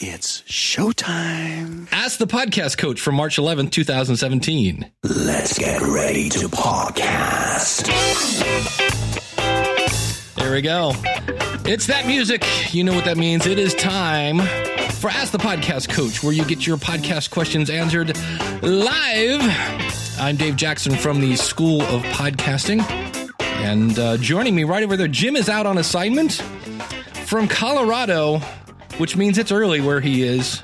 It's 0.00 0.42
showtime. 0.42 1.88
Ask 1.90 2.18
the 2.18 2.26
podcast 2.28 2.78
coach 2.78 3.00
from 3.00 3.16
March 3.16 3.36
11th, 3.36 3.72
2017. 3.72 4.88
Let's 5.02 5.58
get 5.58 5.80
ready 5.82 6.28
to 6.28 6.46
podcast. 6.48 7.84
There 10.36 10.52
we 10.52 10.62
go. 10.62 10.92
It's 11.64 11.86
that 11.88 12.06
music. 12.06 12.44
You 12.72 12.84
know 12.84 12.94
what 12.94 13.06
that 13.06 13.16
means. 13.16 13.44
It 13.46 13.58
is 13.58 13.74
time 13.74 14.38
for 14.92 15.10
Ask 15.10 15.32
the 15.32 15.38
Podcast 15.38 15.88
Coach, 15.88 16.22
where 16.22 16.32
you 16.32 16.44
get 16.44 16.64
your 16.64 16.76
podcast 16.76 17.30
questions 17.30 17.68
answered 17.68 18.16
live. 18.62 19.40
I'm 20.20 20.36
Dave 20.36 20.54
Jackson 20.54 20.94
from 20.94 21.20
the 21.20 21.34
School 21.34 21.82
of 21.82 22.02
Podcasting. 22.04 22.88
And 23.40 23.98
uh, 23.98 24.16
joining 24.18 24.54
me 24.54 24.62
right 24.62 24.84
over 24.84 24.96
there, 24.96 25.08
Jim 25.08 25.34
is 25.34 25.48
out 25.48 25.66
on 25.66 25.76
assignment 25.78 26.34
from 27.26 27.48
Colorado, 27.48 28.40
which 28.98 29.16
means 29.16 29.38
it's 29.38 29.50
early 29.50 29.80
where 29.80 30.00
he 30.00 30.22
is. 30.22 30.62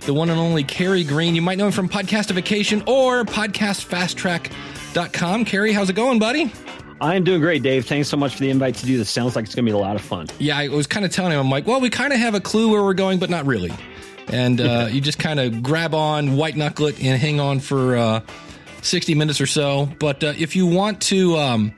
The 0.00 0.12
one 0.14 0.30
and 0.30 0.38
only 0.38 0.62
Carey 0.62 1.02
Green. 1.02 1.34
You 1.34 1.42
might 1.42 1.58
know 1.58 1.66
him 1.66 1.72
from 1.72 1.88
Podcastification 1.88 2.86
or 2.86 3.24
podcastfasttrack.com. 3.24 5.44
Carey, 5.44 5.72
how's 5.72 5.90
it 5.90 5.96
going, 5.96 6.20
buddy? 6.20 6.52
I'm 7.00 7.24
doing 7.24 7.40
great, 7.40 7.62
Dave. 7.62 7.86
Thanks 7.86 8.08
so 8.08 8.16
much 8.16 8.34
for 8.34 8.40
the 8.40 8.50
invite 8.50 8.74
to 8.76 8.86
do 8.86 8.96
this. 8.96 9.10
Sounds 9.10 9.36
like 9.36 9.44
it's 9.44 9.54
going 9.54 9.66
to 9.66 9.70
be 9.70 9.74
a 9.74 9.78
lot 9.78 9.96
of 9.96 10.02
fun. 10.02 10.26
Yeah, 10.38 10.56
I 10.56 10.68
was 10.68 10.86
kind 10.86 11.04
of 11.04 11.10
telling 11.10 11.32
him, 11.32 11.40
I'm 11.40 11.50
like, 11.50 11.66
well, 11.66 11.80
we 11.80 11.90
kind 11.90 12.12
of 12.12 12.18
have 12.20 12.34
a 12.34 12.40
clue 12.40 12.70
where 12.70 12.82
we're 12.82 12.94
going, 12.94 13.18
but 13.18 13.30
not 13.30 13.46
really. 13.46 13.72
And 14.28 14.60
uh, 14.60 14.88
you 14.90 15.00
just 15.00 15.18
kind 15.18 15.38
of 15.38 15.62
grab 15.62 15.94
on, 15.94 16.36
white 16.36 16.56
knuckle 16.56 16.86
it, 16.86 17.02
and 17.02 17.20
hang 17.20 17.38
on 17.38 17.60
for 17.60 17.96
uh, 17.96 18.20
60 18.82 19.14
minutes 19.14 19.40
or 19.40 19.46
so. 19.46 19.88
But 19.98 20.24
uh, 20.24 20.32
if 20.38 20.56
you 20.56 20.66
want 20.66 21.00
to. 21.02 21.36
Um, 21.36 21.74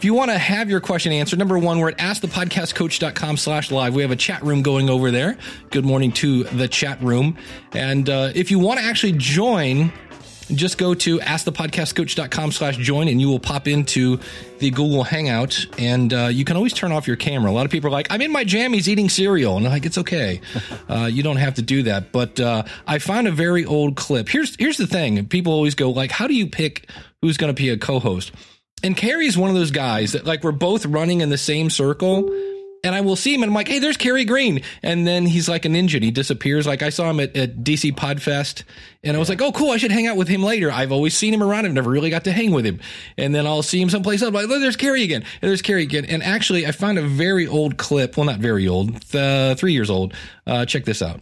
if 0.00 0.04
you 0.06 0.14
want 0.14 0.30
to 0.30 0.38
have 0.38 0.70
your 0.70 0.80
question 0.80 1.12
answered, 1.12 1.38
number 1.38 1.58
one, 1.58 1.78
we're 1.78 1.90
at 1.90 1.98
askthepodcastcoach.com 1.98 3.36
slash 3.36 3.70
live. 3.70 3.94
We 3.94 4.00
have 4.00 4.10
a 4.10 4.16
chat 4.16 4.42
room 4.42 4.62
going 4.62 4.88
over 4.88 5.10
there. 5.10 5.36
Good 5.68 5.84
morning 5.84 6.10
to 6.12 6.44
the 6.44 6.68
chat 6.68 7.02
room. 7.02 7.36
And 7.72 8.08
uh, 8.08 8.32
if 8.34 8.50
you 8.50 8.58
want 8.58 8.80
to 8.80 8.86
actually 8.86 9.12
join, 9.12 9.92
just 10.54 10.78
go 10.78 10.94
to 10.94 11.18
askthepodcastcoach.com 11.18 12.50
slash 12.50 12.78
join 12.78 13.08
and 13.08 13.20
you 13.20 13.28
will 13.28 13.38
pop 13.38 13.68
into 13.68 14.18
the 14.58 14.70
Google 14.70 15.04
Hangout 15.04 15.66
and 15.76 16.14
uh, 16.14 16.28
you 16.28 16.46
can 16.46 16.56
always 16.56 16.72
turn 16.72 16.92
off 16.92 17.06
your 17.06 17.16
camera. 17.16 17.50
A 17.50 17.52
lot 17.52 17.66
of 17.66 17.70
people 17.70 17.88
are 17.88 17.92
like, 17.92 18.06
I'm 18.08 18.22
in 18.22 18.32
my 18.32 18.46
jammies 18.46 18.88
eating 18.88 19.10
cereal. 19.10 19.58
And 19.58 19.66
I'm 19.66 19.72
like, 19.72 19.84
it's 19.84 19.98
okay. 19.98 20.40
Uh, 20.88 21.06
you 21.06 21.22
don't 21.22 21.36
have 21.36 21.54
to 21.54 21.62
do 21.62 21.84
that. 21.84 22.10
But 22.10 22.40
uh, 22.40 22.64
I 22.84 22.98
found 22.98 23.28
a 23.28 23.30
very 23.30 23.64
old 23.64 23.94
clip. 23.94 24.28
Here's, 24.28 24.56
here's 24.56 24.76
the 24.76 24.88
thing. 24.88 25.24
People 25.26 25.52
always 25.52 25.76
go 25.76 25.90
like, 25.90 26.10
how 26.10 26.26
do 26.26 26.34
you 26.34 26.48
pick 26.48 26.88
who's 27.22 27.36
going 27.36 27.54
to 27.54 27.62
be 27.62 27.68
a 27.68 27.76
co-host? 27.76 28.32
And 28.82 28.96
Carey's 28.96 29.36
one 29.36 29.50
of 29.50 29.56
those 29.56 29.70
guys 29.70 30.12
that 30.12 30.24
like 30.24 30.42
we're 30.42 30.52
both 30.52 30.86
running 30.86 31.20
in 31.20 31.28
the 31.28 31.38
same 31.38 31.70
circle. 31.70 32.30
And 32.82 32.94
I 32.94 33.02
will 33.02 33.16
see 33.16 33.34
him 33.34 33.42
and 33.42 33.50
I'm 33.50 33.54
like, 33.54 33.68
hey, 33.68 33.78
there's 33.78 33.98
Carey 33.98 34.24
Green. 34.24 34.62
And 34.82 35.06
then 35.06 35.26
he's 35.26 35.50
like 35.50 35.66
a 35.66 35.68
ninja 35.68 35.96
and 35.96 36.04
he 36.04 36.10
disappears. 36.10 36.66
Like 36.66 36.82
I 36.82 36.88
saw 36.88 37.10
him 37.10 37.20
at, 37.20 37.36
at 37.36 37.56
DC 37.56 37.94
Podfest 37.94 38.62
and 39.04 39.14
I 39.14 39.18
was 39.18 39.28
like, 39.28 39.42
oh, 39.42 39.52
cool. 39.52 39.70
I 39.70 39.76
should 39.76 39.92
hang 39.92 40.06
out 40.06 40.16
with 40.16 40.28
him 40.28 40.42
later. 40.42 40.70
I've 40.70 40.90
always 40.90 41.14
seen 41.14 41.34
him 41.34 41.42
around. 41.42 41.66
I've 41.66 41.74
never 41.74 41.90
really 41.90 42.08
got 42.08 42.24
to 42.24 42.32
hang 42.32 42.52
with 42.52 42.64
him. 42.64 42.80
And 43.18 43.34
then 43.34 43.46
I'll 43.46 43.62
see 43.62 43.82
him 43.82 43.90
someplace 43.90 44.22
else. 44.22 44.28
I'm 44.28 44.34
like, 44.34 44.46
oh, 44.48 44.60
there's 44.60 44.76
Carey 44.76 45.02
again. 45.02 45.24
And 45.42 45.48
there's 45.50 45.60
Carey 45.60 45.82
again. 45.82 46.06
And 46.06 46.22
actually, 46.22 46.66
I 46.66 46.72
found 46.72 46.98
a 46.98 47.02
very 47.02 47.46
old 47.46 47.76
clip. 47.76 48.16
Well, 48.16 48.24
not 48.24 48.38
very 48.38 48.66
old, 48.66 48.96
uh, 49.14 49.56
three 49.56 49.74
years 49.74 49.90
old. 49.90 50.14
Uh, 50.46 50.64
check 50.64 50.86
this 50.86 51.02
out. 51.02 51.20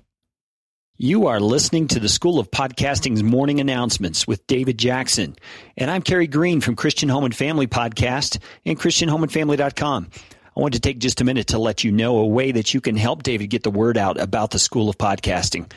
You 1.01 1.29
are 1.29 1.39
listening 1.39 1.87
to 1.89 2.01
the 2.01 2.09
School 2.09 2.41
of 2.41 2.51
Podcasting's 2.51 3.23
morning 3.23 3.61
announcements 3.61 4.27
with 4.27 4.45
David 4.49 4.79
Jackson. 4.79 5.37
And 5.77 5.93
I'm 5.93 6.03
Carey 6.03 6.27
Green 6.27 6.61
from 6.61 6.75
Christian 6.75 7.09
Home 7.09 7.23
and 7.23 7.33
Family 7.33 7.69
Podcast 7.69 8.41
and 8.67 8.77
ChristianHomeandFamily.com. 8.77 10.11
I 10.57 10.61
want 10.61 10.75
to 10.75 10.81
take 10.81 10.99
just 10.99 11.21
a 11.21 11.25
minute 11.25 11.47
to 11.49 11.61
let 11.61 11.85
you 11.85 11.93
know 11.93 12.19
a 12.19 12.27
way 12.27 12.51
that 12.51 12.75
you 12.75 12.81
can 12.81 12.97
help 12.97 13.23
David 13.23 13.47
get 13.47 13.63
the 13.63 13.71
word 13.71 13.97
out 13.97 14.21
about 14.21 14.51
the 14.51 14.59
School 14.59 14.89
of 14.89 14.99
Podcasting. 14.99 15.71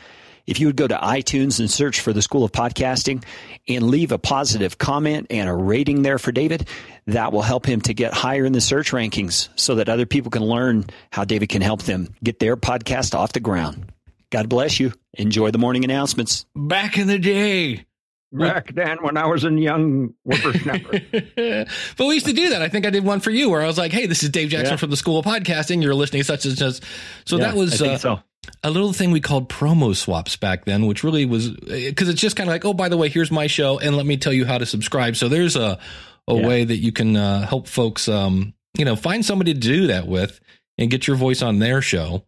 If 0.48 0.58
you 0.58 0.66
would 0.66 0.74
go 0.76 0.88
to 0.88 0.96
iTunes 0.96 1.60
and 1.60 1.70
search 1.70 2.00
for 2.00 2.12
the 2.12 2.20
School 2.20 2.42
of 2.42 2.50
Podcasting 2.50 3.22
and 3.68 3.90
leave 3.90 4.10
a 4.10 4.18
positive 4.18 4.76
comment 4.76 5.28
and 5.30 5.48
a 5.48 5.54
rating 5.54 6.02
there 6.02 6.18
for 6.18 6.32
David, 6.32 6.66
that 7.06 7.30
will 7.32 7.42
help 7.42 7.64
him 7.64 7.80
to 7.82 7.94
get 7.94 8.12
higher 8.12 8.44
in 8.44 8.54
the 8.54 8.60
search 8.60 8.90
rankings 8.90 9.50
so 9.54 9.76
that 9.76 9.88
other 9.88 10.04
people 10.04 10.32
can 10.32 10.42
learn 10.42 10.86
how 11.12 11.22
David 11.22 11.48
can 11.48 11.62
help 11.62 11.82
them 11.82 12.08
get 12.24 12.40
their 12.40 12.56
podcast 12.56 13.14
off 13.14 13.32
the 13.32 13.38
ground. 13.38 13.86
God 14.32 14.48
bless 14.48 14.80
you. 14.80 14.92
Enjoy 15.14 15.50
the 15.52 15.58
morning 15.58 15.84
announcements. 15.84 16.46
Back 16.56 16.98
in 16.98 17.06
the 17.06 17.18
day. 17.18 17.86
Back 18.32 18.74
then, 18.74 18.96
when 19.02 19.18
I 19.18 19.26
was 19.26 19.44
a 19.44 19.50
young 19.52 20.14
whippersnapper. 20.24 21.00
but 21.98 22.06
we 22.06 22.14
used 22.14 22.24
to 22.26 22.32
do 22.32 22.48
that. 22.48 22.62
I 22.62 22.68
think 22.70 22.86
I 22.86 22.90
did 22.90 23.04
one 23.04 23.20
for 23.20 23.30
you 23.30 23.50
where 23.50 23.60
I 23.60 23.66
was 23.66 23.76
like, 23.76 23.92
hey, 23.92 24.06
this 24.06 24.22
is 24.22 24.30
Dave 24.30 24.48
Jackson 24.48 24.72
Yeah. 24.72 24.76
from 24.78 24.88
the 24.90 24.96
School 24.96 25.18
of 25.18 25.26
Podcasting. 25.26 25.82
You're 25.82 25.94
listening 25.94 26.22
such 26.22 26.46
and 26.46 26.56
such. 26.56 26.80
So 27.26 27.36
Yeah, 27.36 27.44
that 27.48 27.54
was 27.56 27.82
uh, 27.82 27.98
so. 27.98 28.20
a 28.64 28.70
little 28.70 28.94
thing 28.94 29.10
we 29.10 29.20
called 29.20 29.50
promo 29.50 29.94
swaps 29.94 30.36
back 30.36 30.64
then, 30.64 30.86
which 30.86 31.04
really 31.04 31.26
was 31.26 31.50
because 31.50 32.08
it's 32.08 32.22
just 32.22 32.34
kind 32.34 32.48
of 32.48 32.54
like, 32.54 32.64
oh, 32.64 32.72
by 32.72 32.88
the 32.88 32.96
way, 32.96 33.10
here's 33.10 33.30
my 33.30 33.46
show, 33.48 33.78
and 33.78 33.98
let 33.98 34.06
me 34.06 34.16
tell 34.16 34.32
you 34.32 34.46
how 34.46 34.56
to 34.56 34.64
subscribe. 34.64 35.14
So 35.16 35.28
there's 35.28 35.54
a 35.54 35.78
a 36.26 36.34
Yeah. 36.34 36.46
way 36.46 36.64
that 36.64 36.76
you 36.78 36.90
can 36.92 37.16
uh, 37.16 37.46
help 37.46 37.68
folks, 37.68 38.08
um, 38.08 38.54
you 38.78 38.86
know, 38.86 38.96
find 38.96 39.24
somebody 39.26 39.52
to 39.52 39.60
do 39.60 39.88
that 39.88 40.06
with 40.06 40.40
and 40.78 40.90
get 40.90 41.06
your 41.06 41.16
voice 41.16 41.42
on 41.42 41.58
their 41.58 41.82
show. 41.82 42.24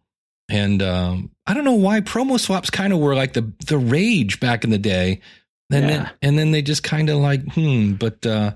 And 0.49 0.83
um, 0.83 1.31
I 1.47 1.53
don't 1.53 1.63
know 1.65 1.73
why 1.73 2.01
promo 2.01 2.39
swaps 2.39 2.69
kind 2.69 2.91
of 2.93 2.99
were 2.99 3.15
like 3.15 3.33
the 3.33 3.51
the 3.67 3.77
rage 3.77 4.39
back 4.39 4.63
in 4.63 4.69
the 4.71 4.77
day, 4.79 5.21
and 5.71 5.89
then 5.89 6.09
and 6.21 6.37
then 6.39 6.51
they 6.51 6.61
just 6.61 6.83
kind 6.83 7.09
of 7.09 7.17
like, 7.17 7.41
hmm. 7.53 7.93
But 7.93 8.25
uh, 8.25 8.53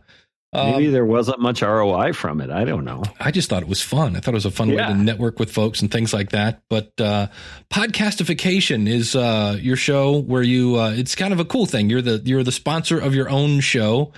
Maybe 0.51 0.87
um, 0.87 0.93
there 0.93 1.05
wasn't 1.05 1.39
much 1.39 1.61
ROI 1.61 2.13
from 2.13 2.41
it. 2.41 2.49
I 2.49 2.65
don't 2.65 2.83
know. 2.83 3.03
I 3.19 3.29
just 3.29 3.49
thought 3.49 3.61
it 3.61 3.67
was 3.69 3.83
fun. 3.83 4.15
I 4.15 4.19
thought 4.19 4.33
it 4.33 4.41
was 4.41 4.47
a 4.47 4.51
fun 4.51 4.69
way 4.69 4.77
to 4.77 4.95
network 4.95 5.37
with 5.37 5.51
folks 5.51 5.81
and 5.81 5.91
things 5.91 6.11
like 6.11 6.31
that. 6.31 6.63
But 6.71 6.91
uh, 6.99 7.27
podcastification 7.71 8.87
is 8.87 9.15
uh, 9.15 9.57
your 9.61 9.75
show 9.75 10.19
where 10.19 10.41
you. 10.41 10.77
Uh, 10.79 10.91
it's 10.93 11.13
kind 11.13 11.33
of 11.33 11.39
a 11.39 11.45
cool 11.45 11.67
thing. 11.67 11.89
You're 11.89 12.01
the 12.01 12.21
you're 12.25 12.43
the 12.43 12.51
sponsor 12.51 12.97
of 12.99 13.13
your 13.13 13.29
own 13.29 13.59
show. 13.59 14.11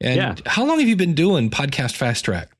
And 0.00 0.16
Yeah. 0.16 0.34
how 0.46 0.64
long 0.66 0.78
have 0.78 0.88
you 0.88 0.96
been 0.96 1.14
doing 1.14 1.48
podcast 1.50 1.96
fast 1.96 2.24
track? 2.24 2.50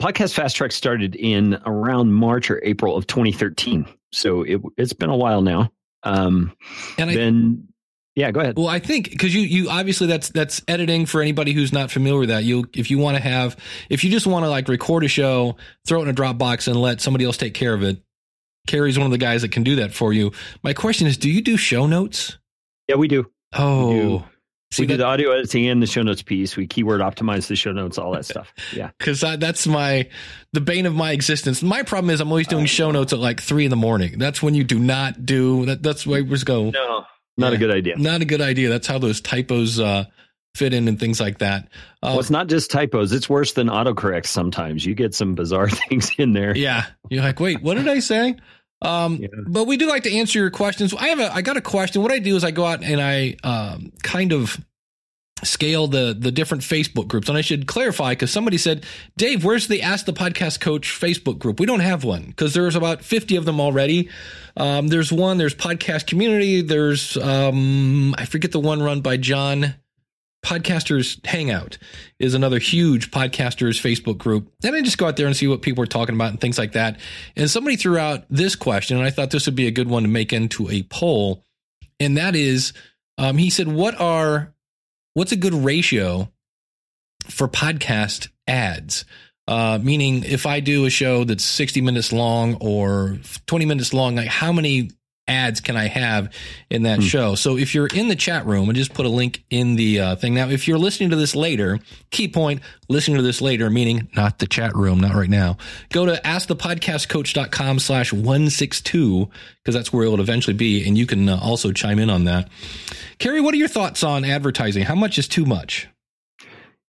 Podcast 0.00 0.34
Fast 0.34 0.56
Track 0.56 0.72
started 0.72 1.16
in 1.16 1.58
around 1.64 2.12
March 2.12 2.50
or 2.50 2.60
April 2.62 2.96
of 2.96 3.06
2013. 3.06 3.86
So 4.16 4.42
it, 4.42 4.60
it's 4.76 4.94
been 4.94 5.10
a 5.10 5.16
while 5.16 5.42
now. 5.42 5.70
Um, 6.02 6.56
And 6.98 7.10
I 7.10 7.14
then, 7.14 7.68
yeah, 8.14 8.30
go 8.30 8.40
ahead. 8.40 8.56
well, 8.56 8.68
I 8.68 8.78
think 8.78 9.10
because 9.10 9.34
you 9.34 9.42
you 9.42 9.68
obviously 9.68 10.06
that's 10.06 10.30
that's 10.30 10.62
editing 10.68 11.04
for 11.04 11.20
anybody 11.20 11.52
who's 11.52 11.72
not 11.72 11.90
familiar 11.90 12.20
with 12.20 12.28
that. 12.30 12.44
You 12.44 12.66
if 12.74 12.90
you 12.90 12.98
want 12.98 13.16
to 13.16 13.22
have 13.22 13.56
if 13.90 14.04
you 14.04 14.10
just 14.10 14.26
want 14.26 14.44
to 14.44 14.48
like 14.50 14.68
record 14.68 15.04
a 15.04 15.08
show, 15.08 15.56
throw 15.86 16.00
it 16.00 16.04
in 16.04 16.08
a 16.08 16.14
Dropbox 16.14 16.66
and 16.66 16.80
let 16.80 17.00
somebody 17.00 17.24
else 17.26 17.36
take 17.36 17.54
care 17.54 17.74
of 17.74 17.82
it. 17.82 18.00
Carey's 18.66 18.98
one 18.98 19.06
of 19.06 19.12
the 19.12 19.18
guys 19.18 19.42
that 19.42 19.52
can 19.52 19.62
do 19.62 19.76
that 19.76 19.92
for 19.92 20.12
you. 20.12 20.32
My 20.62 20.72
question 20.72 21.06
is, 21.06 21.16
do 21.18 21.30
you 21.30 21.42
do 21.42 21.56
show 21.56 21.86
notes? 21.86 22.38
Yeah, 22.88 22.96
we 22.96 23.06
do. 23.08 23.30
Oh, 23.52 23.90
do. 23.90 24.24
See 24.70 24.82
we 24.82 24.86
do 24.88 24.94
that- 24.94 24.98
the 24.98 25.06
audio 25.06 25.30
editing 25.32 25.66
and 25.68 25.82
the 25.82 25.86
show 25.86 26.02
notes 26.02 26.22
piece. 26.22 26.56
We 26.56 26.66
keyword 26.66 27.00
optimize 27.00 27.46
the 27.46 27.56
show 27.56 27.72
notes, 27.72 27.98
all 27.98 28.12
that 28.12 28.24
stuff. 28.32 28.52
Yeah. 28.74 28.90
because 28.98 29.20
that's 29.20 29.66
my 29.66 30.08
the 30.52 30.60
bane 30.60 30.86
of 30.86 30.94
my 30.94 31.12
existence. 31.12 31.62
My 31.62 31.82
problem 31.82 32.10
is 32.10 32.20
I'm 32.20 32.28
always 32.28 32.46
doing 32.48 32.66
show 32.66 32.90
notes 32.90 33.12
at 33.12 33.18
like 33.18 33.40
three 33.40 33.64
in 33.64 33.70
the 33.70 33.76
morning. 33.76 34.18
That's 34.18 34.42
when 34.42 34.54
you 34.54 34.64
do 34.64 34.78
not 34.78 35.24
do 35.26 35.66
that. 35.66 35.82
That's 35.82 36.06
where 36.06 36.22
we 36.24 36.38
go. 36.40 36.70
No, 36.70 37.04
not 37.36 37.52
Yeah. 37.52 37.56
a 37.56 37.58
good 37.58 37.70
idea. 37.70 37.96
Not 37.98 38.22
a 38.22 38.24
good 38.24 38.40
idea. 38.40 38.68
That's 38.68 38.86
how 38.86 38.98
those 38.98 39.20
typos 39.20 39.78
uh, 39.78 40.04
fit 40.54 40.72
in 40.72 40.88
and 40.88 40.98
things 40.98 41.20
like 41.20 41.38
that. 41.38 41.64
Uh, 42.02 42.08
Well, 42.12 42.20
it's 42.20 42.30
not 42.30 42.46
just 42.46 42.70
typos. 42.70 43.12
It's 43.12 43.28
worse 43.28 43.52
than 43.52 43.68
autocorrect 43.68 44.24
sometimes. 44.26 44.86
You 44.86 44.94
get 44.94 45.14
some 45.14 45.34
bizarre 45.34 45.68
things 45.88 46.10
in 46.18 46.32
there. 46.32 46.56
yeah, 46.56 46.86
you're 47.10 47.22
like, 47.22 47.38
wait, 47.40 47.60
what 47.62 47.76
did 47.76 47.88
I 47.88 47.98
say? 47.98 48.36
Um, 48.82 49.16
Yeah. 49.16 49.28
But 49.46 49.66
we 49.66 49.76
do 49.76 49.88
like 49.88 50.02
to 50.04 50.12
answer 50.12 50.38
your 50.38 50.50
questions. 50.50 50.94
I 50.94 51.08
have 51.08 51.20
a, 51.20 51.34
I 51.34 51.42
got 51.42 51.56
a 51.56 51.62
question. 51.62 52.02
What 52.02 52.12
I 52.12 52.18
do 52.18 52.36
is 52.36 52.44
I 52.44 52.50
go 52.50 52.64
out 52.64 52.82
and 52.82 53.00
I 53.00 53.36
um, 53.42 53.92
kind 54.02 54.32
of 54.32 54.58
scale 55.42 55.86
the 55.86 56.16
the 56.18 56.32
different 56.32 56.62
Facebook 56.62 57.08
groups. 57.08 57.28
And 57.28 57.36
I 57.36 57.42
should 57.42 57.66
clarify 57.66 58.12
because 58.12 58.30
somebody 58.30 58.58
said, 58.58 58.84
Dave, 59.16 59.44
where's 59.44 59.68
the 59.68 59.82
Ask 59.82 60.06
the 60.06 60.12
Podcast 60.12 60.60
Coach 60.60 60.88
Facebook 60.88 61.38
group? 61.38 61.60
We 61.60 61.66
don't 61.66 61.80
have 61.80 62.04
one 62.04 62.26
because 62.26 62.54
there's 62.54 62.76
about 62.76 63.02
50 63.02 63.36
of 63.36 63.44
them 63.44 63.60
already. 63.60 64.08
Um, 64.56 64.88
there's 64.88 65.12
one, 65.12 65.36
there's 65.36 65.54
Podcast 65.54 66.06
Community, 66.06 66.62
there's 66.62 67.16
um, 67.18 68.14
I 68.16 68.24
forget 68.24 68.52
the 68.52 68.60
one 68.60 68.82
run 68.82 69.00
by 69.02 69.16
John. 69.18 69.74
Podcasters 70.46 71.26
Hangout 71.26 71.76
is 72.20 72.34
another 72.34 72.60
huge 72.60 73.10
podcasters 73.10 73.80
Facebook 73.80 74.16
group. 74.16 74.48
And 74.62 74.76
I 74.76 74.80
just 74.80 74.96
go 74.96 75.08
out 75.08 75.16
there 75.16 75.26
and 75.26 75.36
see 75.36 75.48
what 75.48 75.60
people 75.60 75.82
are 75.82 75.88
talking 75.88 76.14
about 76.14 76.30
and 76.30 76.40
things 76.40 76.56
like 76.56 76.72
that. 76.72 77.00
And 77.34 77.50
somebody 77.50 77.74
threw 77.74 77.98
out 77.98 78.26
this 78.30 78.54
question, 78.54 78.96
and 78.96 79.04
I 79.04 79.10
thought 79.10 79.32
this 79.32 79.46
would 79.46 79.56
be 79.56 79.66
a 79.66 79.72
good 79.72 79.88
one 79.88 80.04
to 80.04 80.08
make 80.08 80.32
into 80.32 80.70
a 80.70 80.84
poll. 80.84 81.42
And 81.98 82.16
that 82.16 82.36
is, 82.36 82.74
um, 83.18 83.38
he 83.38 83.50
said, 83.50 83.66
"What 83.66 84.00
are 84.00 84.54
what's 85.14 85.32
a 85.32 85.36
good 85.36 85.52
ratio 85.52 86.30
for 87.28 87.48
podcast 87.48 88.28
ads?" 88.46 89.04
Uh, 89.48 89.80
meaning, 89.82 90.22
if 90.22 90.46
I 90.46 90.60
do 90.60 90.84
a 90.84 90.90
show 90.90 91.24
that's 91.24 91.42
sixty 91.42 91.80
minutes 91.80 92.12
long 92.12 92.54
or 92.60 93.18
twenty 93.46 93.66
minutes 93.66 93.92
long, 93.92 94.14
like 94.14 94.28
how 94.28 94.52
many 94.52 94.90
ads 95.28 95.60
can 95.60 95.76
I 95.76 95.88
have 95.88 96.32
in 96.70 96.84
that 96.84 97.02
show? 97.02 97.34
So 97.34 97.56
if 97.56 97.74
you're 97.74 97.86
in 97.88 98.08
the 98.08 98.16
chat 98.16 98.46
room, 98.46 98.68
and 98.68 98.76
just 98.76 98.94
put 98.94 99.06
a 99.06 99.10
link 99.10 99.44
in 99.50 99.76
the 99.76 100.00
uh, 100.00 100.16
thing. 100.16 100.34
Now, 100.34 100.48
if 100.48 100.68
you're 100.68 100.78
listening 100.78 101.10
to 101.10 101.16
this 101.16 101.34
later, 101.34 101.78
key 102.10 102.28
point, 102.28 102.60
listening 102.88 103.16
to 103.16 103.22
this 103.22 103.40
later, 103.40 103.70
meaning 103.70 104.08
not 104.14 104.38
the 104.38 104.46
chat 104.46 104.74
room, 104.74 105.00
not 105.00 105.14
right 105.14 105.30
now, 105.30 105.56
go 105.90 106.06
to 106.06 106.20
askthepodcastcoach.com 106.24 107.78
slash 107.78 108.12
162, 108.12 109.28
because 109.62 109.74
that's 109.74 109.92
where 109.92 110.04
it 110.04 110.08
will 110.08 110.20
eventually 110.20 110.56
be. 110.56 110.86
And 110.86 110.96
you 110.96 111.06
can 111.06 111.28
uh, 111.28 111.38
also 111.42 111.72
chime 111.72 111.98
in 111.98 112.10
on 112.10 112.24
that. 112.24 112.48
Carey, 113.18 113.40
what 113.40 113.54
are 113.54 113.58
your 113.58 113.68
thoughts 113.68 114.02
on 114.02 114.24
advertising? 114.24 114.84
How 114.84 114.94
much 114.94 115.18
is 115.18 115.28
too 115.28 115.44
much? 115.44 115.88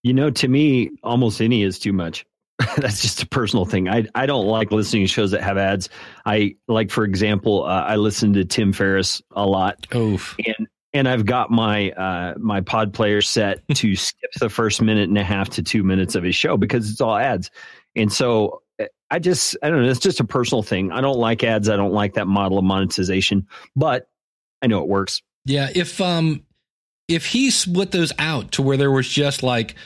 You 0.02 0.14
know, 0.14 0.30
to 0.30 0.48
me, 0.48 0.90
almost 1.02 1.40
any 1.40 1.62
is 1.62 1.78
too 1.78 1.92
much. 1.92 2.24
That's 2.76 3.00
just 3.00 3.22
a 3.22 3.26
personal 3.26 3.64
thing. 3.64 3.88
I 3.88 4.06
I 4.14 4.26
don't 4.26 4.46
like 4.46 4.72
listening 4.72 5.04
to 5.04 5.08
shows 5.08 5.30
that 5.30 5.42
have 5.42 5.58
ads. 5.58 5.88
I 6.26 6.56
like, 6.66 6.90
for 6.90 7.04
example, 7.04 7.64
uh, 7.64 7.84
I 7.84 7.96
listen 7.96 8.32
to 8.32 8.44
Tim 8.44 8.72
Ferriss 8.72 9.22
a 9.32 9.46
lot, 9.46 9.86
Oof. 9.94 10.36
and 10.44 10.66
and 10.92 11.08
I've 11.08 11.24
got 11.24 11.50
my 11.50 11.90
uh, 11.92 12.34
my 12.38 12.60
pod 12.60 12.92
player 12.92 13.20
set 13.20 13.60
to 13.74 13.94
skip 13.94 14.32
the 14.40 14.48
first 14.48 14.82
minute 14.82 15.08
and 15.08 15.18
a 15.18 15.24
half 15.24 15.50
to 15.50 15.62
two 15.62 15.84
minutes 15.84 16.16
of 16.16 16.24
his 16.24 16.34
show 16.34 16.56
because 16.56 16.90
it's 16.90 17.00
all 17.00 17.16
ads, 17.16 17.50
and 17.94 18.12
so 18.12 18.62
uh, 18.80 18.86
I 19.08 19.20
just 19.20 19.56
I 19.62 19.70
don't 19.70 19.84
know. 19.84 19.88
It's 19.88 20.00
just 20.00 20.18
a 20.18 20.24
personal 20.24 20.64
thing. 20.64 20.90
I 20.90 21.00
don't 21.00 21.18
like 21.18 21.44
ads. 21.44 21.68
I 21.68 21.76
don't 21.76 21.92
like 21.92 22.14
that 22.14 22.26
model 22.26 22.58
of 22.58 22.64
monetization, 22.64 23.46
but 23.76 24.08
I 24.62 24.66
know 24.66 24.82
it 24.82 24.88
works. 24.88 25.22
Yeah, 25.44 25.68
if 25.72 26.00
um 26.00 26.42
if 27.06 27.26
he 27.26 27.50
split 27.50 27.92
those 27.92 28.12
out 28.18 28.52
to 28.52 28.62
where 28.62 28.76
there 28.76 28.90
was 28.90 29.08
just 29.08 29.42
like 29.42 29.76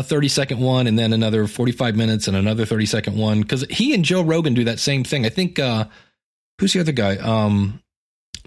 a 0.00 0.02
30 0.02 0.28
second 0.28 0.58
one 0.60 0.86
and 0.86 0.98
then 0.98 1.12
another 1.12 1.46
45 1.46 1.94
minutes 1.94 2.26
and 2.26 2.36
another 2.36 2.64
30 2.66 2.86
second 2.86 3.16
one 3.16 3.44
cuz 3.44 3.64
he 3.70 3.94
and 3.94 4.04
Joe 4.04 4.22
Rogan 4.22 4.54
do 4.54 4.64
that 4.64 4.78
same 4.80 5.04
thing. 5.04 5.24
I 5.26 5.28
think 5.28 5.58
uh 5.58 5.84
who's 6.58 6.72
the 6.72 6.80
other 6.80 6.92
guy? 6.92 7.16
Um 7.16 7.80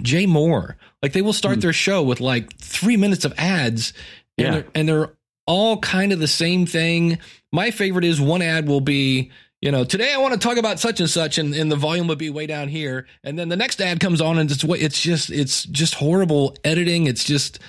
Jay 0.01 0.25
Mohr. 0.25 0.75
Like 1.01 1.13
they 1.13 1.21
will 1.21 1.33
start 1.33 1.55
Hmm. 1.55 1.61
their 1.61 1.73
show 1.73 2.01
with 2.03 2.19
like 2.19 2.57
3 2.57 2.97
minutes 2.97 3.25
of 3.25 3.33
ads 3.37 3.93
and 4.37 4.45
Yeah. 4.45 4.51
they're, 4.51 4.65
and 4.75 4.89
they're 4.89 5.09
all 5.45 5.77
kind 5.77 6.11
of 6.11 6.19
the 6.19 6.27
same 6.27 6.65
thing. 6.65 7.19
My 7.51 7.69
favorite 7.71 8.05
is 8.05 8.19
one 8.19 8.41
ad 8.41 8.67
will 8.67 8.81
be 8.81 9.31
you 9.61 9.71
know, 9.71 9.85
today 9.85 10.13
I 10.13 10.17
want 10.17 10.33
to 10.33 10.39
talk 10.45 10.57
about 10.57 10.77
such 10.81 10.99
and 10.99 11.09
such, 11.09 11.37
and, 11.37 11.53
and 11.55 11.71
the 11.71 11.77
volume 11.77 12.07
would 12.07 12.17
be 12.17 12.29
way 12.29 12.45
down 12.47 12.67
here. 12.67 13.07
And 13.23 13.39
then 13.39 13.47
the 13.47 13.55
next 13.55 13.79
ad 13.81 14.01
comes 14.01 14.19
on, 14.19 14.37
and 14.37 14.51
it's 14.51 14.61
it's 14.61 14.99
just 15.01 15.29
it's 15.29 15.63
just 15.63 15.93
horrible 15.95 16.57
editing. 16.65 17.07
It's 17.07 17.23
just 17.23 17.59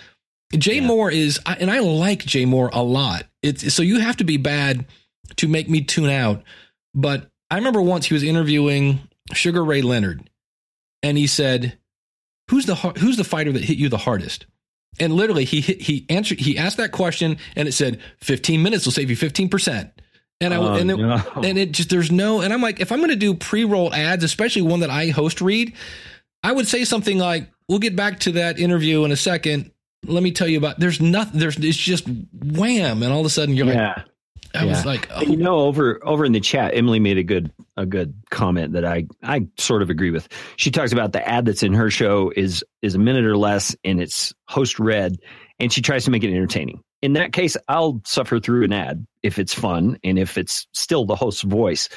Jay 0.56 0.76
Yeah. 0.76 0.88
Mohr 0.88 1.12
is, 1.12 1.40
and 1.46 1.70
I 1.70 1.80
like 1.80 2.24
Jay 2.24 2.44
Mohr 2.44 2.70
a 2.72 2.82
lot. 2.82 3.24
It's 3.42 3.72
so 3.74 3.82
you 3.82 4.00
have 4.00 4.16
to 4.18 4.24
be 4.24 4.36
bad 4.36 4.86
to 5.36 5.48
make 5.48 5.68
me 5.68 5.80
tune 5.82 6.10
out. 6.10 6.42
But 6.94 7.30
I 7.50 7.56
remember 7.56 7.82
once 7.82 8.06
he 8.06 8.14
was 8.14 8.22
interviewing 8.22 9.00
Sugar 9.32 9.64
Ray 9.64 9.82
Leonard, 9.82 10.28
and 11.02 11.18
he 11.18 11.26
said, 11.26 11.78
"Who's 12.50 12.66
the 12.66 12.74
who's 12.76 13.16
the 13.16 13.24
fighter 13.24 13.52
that 13.52 13.64
hit 13.64 13.78
you 13.78 13.88
the 13.88 13.98
hardest?" 13.98 14.46
And 15.00 15.12
literally, 15.14 15.44
he 15.44 15.60
hit, 15.60 15.82
he 15.82 16.06
answered 16.08 16.38
he 16.38 16.56
asked 16.56 16.76
that 16.76 16.92
question, 16.92 17.38
and 17.56 17.66
it 17.66 17.72
said, 17.72 18.00
"15 18.20 18.62
minutes 18.62 18.84
will 18.84 18.92
save 18.92 19.10
you 19.10 19.16
15 19.16 19.48
percent." 19.48 19.90
And 20.40 20.52
I 20.54 20.56
Oh, 20.58 20.74
and 20.74 20.90
it, 20.90 20.96
no. 20.96 21.22
and 21.36 21.58
it 21.58 21.72
just 21.72 21.90
there's 21.90 22.10
no 22.12 22.40
and 22.40 22.52
I'm 22.52 22.60
like 22.60 22.80
if 22.80 22.92
I'm 22.92 22.98
going 22.98 23.10
to 23.10 23.16
do 23.16 23.34
pre-roll 23.34 23.92
ads, 23.92 24.22
especially 24.24 24.62
one 24.62 24.80
that 24.80 24.90
I 24.90 25.08
host 25.08 25.40
read, 25.40 25.72
I 26.42 26.52
would 26.52 26.68
say 26.68 26.84
something 26.84 27.18
like, 27.18 27.50
"We'll 27.68 27.78
get 27.80 27.96
back 27.96 28.20
to 28.20 28.32
that 28.32 28.58
interview 28.58 29.04
in 29.04 29.10
a 29.12 29.16
second. 29.16 29.70
Let 30.06 30.22
me 30.22 30.32
tell 30.32 30.48
you 30.48 30.58
about." 30.58 30.78
There's 30.78 31.00
nothing. 31.00 31.40
There's 31.40 31.56
it's 31.56 31.76
just 31.76 32.06
wham, 32.32 33.02
and 33.02 33.12
all 33.12 33.20
of 33.20 33.26
a 33.26 33.30
sudden 33.30 33.56
you're 33.56 33.66
like, 33.66 33.76
yeah. 33.76 34.02
I 34.54 34.64
was 34.64 34.86
like, 34.86 35.10
And 35.10 35.28
you 35.28 35.40
oh, 35.40 35.42
know, 35.42 35.58
over 35.60 36.00
over 36.06 36.24
in 36.24 36.32
the 36.32 36.40
chat, 36.40 36.72
Emily 36.74 37.00
made 37.00 37.18
a 37.18 37.22
good 37.22 37.50
a 37.76 37.86
good 37.86 38.14
comment 38.30 38.72
that 38.74 38.84
I 38.84 39.06
I 39.22 39.48
sort 39.58 39.82
of 39.82 39.90
agree 39.90 40.10
with. 40.10 40.28
She 40.56 40.70
talks 40.70 40.92
about 40.92 41.12
the 41.12 41.26
ad 41.26 41.44
that's 41.44 41.62
in 41.62 41.72
her 41.72 41.90
show 41.90 42.32
is 42.36 42.64
is 42.82 42.94
a 42.94 42.98
minute 42.98 43.24
or 43.24 43.36
less, 43.36 43.74
and 43.84 44.00
it's 44.00 44.32
host 44.48 44.78
read, 44.78 45.18
and 45.58 45.72
she 45.72 45.82
tries 45.82 46.04
to 46.04 46.10
make 46.10 46.22
it 46.22 46.30
entertaining. 46.30 46.82
In 47.02 47.14
that 47.14 47.32
case, 47.32 47.56
I'll 47.68 48.00
suffer 48.06 48.40
through 48.40 48.64
an 48.64 48.72
ad 48.72 49.06
if 49.22 49.38
it's 49.38 49.52
fun 49.52 49.98
and 50.04 50.18
if 50.18 50.38
it's 50.38 50.66
still 50.72 51.04
the 51.04 51.16
host's 51.16 51.42
voice. 51.42 51.88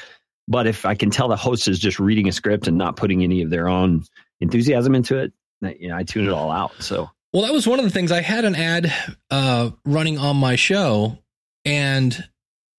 But 0.48 0.66
if 0.66 0.84
I 0.84 0.94
can 0.94 1.10
tell 1.10 1.28
the 1.28 1.36
host 1.36 1.68
is 1.68 1.78
just 1.78 2.00
reading 2.00 2.28
a 2.28 2.32
script 2.32 2.66
and 2.68 2.76
not 2.76 2.96
putting 2.96 3.22
any 3.22 3.42
of 3.42 3.50
their 3.50 3.68
own 3.68 4.04
enthusiasm 4.40 4.94
into 4.94 5.18
it, 5.18 5.32
you 5.78 5.88
know, 5.88 5.96
I 5.96 6.02
tune 6.02 6.26
it 6.26 6.32
all 6.32 6.50
out. 6.50 6.72
So 6.80 7.10
Well, 7.32 7.42
that 7.42 7.52
was 7.52 7.66
one 7.66 7.78
of 7.78 7.84
the 7.84 7.90
things. 7.90 8.10
I 8.10 8.22
had 8.22 8.44
an 8.44 8.54
ad 8.54 8.92
uh, 9.30 9.70
running 9.84 10.18
on 10.18 10.36
my 10.36 10.56
show, 10.56 11.18
and 11.64 12.16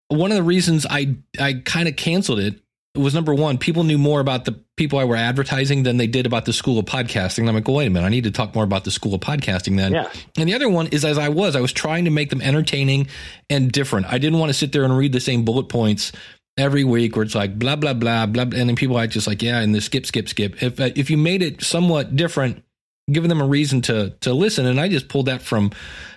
one 0.07 0.31
of 0.31 0.37
the 0.37 0.43
reasons 0.43 0.85
I 0.89 1.17
I 1.39 1.61
kind 1.65 1.87
of 1.87 1.95
canceled 1.95 2.39
it 2.39 2.59
was 2.95 3.13
number 3.13 3.33
one, 3.33 3.57
people 3.57 3.83
knew 3.83 3.97
more 3.97 4.19
about 4.19 4.45
the 4.45 4.59
people 4.75 4.97
I 4.97 5.03
were 5.03 5.15
advertising 5.15 5.83
than 5.83 5.97
they 5.97 6.07
did 6.07 6.25
about 6.25 6.45
the 6.45 6.53
school 6.53 6.79
of 6.79 6.85
podcasting. 6.85 7.39
And 7.39 7.49
I'm 7.49 7.55
like, 7.55 7.67
well, 7.67 7.77
wait 7.77 7.87
a 7.87 7.89
minute, 7.89 8.05
I 8.05 8.09
need 8.09 8.23
to 8.23 8.31
talk 8.31 8.55
more 8.55 8.63
about 8.63 8.83
the 8.83 8.91
school 8.91 9.13
of 9.13 9.21
podcasting 9.21 9.77
then. 9.77 9.93
yeah, 9.93 10.11
And 10.37 10.49
the 10.49 10.53
other 10.55 10.67
one 10.67 10.87
is 10.87 11.05
as 11.05 11.17
I 11.17 11.29
was, 11.29 11.55
I 11.55 11.61
was 11.61 11.71
trying 11.71 12.05
to 12.05 12.11
make 12.11 12.29
them 12.31 12.41
entertaining 12.41 13.07
and 13.49 13.71
different. 13.71 14.07
I 14.07 14.17
didn't 14.17 14.39
want 14.39 14.49
to 14.49 14.53
sit 14.55 14.71
there 14.71 14.83
and 14.83 14.97
read 14.97 15.13
the 15.13 15.19
same 15.19 15.45
bullet 15.45 15.69
points 15.69 16.11
every 16.57 16.83
week 16.83 17.15
where 17.15 17.23
it's 17.23 17.35
like 17.35 17.57
blah 17.57 17.75
blah 17.75 17.93
blah 17.93 18.25
blah, 18.25 18.41
and 18.43 18.53
then 18.53 18.75
people 18.75 18.97
are 18.97 19.07
just 19.07 19.27
like 19.27 19.41
yeah, 19.41 19.59
and 19.59 19.73
the 19.73 19.81
skip 19.81 20.05
skip 20.05 20.27
skip. 20.27 20.61
If 20.61 20.79
uh, 20.79 20.89
if 20.95 21.09
you 21.09 21.17
made 21.17 21.43
it 21.43 21.63
somewhat 21.63 22.15
different, 22.15 22.63
giving 23.11 23.29
them 23.29 23.41
a 23.41 23.47
reason 23.47 23.81
to 23.83 24.11
to 24.21 24.33
listen, 24.33 24.65
and 24.65 24.79
I 24.79 24.87
just 24.87 25.07
pulled 25.07 25.25
that 25.27 25.41
from 25.41 25.71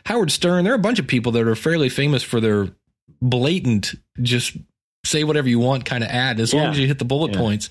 Howard 0.07 0.31
Stern. 0.31 0.65
There 0.65 0.73
are 0.73 0.77
a 0.77 0.81
bunch 0.81 0.99
of 0.99 1.07
people 1.07 1.33
that 1.33 1.47
are 1.47 1.55
fairly 1.57 1.89
famous 1.89 2.23
for 2.23 2.41
their 2.41 2.69
blatant 3.21 3.95
just 4.21 4.57
say 5.05 5.25
whatever 5.25 5.49
you 5.49 5.59
want 5.59 5.85
kind 5.85 6.05
of 6.05 6.11
ad 6.11 6.39
as 6.39 6.55
long 6.55 6.67
as 6.67 6.79
you 6.79 6.87
hit 6.87 6.99
the 6.99 7.05
bullet 7.05 7.33
Yeah. 7.33 7.39
points 7.39 7.69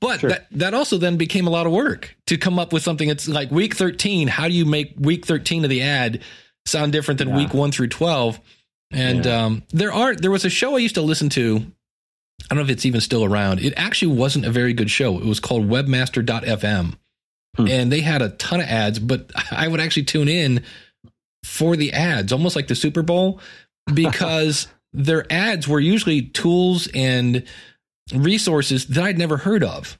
but 0.00 0.20
Sure. 0.20 0.30
that 0.30 0.46
that 0.52 0.74
also 0.74 0.98
then 0.98 1.16
became 1.16 1.46
a 1.46 1.50
lot 1.50 1.66
of 1.66 1.72
work 1.72 2.14
to 2.26 2.36
come 2.36 2.58
up 2.58 2.72
with 2.74 2.82
something 2.82 3.08
that's 3.08 3.26
like 3.26 3.50
week 3.50 3.74
13 3.74 4.28
how 4.28 4.48
do 4.48 4.54
you 4.54 4.66
make 4.66 4.92
week 4.98 5.24
13 5.24 5.64
of 5.64 5.70
the 5.70 5.80
ad 5.82 6.20
sound 6.66 6.92
different 6.92 7.18
than 7.18 7.28
Yeah. 7.30 7.36
week 7.36 7.54
1 7.54 7.70
through 7.72 7.88
12 7.88 8.38
and 8.90 9.24
Yeah. 9.24 9.44
um, 9.44 9.62
there 9.70 9.92
are 9.92 10.14
there 10.14 10.30
was 10.30 10.44
a 10.44 10.50
show 10.50 10.76
I 10.76 10.80
used 10.80 10.94
to 10.96 11.02
listen 11.02 11.28
to 11.30 11.64
I 12.50 12.54
don't 12.54 12.58
know 12.58 12.64
if 12.64 12.70
it's 12.70 12.84
even 12.84 13.00
still 13.00 13.24
around. 13.24 13.60
It 13.60 13.72
actually 13.76 14.12
wasn't 14.14 14.44
a 14.44 14.50
very 14.50 14.74
good 14.74 14.90
show. 14.90 15.16
It 15.18 15.24
was 15.24 15.40
called 15.40 15.68
webmaster.fm. 15.68 16.94
Hmm. 17.56 17.68
And 17.68 17.92
they 17.92 18.00
had 18.00 18.20
a 18.22 18.30
ton 18.30 18.60
of 18.60 18.66
ads, 18.66 18.98
but 18.98 19.30
I 19.50 19.68
would 19.68 19.80
actually 19.80 20.04
tune 20.04 20.28
in 20.28 20.64
for 21.44 21.76
the 21.76 21.92
ads, 21.92 22.32
almost 22.32 22.56
like 22.56 22.68
the 22.68 22.74
Super 22.74 23.02
Bowl, 23.02 23.40
because 23.94 24.66
their 24.92 25.30
ads 25.32 25.66
were 25.68 25.80
usually 25.80 26.22
tools 26.22 26.88
and 26.94 27.44
resources 28.14 28.86
that 28.86 29.02
I'd 29.04 29.18
never 29.18 29.36
heard 29.36 29.62
of. 29.64 29.98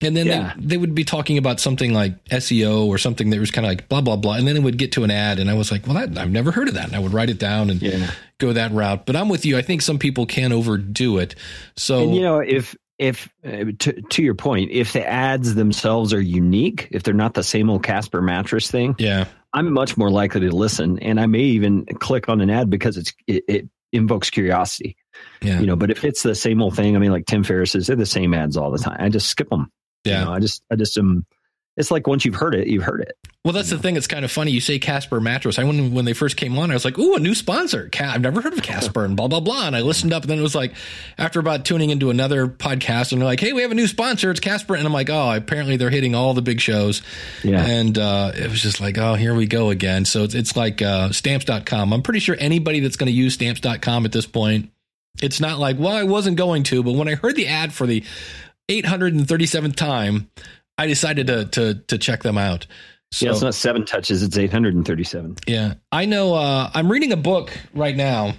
And 0.00 0.16
then 0.16 0.26
Yeah. 0.26 0.52
they, 0.56 0.66
they 0.66 0.76
would 0.76 0.94
be 0.94 1.04
talking 1.04 1.38
about 1.38 1.60
something 1.60 1.94
like 1.94 2.22
SEO 2.26 2.86
or 2.86 2.98
something 2.98 3.30
that 3.30 3.40
was 3.40 3.50
kind 3.50 3.64
of 3.64 3.70
like 3.70 3.88
blah, 3.88 4.00
blah, 4.00 4.16
blah. 4.16 4.34
And 4.34 4.46
then 4.46 4.56
it 4.56 4.62
would 4.62 4.76
get 4.76 4.92
to 4.92 5.04
an 5.04 5.10
ad. 5.10 5.38
And 5.38 5.48
I 5.48 5.54
was 5.54 5.70
like, 5.72 5.86
well, 5.86 5.94
that, 5.94 6.18
I've 6.18 6.30
never 6.30 6.50
heard 6.50 6.68
of 6.68 6.74
that. 6.74 6.86
And 6.88 6.96
I 6.96 6.98
would 6.98 7.12
write 7.12 7.30
it 7.30 7.38
down 7.38 7.70
and 7.70 7.80
yeah. 7.80 8.10
go 8.38 8.52
that 8.52 8.72
route. 8.72 9.06
But 9.06 9.16
I'm 9.16 9.28
with 9.28 9.46
you. 9.46 9.56
I 9.56 9.62
think 9.62 9.80
some 9.82 9.98
people 9.98 10.26
can 10.26 10.52
overdo 10.52 11.18
it. 11.18 11.36
So, 11.76 12.02
And 12.02 12.14
you 12.14 12.22
know, 12.22 12.40
if 12.40 12.76
if 12.98 13.28
uh, 13.44 13.64
to 13.80 14.02
to 14.10 14.22
your 14.22 14.34
point, 14.34 14.70
if 14.70 14.92
the 14.92 15.06
ads 15.06 15.54
themselves 15.54 16.12
are 16.12 16.20
unique, 16.20 16.88
if 16.90 17.02
they're 17.02 17.14
not 17.14 17.34
the 17.34 17.42
same 17.42 17.70
old 17.70 17.82
Casper 17.82 18.22
mattress 18.22 18.70
thing, 18.70 18.94
yeah. 18.98 19.26
I'm 19.52 19.72
much 19.72 19.96
more 19.96 20.10
likely 20.10 20.40
to 20.42 20.54
listen, 20.54 20.98
and 21.00 21.20
I 21.20 21.26
may 21.26 21.40
even 21.40 21.86
click 21.86 22.28
on 22.28 22.40
an 22.40 22.50
ad 22.50 22.70
because 22.70 22.96
it's 22.96 23.12
it, 23.26 23.44
it 23.48 23.68
invokes 23.92 24.30
curiosity. 24.30 24.96
Yeah. 25.42 25.60
You 25.60 25.66
know, 25.66 25.76
but 25.76 25.90
if 25.90 26.04
it's 26.04 26.22
the 26.22 26.34
same 26.34 26.60
old 26.60 26.76
thing, 26.76 26.96
I 26.96 26.98
mean, 26.98 27.12
like 27.12 27.26
Tim 27.26 27.44
Ferriss 27.44 27.72
says, 27.72 27.86
they're 27.86 27.96
the 27.96 28.06
same 28.06 28.34
ads 28.34 28.56
all 28.56 28.70
the 28.70 28.78
time. 28.78 28.96
I 28.98 29.08
just 29.08 29.28
skip 29.28 29.48
them. 29.48 29.70
Yeah. 30.04 30.20
You 30.20 30.24
know, 30.24 30.32
I 30.32 30.38
just 30.40 30.62
I 30.70 30.76
just 30.76 30.98
um, 30.98 31.24
it's 31.76 31.90
like 31.90 32.06
once 32.06 32.24
you've 32.24 32.36
heard 32.36 32.54
it, 32.54 32.68
you've 32.68 32.84
heard 32.84 33.00
it. 33.00 33.16
Well, 33.44 33.52
that's 33.52 33.68
the 33.68 33.78
thing. 33.78 33.96
It's 33.96 34.06
kind 34.06 34.24
of 34.24 34.30
funny. 34.30 34.52
You 34.52 34.60
say 34.60 34.78
Casper 34.78 35.20
mattress. 35.20 35.58
I 35.58 35.64
when 35.64 35.92
when 35.92 36.06
they 36.06 36.14
first 36.14 36.38
came 36.38 36.56
on, 36.56 36.70
I 36.70 36.74
was 36.74 36.84
like, 36.84 36.98
"Ooh, 36.98 37.14
a 37.14 37.18
new 37.18 37.34
sponsor." 37.34 37.90
Ca- 37.92 38.12
I've 38.14 38.22
never 38.22 38.40
heard 38.40 38.54
of 38.54 38.62
Casper 38.62 39.04
and 39.04 39.16
blah 39.16 39.28
blah 39.28 39.40
blah. 39.40 39.66
And 39.66 39.76
I 39.76 39.82
listened 39.82 40.14
up, 40.14 40.22
and 40.22 40.30
then 40.30 40.38
it 40.38 40.42
was 40.42 40.54
like, 40.54 40.74
after 41.18 41.40
about 41.40 41.66
tuning 41.66 41.90
into 41.90 42.08
another 42.08 42.46
podcast, 42.46 43.12
and 43.12 43.20
they're 43.20 43.26
like, 43.26 43.40
"Hey, 43.40 43.52
we 43.52 43.60
have 43.60 43.70
a 43.70 43.74
new 43.74 43.86
sponsor. 43.86 44.30
It's 44.30 44.40
Casper." 44.40 44.76
And 44.76 44.86
I'm 44.86 44.94
like, 44.94 45.10
"Oh, 45.10 45.32
apparently 45.32 45.76
they're 45.76 45.90
hitting 45.90 46.14
all 46.14 46.32
the 46.32 46.40
big 46.40 46.60
shows." 46.60 47.02
Yeah. 47.42 47.62
And 47.62 47.98
uh, 47.98 48.32
it 48.34 48.48
was 48.48 48.62
just 48.62 48.80
like, 48.80 48.96
"Oh, 48.96 49.14
here 49.14 49.34
we 49.34 49.46
go 49.46 49.68
again." 49.68 50.06
So 50.06 50.22
it's 50.22 50.34
it's 50.34 50.56
like 50.56 50.80
uh, 50.80 51.10
stamps.com. 51.12 51.92
I'm 51.92 52.02
pretty 52.02 52.20
sure 52.20 52.36
anybody 52.38 52.80
that's 52.80 52.96
going 52.96 53.08
to 53.08 53.12
use 53.12 53.34
stamps.com 53.34 54.06
at 54.06 54.12
this 54.12 54.26
point, 54.26 54.70
it's 55.20 55.40
not 55.40 55.58
like, 55.58 55.78
"Well, 55.78 55.94
I 55.94 56.04
wasn't 56.04 56.38
going 56.38 56.62
to," 56.64 56.82
but 56.82 56.92
when 56.92 57.08
I 57.08 57.14
heard 57.14 57.36
the 57.36 57.48
ad 57.48 57.74
for 57.74 57.86
the 57.86 58.04
837th 58.70 59.76
time, 59.76 60.30
I 60.78 60.86
decided 60.86 61.26
to 61.28 61.44
to 61.46 61.74
to 61.74 61.98
check 61.98 62.22
them 62.22 62.38
out. 62.38 62.66
So 63.12 63.26
yeah, 63.26 63.32
it's 63.32 63.42
not 63.42 63.54
seven 63.54 63.84
touches; 63.84 64.22
it's 64.22 64.36
837. 64.36 65.36
yeah, 65.46 65.74
I 65.92 66.04
know. 66.04 66.34
Uh, 66.34 66.70
I'm 66.74 66.90
reading 66.90 67.12
a 67.12 67.16
book 67.16 67.52
right 67.72 67.94
now. 67.94 68.34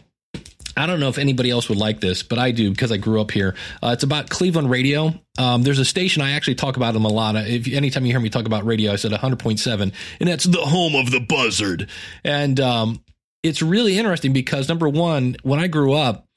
I 0.77 0.87
don't 0.87 0.99
know 0.99 1.07
if 1.07 1.17
anybody 1.17 1.49
else 1.49 1.69
would 1.69 1.77
like 1.77 2.01
this, 2.01 2.21
but 2.23 2.37
I 2.37 2.51
do 2.51 2.69
because 2.69 2.91
I 2.91 2.97
grew 2.97 3.21
up 3.21 3.31
here. 3.31 3.55
Uh, 3.81 3.91
it's 3.93 4.03
about 4.03 4.29
Cleveland 4.29 4.69
radio. 4.69 5.13
Um, 5.37 5.63
there's 5.63 5.79
a 5.79 5.85
station 5.85 6.21
I 6.21 6.31
actually 6.31 6.55
talk 6.55 6.75
about 6.75 6.93
them 6.93 7.05
a 7.05 7.09
lot. 7.09 7.37
If 7.37 7.71
anytime 7.71 8.05
you 8.05 8.11
hear 8.11 8.19
me 8.19 8.29
talk 8.29 8.45
about 8.45 8.65
radio, 8.65 8.91
I 8.91 8.97
said 8.97 9.11
100.7, 9.11 9.93
and 10.19 10.29
that's 10.29 10.43
the 10.43 10.59
home 10.59 10.95
of 10.95 11.11
the 11.11 11.21
buzzard. 11.21 11.89
And 12.25 12.59
um, 12.59 13.03
it's 13.43 13.61
really 13.61 13.97
interesting 13.97 14.33
because 14.33 14.67
number 14.67 14.89
one, 14.89 15.37
when 15.43 15.59
I 15.59 15.67
grew 15.67 15.93
up, 15.93 16.27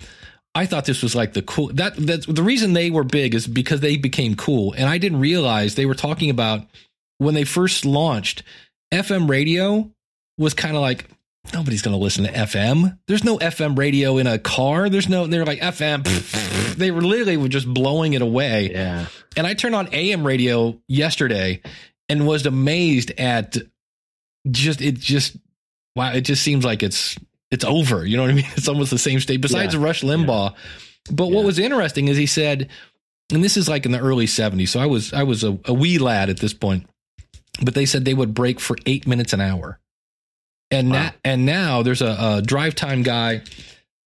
I 0.55 0.67
thought 0.67 0.87
this 0.87 1.03
was 1.03 1.15
like 1.15 1.35
the 1.35 1.43
cool 1.43 1.69
that 1.75 1.95
that's 1.97 2.27
the 2.27 2.43
reason 2.43 2.73
they 2.73 2.91
were 2.91 3.05
big 3.05 3.35
is 3.35 3.47
because 3.47 3.81
they 3.81 3.97
became 3.97 4.35
cool, 4.35 4.73
and 4.73 4.89
I 4.89 4.99
didn't 4.99 5.21
realize 5.21 5.75
they 5.75 5.87
were 5.87 5.95
talking 5.95 6.31
about 6.31 6.67
when 7.19 7.35
they 7.35 7.45
first 7.45 7.85
launched, 7.85 8.43
FM 8.93 9.29
radio 9.29 9.91
was 10.39 10.55
kind 10.55 10.75
of 10.77 10.83
like 10.83 11.07
nobody's 11.53 11.83
going 11.83 11.97
to 11.97 12.03
listen 12.03 12.25
to 12.25 12.33
FM. 12.33 12.99
There's 13.07 13.25
no 13.25 13.39
FM 13.39 13.79
radio 13.79 14.19
in 14.19 14.27
a 14.27 14.39
car. 14.39 14.89
There's 14.89 15.09
no. 15.09 15.27
They're 15.27 15.45
like 15.45 15.61
FM. 15.61 16.75
they 16.77 16.91
were 16.91 17.03
literally 17.03 17.37
were 17.37 17.49
just 17.49 17.73
blowing 17.73 18.15
it 18.15 18.23
away. 18.23 18.71
Yeah. 18.73 19.07
And 19.37 19.47
I 19.47 19.55
turned 19.55 19.75
on 19.75 19.89
AM 19.93 20.27
radio 20.27 20.79
yesterday 20.89 21.61
and 22.09 22.27
was 22.27 22.47
amazed 22.47 23.13
at 23.19 23.57
just 24.51 24.81
it 24.81 24.95
just 24.95 25.37
wow 25.95 26.13
it 26.13 26.23
just 26.23 26.43
seems 26.43 26.65
like 26.65 26.83
it's 26.83 27.19
it's 27.51 27.65
over. 27.65 28.05
You 28.07 28.17
know 28.17 28.23
what 28.25 28.31
i 28.31 28.35
mean? 28.35 28.47
It's 28.57 28.69
almost 28.69 28.91
the 28.91 28.99
same 28.99 29.21
state 29.21 29.41
besides 29.41 29.75
Yeah. 29.75 29.83
rush 29.83 30.03
limbaugh. 30.03 30.55
But 31.11 31.29
what 31.31 31.45
was 31.45 31.59
interesting 31.59 32.09
is 32.09 32.17
he 32.17 32.27
said 32.27 32.69
and 33.33 33.43
this 33.45 33.57
is 33.57 33.69
like 33.69 33.85
in 33.87 33.93
the 33.93 33.99
early 34.01 34.25
70s 34.27 34.69
so 34.69 34.81
i 34.81 34.87
was 34.87 35.13
i 35.13 35.23
was 35.23 35.45
a, 35.45 35.59
a 35.67 35.73
wee 35.75 35.99
lad 35.99 36.31
at 36.31 36.39
this 36.39 36.55
point 36.55 36.87
but 37.63 37.75
they 37.75 37.85
said 37.87 38.05
they 38.05 38.15
would 38.15 38.33
break 38.35 38.59
for 38.61 38.77
eight 38.87 39.07
minutes 39.07 39.33
an 39.33 39.41
hour. 39.41 39.79
And 40.71 40.91
Wow. 40.91 41.03
now 41.03 41.11
and 41.25 41.47
now 41.47 41.83
there's 41.83 42.03
a, 42.03 42.17
a 42.37 42.43
drive 42.43 42.75
time 42.75 43.03
guy 43.03 43.43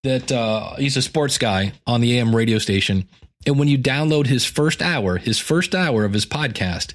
that 0.04 0.32
uh, 0.32 0.74
he's 0.76 0.96
a 0.96 1.02
sports 1.02 1.38
guy 1.38 1.72
on 1.86 2.00
the 2.00 2.18
am 2.18 2.34
radio 2.34 2.58
station. 2.58 3.08
And 3.46 3.58
when 3.58 3.68
you 3.68 3.78
download 3.78 4.26
his 4.26 4.44
first 4.44 4.80
hour 4.82 5.18
his 5.18 5.38
first 5.38 5.74
hour 5.74 6.04
of 6.04 6.12
his 6.12 6.24
podcast 6.26 6.94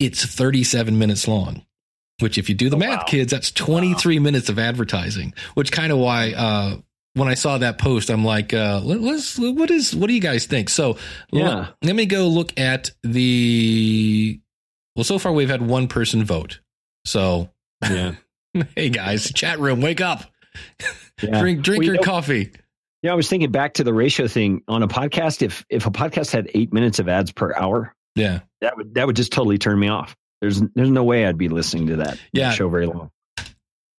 it's 0.00 0.24
37 0.24 0.98
minutes 0.98 1.28
long 1.28 1.64
which 2.20 2.38
if 2.38 2.48
you 2.48 2.54
do 2.54 2.68
the 2.70 2.76
Oh, 2.76 2.78
math 2.78 2.98
wow. 3.00 3.04
kids 3.04 3.32
that's 3.32 3.50
23 3.50 4.18
minutes 4.18 4.48
of 4.48 4.58
advertising 4.58 5.34
which 5.54 5.72
kind 5.72 5.90
of 5.92 5.98
why 5.98 6.32
uh 6.32 6.76
when 7.14 7.28
i 7.28 7.34
saw 7.34 7.58
that 7.58 7.78
post 7.78 8.08
i'm 8.10 8.24
like 8.24 8.52
uh 8.54 8.80
let, 8.84 9.00
let's 9.00 9.38
what 9.38 9.70
is 9.70 9.94
what 9.94 10.06
do 10.08 10.14
you 10.14 10.20
guys 10.20 10.46
think 10.46 10.68
so 10.68 10.96
Yeah. 11.32 11.48
let, 11.54 11.74
let 11.82 11.96
me 11.96 12.06
go 12.06 12.28
look 12.28 12.58
at 12.58 12.90
the 13.02 14.40
well 14.96 15.04
so 15.04 15.18
far 15.18 15.32
we've 15.32 15.48
had 15.50 15.62
one 15.62 15.88
person 15.88 16.24
vote 16.24 16.60
so 17.04 17.50
Yeah. 17.82 18.14
hey 18.76 18.88
guys 18.90 19.32
chat 19.32 19.58
room 19.58 19.80
wake 19.80 20.00
up 20.00 20.24
yeah. 21.22 21.38
drink 21.40 21.62
drink 21.62 21.78
Well, 21.80 21.84
you 21.86 21.92
your 21.94 21.96
know- 21.96 22.02
coffee 22.02 22.52
Yeah, 23.02 23.12
I 23.12 23.14
was 23.16 23.28
thinking 23.28 23.50
back 23.50 23.74
to 23.74 23.84
the 23.84 23.92
ratio 23.92 24.28
thing 24.28 24.62
on 24.66 24.82
a 24.82 24.88
podcast. 24.88 25.42
If 25.42 25.64
if 25.68 25.84
a 25.86 25.90
podcast 25.90 26.30
had 26.32 26.48
eight 26.54 26.72
minutes 26.72 26.98
of 27.00 27.08
ads 27.08 27.30
per 27.32 27.54
hour, 27.54 27.92
yeah 28.14 28.40
that 28.62 28.76
would 28.78 28.94
that 28.94 29.06
would 29.06 29.16
just 29.16 29.30
totally 29.32 29.58
turn 29.58 29.78
me 29.78 29.88
off. 29.88 30.16
There's 30.40 30.60
there's 30.74 30.90
no 30.90 31.04
way 31.04 31.26
I'd 31.26 31.38
be 31.38 31.48
listening 31.48 31.86
to 31.88 31.96
that 31.96 32.18
Yeah. 32.32 32.50
show 32.52 32.68
very 32.68 32.86
long. 32.86 33.10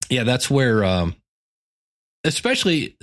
yeah 0.10 0.24
that's 0.24 0.50
where 0.50 0.84
um 0.86 1.16
especially 2.24 2.96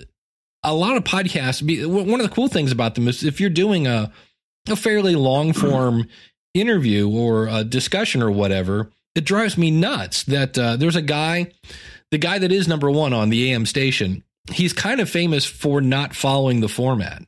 a 0.63 0.75
lot 0.75 0.97
of 0.97 1.05
podcasts 1.05 1.65
be 1.65 1.85
one 1.85 2.21
of 2.21 2.29
the 2.29 2.35
cool 2.35 2.49
things 2.49 2.73
about 2.73 2.95
them 2.95 3.09
is 3.09 3.25
if 3.25 3.41
you're 3.41 3.51
doing 3.51 3.87
a 3.87 4.13
a 4.69 4.77
fairly 4.77 5.17
long 5.17 5.53
form 5.53 6.07
interview 6.55 7.09
or 7.09 7.49
a 7.49 7.65
discussion 7.65 8.23
or 8.23 8.31
whatever 8.31 8.91
it 9.15 9.25
drives 9.25 9.59
me 9.59 9.71
nuts 9.71 10.23
that 10.25 10.57
uh, 10.59 10.77
there's 10.77 10.97
a 10.97 11.03
guy 11.03 11.51
the 12.11 12.19
guy 12.19 12.39
that 12.39 12.53
is 12.53 12.69
number 12.69 12.91
one 12.91 13.13
on 13.13 13.31
the 13.31 13.53
am 13.53 13.67
station 13.67 14.23
he's 14.53 14.73
kind 14.73 15.01
of 15.01 15.09
famous 15.11 15.45
for 15.45 15.81
not 15.81 16.15
following 16.15 16.61
the 16.61 16.69
format 16.69 17.23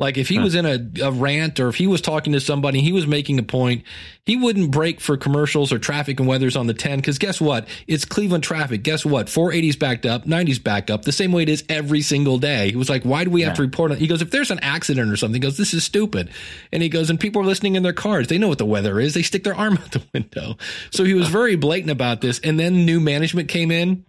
like 0.00 0.16
if 0.16 0.28
he 0.28 0.36
Huh. 0.36 0.42
was 0.42 0.54
in 0.54 0.64
a, 0.64 1.06
a 1.06 1.10
rant 1.10 1.58
or 1.58 1.68
if 1.68 1.74
he 1.74 1.86
was 1.86 2.00
talking 2.00 2.32
to 2.32 2.40
somebody 2.40 2.80
he 2.80 2.92
was 2.92 3.06
making 3.06 3.38
a 3.38 3.42
point 3.42 3.82
he 4.24 4.36
wouldn't 4.36 4.70
break 4.70 5.00
for 5.00 5.16
commercials 5.16 5.72
or 5.72 5.78
traffic 5.78 6.20
and 6.20 6.28
weathers 6.28 6.54
on 6.56 6.66
the 6.66 6.74
10 6.74 6.98
because 6.98 7.18
guess 7.18 7.40
what? 7.40 7.66
It's 7.86 8.04
cleveland 8.04 8.44
traffic. 8.44 8.82
Guess 8.82 9.04
what? 9.04 9.26
480's 9.26 9.76
backed 9.76 10.06
up 10.06 10.24
90's 10.24 10.58
backed 10.58 10.90
up 10.90 11.02
the 11.02 11.12
same 11.12 11.32
way 11.32 11.42
it 11.42 11.48
is 11.48 11.64
every 11.68 12.00
single 12.00 12.38
day. 12.38 12.70
He 12.70 12.76
was 12.76 12.88
like 12.90 13.02
why 13.04 13.24
do 13.24 13.30
we 13.30 13.42
have 13.42 13.54
to 13.54 13.62
report 13.62 13.90
on 13.90 13.96
he 13.96 14.06
goes 14.06 14.22
if 14.22 14.30
there's 14.30 14.50
an 14.50 14.60
accident 14.60 15.10
or 15.10 15.16
something 15.16 15.40
he 15.40 15.46
goes 15.46 15.56
this 15.56 15.74
is 15.74 15.84
stupid. 15.84 16.30
And 16.72 16.82
he 16.82 16.88
goes 16.88 17.10
and 17.10 17.18
people 17.18 17.42
are 17.42 17.46
listening 17.46 17.74
in 17.74 17.82
their 17.82 17.92
cars. 17.92 18.28
They 18.28 18.38
know 18.38 18.48
what 18.48 18.58
the 18.58 18.66
weather 18.66 19.00
is. 19.00 19.14
They 19.14 19.22
stick 19.22 19.44
their 19.44 19.54
arm 19.54 19.74
out 19.82 19.92
the 19.92 20.02
window. 20.14 20.56
So 20.90 21.04
he 21.04 21.14
was 21.14 21.28
very 21.28 21.56
blatant 21.56 21.90
about 21.90 22.20
this. 22.20 22.38
And 22.40 22.58
then 22.60 22.84
new 22.84 23.00
management 23.00 23.48
came 23.48 23.70
in 23.70 24.04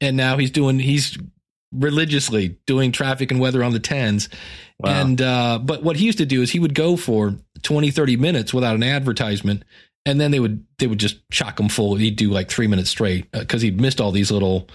and 0.00 0.16
now 0.16 0.36
he's 0.36 0.50
doing 0.50 0.78
he's 0.78 1.18
religiously 1.72 2.58
doing 2.66 2.92
traffic 2.92 3.30
and 3.30 3.40
weather 3.40 3.62
on 3.62 3.72
the 3.72 3.80
10s 3.80 4.28
Wow. 4.80 5.00
and 5.02 5.20
uh 5.20 5.58
but 5.58 5.82
what 5.82 5.96
he 5.96 6.04
used 6.06 6.18
to 6.18 6.26
do 6.26 6.40
is 6.40 6.50
he 6.52 6.60
would 6.60 6.74
go 6.74 6.96
for 6.96 7.34
20 7.62 7.90
30 7.90 8.16
minutes 8.16 8.54
without 8.54 8.76
an 8.76 8.84
advertisement 8.84 9.64
and 10.06 10.20
then 10.20 10.30
they 10.30 10.38
would 10.40 10.64
they 10.78 10.86
would 10.86 11.00
just 11.00 11.16
chock 11.30 11.58
him 11.58 11.68
full. 11.68 11.96
He'd 11.96 12.16
do 12.16 12.30
like 12.30 12.48
3 12.48 12.66
minutes 12.68 12.88
straight 12.90 13.30
because 13.32 13.60
he'd 13.62 13.80
missed 13.80 14.00
all 14.00 14.12
these 14.12 14.30
little 14.30 14.68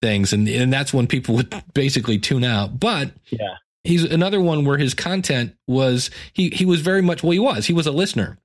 things. 0.00 0.32
And 0.32 0.48
and 0.48 0.72
that's 0.72 0.92
when 0.94 1.06
people 1.06 1.34
would 1.36 1.54
basically 1.74 2.18
tune 2.18 2.42
out. 2.44 2.80
But 2.80 3.12
Yeah. 3.30 3.56
he's 3.84 4.04
another 4.04 4.40
one 4.40 4.64
where 4.64 4.78
his 4.78 4.94
content 4.94 5.54
was 5.68 6.10
he 6.32 6.48
he 6.50 6.64
was 6.64 6.80
very 6.80 7.02
much 7.02 7.22
well 7.22 7.32
he 7.32 7.38
was 7.38 7.66
he 7.66 7.72
was 7.74 7.86
a 7.86 7.92
listener. 7.92 8.38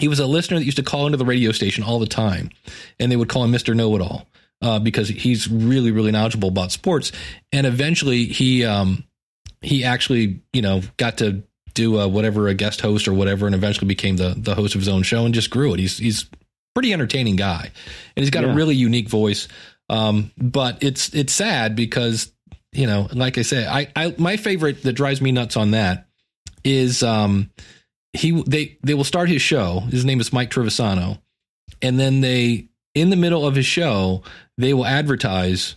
He 0.00 0.08
was 0.08 0.18
a 0.18 0.26
listener 0.26 0.58
that 0.58 0.64
used 0.64 0.78
to 0.78 0.82
call 0.82 1.06
into 1.06 1.18
the 1.18 1.24
radio 1.24 1.52
station 1.52 1.84
all 1.84 1.98
the 2.00 2.06
time 2.06 2.50
and 2.98 3.12
they 3.12 3.16
would 3.16 3.28
call 3.28 3.44
him 3.44 3.52
mr 3.52 3.76
know-it-all 3.76 4.26
uh, 4.60 4.78
because 4.80 5.08
he's 5.08 5.48
really 5.48 5.92
really 5.92 6.10
knowledgeable 6.10 6.48
about 6.48 6.72
sports. 6.72 7.12
And 7.52 7.64
eventually 7.66 8.24
he 8.24 8.64
um 8.64 9.04
he 9.62 9.84
actually 9.84 10.40
you 10.52 10.62
know 10.62 10.82
got 10.96 11.18
to 11.18 11.42
do 11.74 11.98
uh, 11.98 12.06
whatever 12.06 12.48
a 12.48 12.54
guest 12.54 12.80
host 12.80 13.08
or 13.08 13.14
whatever 13.14 13.46
and 13.46 13.54
eventually 13.54 13.88
became 13.88 14.16
the 14.16 14.34
the 14.36 14.54
host 14.54 14.74
of 14.74 14.80
his 14.80 14.88
own 14.88 15.02
show 15.02 15.24
and 15.24 15.34
just 15.34 15.50
grew 15.50 15.72
it. 15.74 15.80
He's 15.80 15.98
he's 15.98 16.28
pretty 16.74 16.92
entertaining 16.92 17.36
guy. 17.36 17.70
And 18.16 18.22
he's 18.22 18.30
got 18.30 18.44
a 18.44 18.52
really 18.52 18.74
unique 18.74 19.08
voice. 19.08 19.48
Um 19.88 20.32
but 20.36 20.82
it's 20.82 21.14
it's 21.14 21.32
sad 21.32 21.76
because 21.76 22.32
you 22.72 22.86
know 22.86 23.08
like 23.12 23.36
i 23.36 23.42
say 23.42 23.66
i 23.66 23.88
i 23.94 24.14
my 24.16 24.36
favorite 24.36 24.82
that 24.82 24.94
drives 24.94 25.20
me 25.20 25.32
nuts 25.32 25.56
on 25.56 25.72
that 25.72 26.08
is 26.64 27.02
um 27.02 27.50
he 28.12 28.42
they 28.42 28.78
they 28.82 28.94
will 28.94 29.04
start 29.04 29.28
his 29.28 29.42
show. 29.42 29.80
His 29.80 30.04
name 30.04 30.20
is 30.20 30.32
mike 30.32 30.50
trivisonno. 30.50 31.20
And 31.80 31.98
then 31.98 32.20
they 32.20 32.68
in 32.94 33.10
the 33.10 33.16
middle 33.16 33.46
of 33.46 33.54
his 33.54 33.66
show 33.66 34.22
they 34.58 34.74
will 34.74 34.86
advertise 34.86 35.76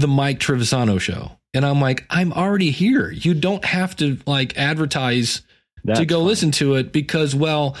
the 0.00 0.08
mike 0.08 0.38
trivisonno 0.38 1.00
show 1.00 1.32
and 1.52 1.64
i'm 1.64 1.80
like 1.80 2.04
i'm 2.10 2.32
already 2.32 2.70
here 2.70 3.10
you 3.10 3.34
don't 3.34 3.64
have 3.64 3.96
to 3.96 4.18
like 4.26 4.56
advertise 4.56 5.42
That's 5.84 6.00
to 6.00 6.06
go 6.06 6.22
listen 6.22 6.50
to 6.52 6.74
it 6.74 6.92
because 6.92 7.34
well 7.34 7.76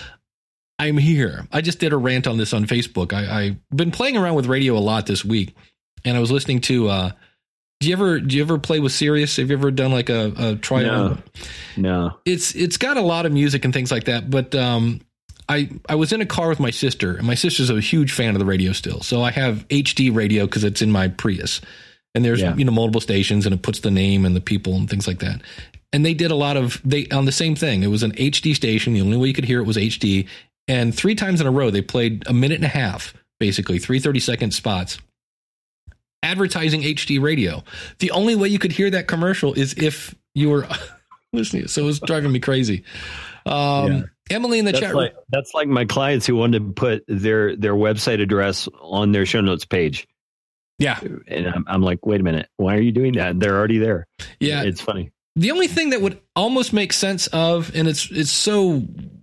i'm 0.78 0.96
here 0.96 1.46
i 1.52 1.60
just 1.60 1.78
did 1.78 1.92
a 1.92 1.96
rant 1.96 2.26
on 2.26 2.36
this 2.36 2.52
on 2.52 2.66
facebook 2.66 3.12
I, 3.12 3.40
i've 3.40 3.56
been 3.76 3.90
playing 3.90 4.16
around 4.16 4.34
with 4.34 4.46
radio 4.46 4.76
a 4.76 4.80
lot 4.80 5.06
this 5.06 5.24
week 5.24 5.54
and 6.04 6.16
i 6.16 6.20
was 6.20 6.30
listening 6.30 6.60
to 6.62 6.88
uh 6.88 7.10
do 7.80 7.88
you 7.88 7.92
ever 7.96 8.20
do 8.20 8.36
you 8.36 8.42
ever 8.42 8.58
play 8.58 8.80
with 8.80 8.92
Sirius? 8.92 9.36
Have 9.36 9.50
you 9.50 9.56
ever 9.56 9.70
done 9.70 9.92
like 9.92 10.08
a, 10.08 10.32
a 10.38 10.56
trial? 10.56 10.86
No. 10.86 11.18
No. 11.76 12.16
it's 12.24 12.54
it's 12.54 12.76
got 12.78 12.96
a 12.96 13.02
lot 13.02 13.26
of 13.26 13.32
music 13.32 13.64
and 13.64 13.74
things 13.74 13.90
like 13.90 14.04
that 14.04 14.30
but 14.30 14.54
um 14.54 15.00
i 15.48 15.68
i 15.88 15.94
was 15.94 16.12
in 16.12 16.20
a 16.20 16.26
car 16.26 16.48
with 16.48 16.60
my 16.60 16.70
sister 16.70 17.16
and 17.16 17.26
my 17.26 17.34
sister's 17.34 17.68
a 17.68 17.80
huge 17.80 18.12
fan 18.12 18.34
of 18.34 18.38
the 18.38 18.44
radio 18.46 18.72
still 18.72 19.00
so 19.00 19.22
i 19.22 19.30
have 19.30 19.66
hd 19.68 20.14
radio 20.14 20.46
because 20.46 20.64
it's 20.64 20.80
in 20.80 20.90
my 20.90 21.08
prius 21.08 21.60
and 22.14 22.24
there's 22.24 22.40
Yeah. 22.40 22.54
you 22.56 22.64
know 22.64 22.72
multiple 22.72 23.00
stations 23.00 23.46
and 23.46 23.54
it 23.54 23.62
puts 23.62 23.80
the 23.80 23.90
name 23.90 24.24
and 24.24 24.34
the 24.36 24.40
people 24.40 24.76
and 24.76 24.88
things 24.88 25.06
like 25.06 25.18
that. 25.20 25.40
And 25.92 26.04
they 26.04 26.14
did 26.14 26.30
a 26.30 26.34
lot 26.36 26.56
of 26.56 26.80
they 26.84 27.06
on 27.08 27.24
the 27.24 27.32
same 27.32 27.54
thing. 27.54 27.82
It 27.82 27.88
was 27.88 28.02
an 28.02 28.12
hd 28.12 28.54
station. 28.54 28.94
The 28.94 29.00
only 29.00 29.16
way 29.16 29.28
you 29.28 29.34
could 29.34 29.44
hear 29.44 29.60
it 29.60 29.64
was 29.66 29.76
hd 29.76 30.26
and 30.68 30.94
three 30.94 31.14
times 31.14 31.40
in 31.40 31.46
a 31.46 31.50
row 31.50 31.70
they 31.70 31.82
played 31.82 32.24
a 32.26 32.32
minute 32.32 32.56
and 32.56 32.64
a 32.64 32.68
half 32.68 33.14
basically 33.40 33.78
three 33.78 33.98
30 34.00 34.20
second 34.20 34.50
spots 34.54 34.98
advertising 36.22 36.82
hd 36.82 37.20
radio. 37.20 37.62
The 37.98 38.10
only 38.10 38.34
way 38.34 38.48
you 38.48 38.58
could 38.58 38.72
hear 38.72 38.90
that 38.90 39.06
commercial 39.08 39.52
is 39.54 39.74
if 39.74 40.14
you 40.34 40.50
were 40.50 40.66
listening 41.32 41.68
so 41.68 41.82
it 41.82 41.86
was 41.86 42.00
driving 42.00 42.32
me 42.32 42.40
crazy. 42.40 42.84
Um 43.46 43.92
Yeah. 43.92 44.02
emily 44.30 44.58
in 44.58 44.64
the 44.64 44.72
That's 44.72 44.80
chat 44.82 44.90
room 44.94 45.02
like 45.02 45.14
that's 45.28 45.52
like 45.54 45.68
my 45.68 45.84
clients 45.84 46.26
who 46.26 46.34
wanted 46.36 46.60
to 46.66 46.72
put 46.72 47.04
their 47.08 47.54
their 47.56 47.74
website 47.74 48.20
address 48.22 48.68
on 48.80 49.12
their 49.12 49.26
show 49.26 49.42
notes 49.42 49.64
page, 49.66 50.08
yeah. 50.84 51.00
And 51.26 51.48
I'm, 51.48 51.64
I'm 51.66 51.82
like, 51.82 52.04
wait 52.06 52.20
a 52.20 52.24
minute, 52.24 52.48
why 52.58 52.76
are 52.76 52.80
you 52.80 52.92
doing 52.92 53.14
that? 53.14 53.40
They're 53.40 53.56
already 53.56 53.78
there. 53.78 54.06
yeah. 54.38 54.62
It's 54.62 54.80
funny. 54.80 55.10
the 55.36 55.50
only 55.50 55.66
thing 55.66 55.90
that 55.90 56.00
would 56.00 56.20
almost 56.36 56.72
make 56.72 56.92
sense 56.92 57.26
of 57.28 57.74
and 57.74 57.88
it's 57.88 58.08
it's 58.10 58.30
so 58.30 58.82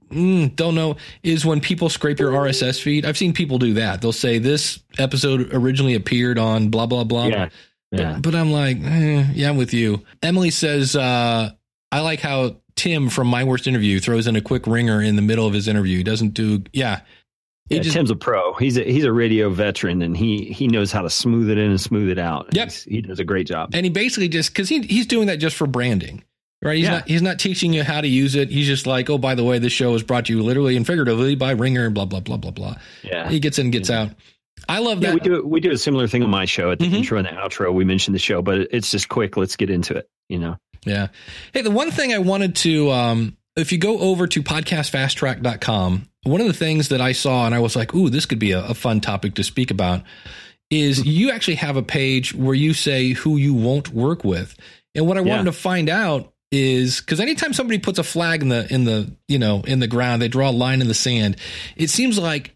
mm, 0.09 0.53
don't 0.55 0.75
know 0.75 0.97
is 1.23 1.45
when 1.45 1.61
people 1.61 1.87
scrape 1.89 2.19
your 2.19 2.31
rss 2.31 2.81
feed. 2.81 3.05
I've 3.05 3.17
seen 3.17 3.33
people 3.33 3.57
do 3.59 3.73
that. 3.75 4.01
They'll 4.01 4.11
say 4.11 4.37
this 4.37 4.79
episode 4.97 5.53
originally 5.53 5.95
appeared 5.95 6.37
on 6.37 6.69
blah 6.69 6.85
blah 6.85 7.05
blah. 7.05 7.27
Yeah, 7.27 7.49
yeah. 7.91 8.19
but 8.21 8.35
i'm 8.35 8.51
like 8.51 8.77
eh, 8.83 9.27
yeah 9.33 9.49
i'm 9.49 9.57
with 9.57 9.73
you. 9.73 10.03
Emily 10.21 10.49
says 10.49 10.95
uh 10.95 11.51
i 11.91 11.99
like 12.01 12.19
how 12.19 12.57
tim 12.75 13.09
from 13.09 13.27
my 13.27 13.43
worst 13.43 13.67
interview 13.67 13.99
throws 13.99 14.27
in 14.27 14.35
a 14.35 14.41
quick 14.41 14.65
ringer 14.67 15.01
in 15.01 15.15
the 15.15 15.21
middle 15.21 15.47
of 15.47 15.53
his 15.53 15.67
interview. 15.67 15.97
He 15.97 16.03
doesn't 16.03 16.33
do 16.33 16.63
yeah 16.73 17.01
He 17.71 17.77
Yeah, 17.77 17.81
just- 17.83 17.95
Tim's 17.95 18.11
a 18.11 18.15
pro. 18.15 18.53
He's 18.55 18.77
a 18.77 18.83
he's 18.83 19.03
a 19.05 19.11
radio 19.13 19.49
veteran, 19.49 20.01
and 20.01 20.15
he 20.15 20.45
he 20.45 20.67
knows 20.67 20.91
how 20.91 21.01
to 21.01 21.09
smooth 21.09 21.49
it 21.49 21.57
in 21.57 21.69
and 21.71 21.81
smooth 21.81 22.09
it 22.09 22.19
out. 22.19 22.49
Yep. 22.53 22.65
He's- 22.67 22.83
he 22.83 23.01
does 23.01 23.19
a 23.19 23.23
great 23.23 23.47
job. 23.47 23.71
and 23.73 23.85
he 23.85 23.89
basically 23.89 24.27
just 24.29 24.51
because 24.53 24.69
he, 24.69 24.81
he's 24.81 25.05
doing 25.07 25.27
that 25.27 25.37
just 25.37 25.55
for 25.55 25.65
branding 25.67 26.23
right 26.63 26.75
he's 26.77 26.85
Yeah. 26.85 26.91
not 26.91 27.07
he's 27.07 27.21
not 27.23 27.39
teaching 27.39 27.73
you 27.73 27.83
how 27.83 28.01
to 28.01 28.07
use 28.07 28.35
it 28.35 28.49
he's 28.51 28.67
just 28.67 28.85
like 28.85 29.09
oh 29.09 29.17
by 29.17 29.33
the 29.33 29.43
way 29.43 29.57
this 29.57 29.73
show 29.73 29.95
is 29.95 30.03
brought 30.03 30.25
to 30.27 30.33
you 30.33 30.43
literally 30.43 30.77
and 30.77 30.85
figuratively 30.85 31.33
by 31.33 31.51
ringer 31.51 31.85
and 31.87 31.95
blah 31.95 32.05
blah 32.05 32.19
blah 32.19 32.37
blah 32.37 32.51
blah 32.51 32.75
Yeah, 33.03 33.27
he 33.29 33.39
gets 33.39 33.57
in 33.57 33.65
and 33.67 33.73
gets 33.73 33.89
out 33.89 34.11
i 34.69 34.77
love 34.77 35.01
yeah. 35.01 35.09
that 35.09 35.13
We 35.15 35.19
do 35.21 35.43
we 35.43 35.59
do 35.59 35.71
a 35.71 35.77
similar 35.77 36.07
thing 36.07 36.21
on 36.21 36.29
my 36.29 36.45
show 36.45 36.69
at 36.71 36.77
the 36.77 36.85
Mhm. 36.87 36.93
intro 36.97 37.17
and 37.17 37.25
the 37.27 37.31
outro. 37.31 37.73
We 37.73 37.83
mention 37.83 38.13
the 38.13 38.19
show, 38.19 38.43
but 38.43 38.67
it's 38.71 38.91
just 38.91 39.09
quick. 39.09 39.37
Let's 39.37 39.55
get 39.55 39.71
into 39.71 39.95
it. 39.95 40.07
You 40.29 40.37
know. 40.39 40.57
yeah 40.85 41.07
hey 41.53 41.61
the 41.63 41.71
one 41.71 41.89
thing 41.91 42.13
i 42.13 42.17
wanted 42.19 42.55
to 42.57 42.91
um 42.91 43.35
if 43.61 43.71
you 43.71 43.77
go 43.77 43.99
over 43.99 44.27
to 44.27 44.43
podcastfasttrack.com, 44.43 46.07
one 46.23 46.41
of 46.41 46.47
the 46.47 46.53
things 46.53 46.89
that 46.89 47.01
I 47.01 47.11
saw 47.13 47.45
and 47.45 47.55
I 47.55 47.59
was 47.59 47.75
like, 47.75 47.93
ooh, 47.95 48.09
this 48.09 48.25
could 48.25 48.39
be 48.39 48.51
a, 48.51 48.63
a 48.65 48.73
fun 48.73 49.01
topic 49.01 49.35
to 49.35 49.43
speak 49.43 49.71
about 49.71 50.03
is 50.69 50.99
hmm. 50.99 51.09
you 51.09 51.31
actually 51.31 51.55
have 51.55 51.77
a 51.77 51.83
page 51.83 52.33
where 52.33 52.55
you 52.55 52.73
say 52.73 53.09
who 53.09 53.37
you 53.37 53.53
won't 53.53 53.89
work 53.89 54.23
with. 54.23 54.55
And 54.95 55.07
what 55.07 55.17
I 55.17 55.21
Yeah. 55.21 55.29
wanted 55.31 55.45
to 55.45 55.51
find 55.53 55.89
out 55.89 56.33
is 56.51 56.99
because 56.99 57.19
anytime 57.21 57.53
somebody 57.53 57.79
puts 57.79 57.97
a 57.97 58.03
flag 58.03 58.41
in 58.41 58.49
the 58.49 58.71
in 58.73 58.83
the 58.83 59.09
you 59.29 59.39
know 59.39 59.61
in 59.65 59.79
the 59.79 59.87
ground, 59.87 60.21
they 60.21 60.27
draw 60.27 60.49
a 60.49 60.51
line 60.51 60.81
in 60.81 60.87
the 60.87 60.93
sand. 60.93 61.37
It 61.77 61.89
seems 61.89 62.17
like 62.17 62.55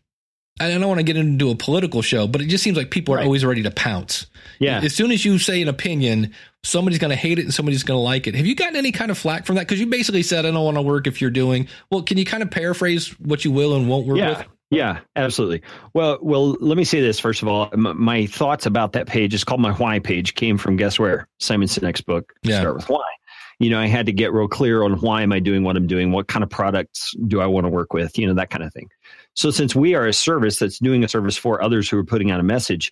I 0.59 0.69
don't 0.69 0.85
want 0.88 1.00
to 1.00 1.03
get 1.03 1.17
into 1.17 1.50
a 1.50 1.55
political 1.55 2.01
show, 2.01 2.27
but 2.27 2.41
it 2.41 2.47
just 2.47 2.63
seems 2.63 2.77
like 2.77 2.89
people 2.91 3.13
are 3.13 3.17
Right. 3.17 3.25
always 3.25 3.43
ready 3.45 3.63
to 3.63 3.71
pounce. 3.71 4.25
Yeah. 4.59 4.79
As 4.81 4.93
soon 4.95 5.12
as 5.12 5.24
you 5.25 5.38
say 5.39 5.62
an 5.62 5.67
opinion, 5.67 6.33
somebody's 6.65 7.00
going 7.00 7.12
to 7.12 7.15
hate 7.15 7.39
it 7.39 7.43
and 7.43 7.53
somebody's 7.53 7.84
going 7.84 7.98
to 7.98 8.01
like 8.01 8.27
it. 8.27 8.36
Have 8.36 8.45
you 8.45 8.55
gotten 8.55 8.75
any 8.75 8.91
kind 8.91 9.12
of 9.12 9.17
flack 9.17 9.45
from 9.45 9.55
that? 9.55 9.67
Because 9.67 9.79
you 9.79 9.88
basically 9.88 10.24
said, 10.24 10.45
"I 10.45 10.51
don't 10.51 10.65
want 10.65 10.77
to 10.77 10.81
work 10.81 11.07
if 11.07 11.22
you're 11.22 11.29
doing." 11.29 11.67
Well, 11.91 12.03
can 12.03 12.17
you 12.17 12.25
kind 12.25 12.43
of 12.43 12.51
paraphrase 12.51 13.10
what 13.19 13.45
you 13.45 13.51
will 13.51 13.75
and 13.75 13.88
won't 13.88 14.07
work 14.07 14.17
yeah. 14.17 14.39
with? 14.39 14.48
Yeah, 14.72 15.00
absolutely. 15.15 15.62
Well, 15.93 16.17
well, 16.22 16.51
let 16.60 16.75
me 16.75 16.84
say 16.84 17.00
this 17.00 17.19
first 17.19 17.41
of 17.41 17.48
all. 17.48 17.69
M- 17.72 18.01
my 18.01 18.25
thoughts 18.25 18.65
about 18.65 18.93
that 18.93 19.07
page 19.07 19.34
is 19.34 19.43
called 19.43 19.62
my 19.62 19.74
why 19.74 20.00
page. 20.00 20.36
Came 20.36 20.57
from 20.57 20.75
guess 20.75 20.98
where 20.98 21.27
Simon 21.39 21.67
Sinek's 21.67 22.01
book. 22.01 22.34
Yeah. 22.41 22.62
Start 22.62 22.75
with 22.75 22.89
why. 22.89 23.03
You 23.60 23.69
know, 23.69 23.79
I 23.79 23.88
had 23.88 24.07
to 24.07 24.12
get 24.12 24.34
real 24.34 24.50
clear 24.50 24.84
on 24.84 25.00
why 25.00 25.22
am 25.22 25.31
I 25.31 25.39
doing 25.39 25.63
what 25.63 25.77
I'm 25.77 25.88
doing. 25.88 26.12
What 26.12 26.27
kind 26.27 26.43
of 26.43 26.50
products 26.50 27.15
do 27.27 27.39
I 27.39 27.45
want 27.45 27.65
to 27.65 27.69
work 27.69 27.93
with? 27.93 28.17
You 28.17 28.27
know, 28.27 28.34
that 28.34 28.50
kind 28.50 28.63
of 28.63 28.74
thing. 28.74 28.89
So, 29.34 29.51
since 29.51 29.75
we 29.75 29.95
are 29.95 30.07
a 30.07 30.13
service 30.13 30.60
that's 30.60 30.79
doing 30.79 31.03
a 31.03 31.07
service 31.07 31.38
for 31.38 31.62
others 31.62 31.89
who 31.89 31.98
are 31.98 32.03
putting 32.03 32.31
out 32.31 32.39
a 32.39 32.43
message, 32.43 32.91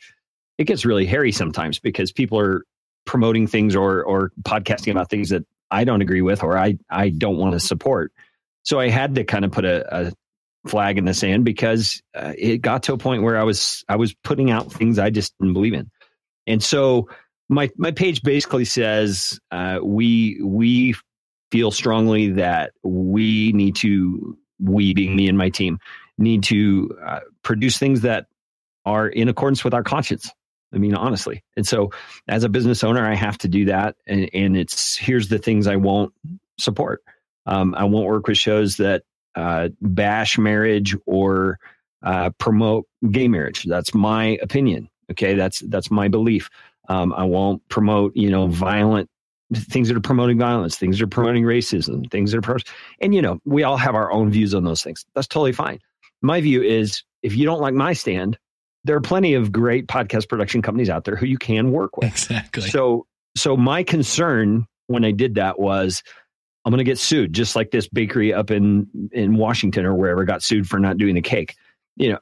it 0.58 0.66
gets 0.66 0.86
really 0.86 1.06
hairy 1.06 1.32
sometimes 1.32 1.80
because 1.80 2.12
people 2.12 2.40
are 2.40 2.64
promoting 3.06 3.48
things 3.48 3.76
or 3.76 4.04
or 4.04 4.32
podcasting 4.44 4.92
about 4.92 5.10
things 5.10 5.30
that 5.30 5.46
I 5.72 5.84
don't 5.84 6.02
agree 6.02 6.22
with 6.22 6.44
or 6.44 6.58
I 6.58 6.78
I 6.90 7.10
don't 7.10 7.38
want 7.38 7.54
to 7.54 7.60
support. 7.60 8.12
So 8.64 8.80
I 8.80 8.90
had 8.90 9.16
to 9.16 9.24
kind 9.24 9.44
of 9.44 9.52
put 9.52 9.66
a, 9.66 10.08
a 10.08 10.14
flag 10.68 10.98
in 10.98 11.06
the 11.06 11.14
sand 11.14 11.44
because 11.44 12.02
uh, 12.16 12.34
it 12.38 12.60
got 12.60 12.84
to 12.84 12.94
a 12.94 12.98
point 12.98 13.24
where 13.24 13.38
I 13.38 13.44
was 13.44 13.84
I 13.90 13.98
was 13.98 14.14
putting 14.14 14.52
out 14.52 14.72
things 14.72 15.00
I 15.00 15.10
just 15.10 15.34
didn't 15.40 15.54
believe 15.54 15.74
in, 15.74 15.90
and 16.48 16.64
so 16.64 17.10
my 17.50 17.70
my 17.78 17.92
page 17.92 18.22
basically 18.24 18.66
says 18.66 19.40
uh, 19.52 19.80
we 19.84 20.40
we 20.42 20.96
feel 21.52 21.72
strongly 21.72 22.32
that 22.32 22.72
we 22.84 23.52
need 23.52 23.76
to 23.78 24.38
we 24.60 24.94
being 24.94 25.16
me 25.16 25.28
and 25.28 25.38
my 25.38 25.50
team 25.50 25.80
need 26.18 26.44
to 26.44 26.98
uh, 27.06 27.20
produce 27.44 27.78
things 27.78 28.02
that 28.02 28.28
are 28.86 29.08
in 29.08 29.30
accordance 29.30 29.64
with 29.64 29.74
our 29.74 29.84
conscience. 29.84 30.32
I 30.74 30.78
mean, 30.78 30.96
honestly. 30.96 31.44
And 31.56 31.68
so, 31.68 31.92
as 32.28 32.44
a 32.44 32.50
business 32.50 32.84
owner, 32.84 33.06
I 33.06 33.16
have 33.16 33.38
to 33.40 33.48
do 33.48 33.66
that. 33.66 33.96
And, 34.08 34.30
and 34.34 34.58
it's 34.58 34.98
here's 34.98 35.28
the 35.28 35.38
things 35.38 35.68
I 35.68 35.76
won't 35.76 36.14
support. 36.58 37.04
Um, 37.46 37.76
I 37.76 37.84
won't 37.84 38.08
work 38.08 38.28
with 38.28 38.38
shows 38.38 38.78
that 38.78 39.04
uh, 39.36 39.70
bash 39.82 40.38
marriage 40.38 40.96
or 41.06 41.60
uh, 42.04 42.32
promote 42.32 42.86
gay 43.12 43.28
marriage. 43.28 43.64
That's 43.64 43.94
my 43.94 44.38
opinion. 44.42 44.90
Okay, 45.12 45.36
that's 45.36 45.60
that's 45.60 45.92
my 45.92 46.08
belief. 46.08 46.50
Um, 46.90 47.14
I 47.14 47.24
won't 47.24 47.68
promote 47.70 48.16
you 48.16 48.30
know 48.30 48.48
violent 48.48 49.10
things 49.56 49.88
that 49.88 49.98
are 49.98 50.02
promoting 50.02 50.40
violence, 50.40 50.78
things 50.78 50.98
that 50.98 51.04
are 51.04 51.08
promoting 51.08 51.44
racism, 51.44 52.10
things 52.10 52.32
that 52.32 52.40
are 52.40 52.42
pro- 52.42 52.58
and 53.00 53.14
you 53.14 53.22
know 53.22 53.40
we 53.46 53.64
all 53.64 53.78
have 53.78 53.96
our 53.96 54.12
own 54.12 54.30
views 54.30 54.54
on 54.54 54.64
those 54.64 54.84
things. 54.84 55.06
That's 55.16 55.28
totally 55.28 55.52
fine. 55.52 55.80
My 56.22 56.42
view 56.42 56.62
is 56.62 57.04
if 57.22 57.36
you 57.36 57.46
don't 57.46 57.62
like 57.62 57.74
my 57.74 57.94
stand, 57.94 58.38
there 58.84 58.96
are 58.96 59.02
plenty 59.02 59.34
of 59.34 59.52
great 59.52 59.88
podcast 59.88 60.28
production 60.28 60.62
companies 60.62 60.90
out 60.90 61.06
there 61.06 61.16
who 61.16 61.26
you 61.26 61.38
can 61.38 61.72
work 61.72 61.98
with. 61.98 62.10
Exactly. 62.10 62.70
So, 62.70 63.06
so 63.36 63.56
my 63.56 63.84
concern 63.84 64.68
when 64.88 65.06
I 65.06 65.12
did 65.12 65.36
that 65.36 65.60
was 65.60 66.04
I'm 66.66 66.72
going 66.72 66.80
to 66.80 66.84
get 66.84 67.00
sued, 67.00 67.34
just 67.34 67.56
like 67.56 67.72
this 67.72 67.88
bakery 67.88 68.34
up 68.34 68.52
in 68.52 68.88
in 69.12 69.36
Washington 69.36 69.86
or 69.86 69.94
wherever 69.94 70.24
got 70.24 70.44
sued 70.44 70.68
for 70.68 70.80
not 70.80 70.98
doing 70.98 71.16
the 71.16 71.22
cake. 71.22 71.56
You 71.98 72.14
know, 72.14 72.20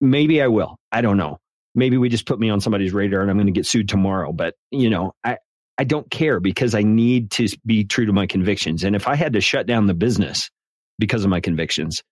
maybe 0.00 0.40
I 0.40 0.48
will. 0.48 0.78
I 0.90 1.00
don't 1.00 1.16
know. 1.16 1.38
Maybe 1.74 1.96
we 1.96 2.08
just 2.08 2.26
put 2.26 2.38
me 2.38 2.50
on 2.50 2.60
somebody's 2.60 2.92
radar 2.92 3.22
and 3.22 3.30
I'm 3.30 3.36
going 3.36 3.46
to 3.46 3.52
get 3.52 3.66
sued 3.66 3.88
tomorrow. 3.88 4.32
But 4.32 4.54
you 4.70 4.90
know, 4.90 5.14
I 5.24 5.38
I 5.78 5.84
don't 5.84 6.08
care 6.10 6.38
because 6.38 6.74
I 6.74 6.82
need 6.82 7.30
to 7.32 7.48
be 7.66 7.84
true 7.84 8.06
to 8.06 8.12
my 8.12 8.26
convictions. 8.26 8.84
And 8.84 8.94
if 8.94 9.08
I 9.08 9.16
had 9.16 9.32
to 9.32 9.40
shut 9.40 9.66
down 9.66 9.86
the 9.86 9.94
business 9.94 10.50
because 10.98 11.24
of 11.24 11.30
my 11.30 11.40
convictions, 11.40 12.02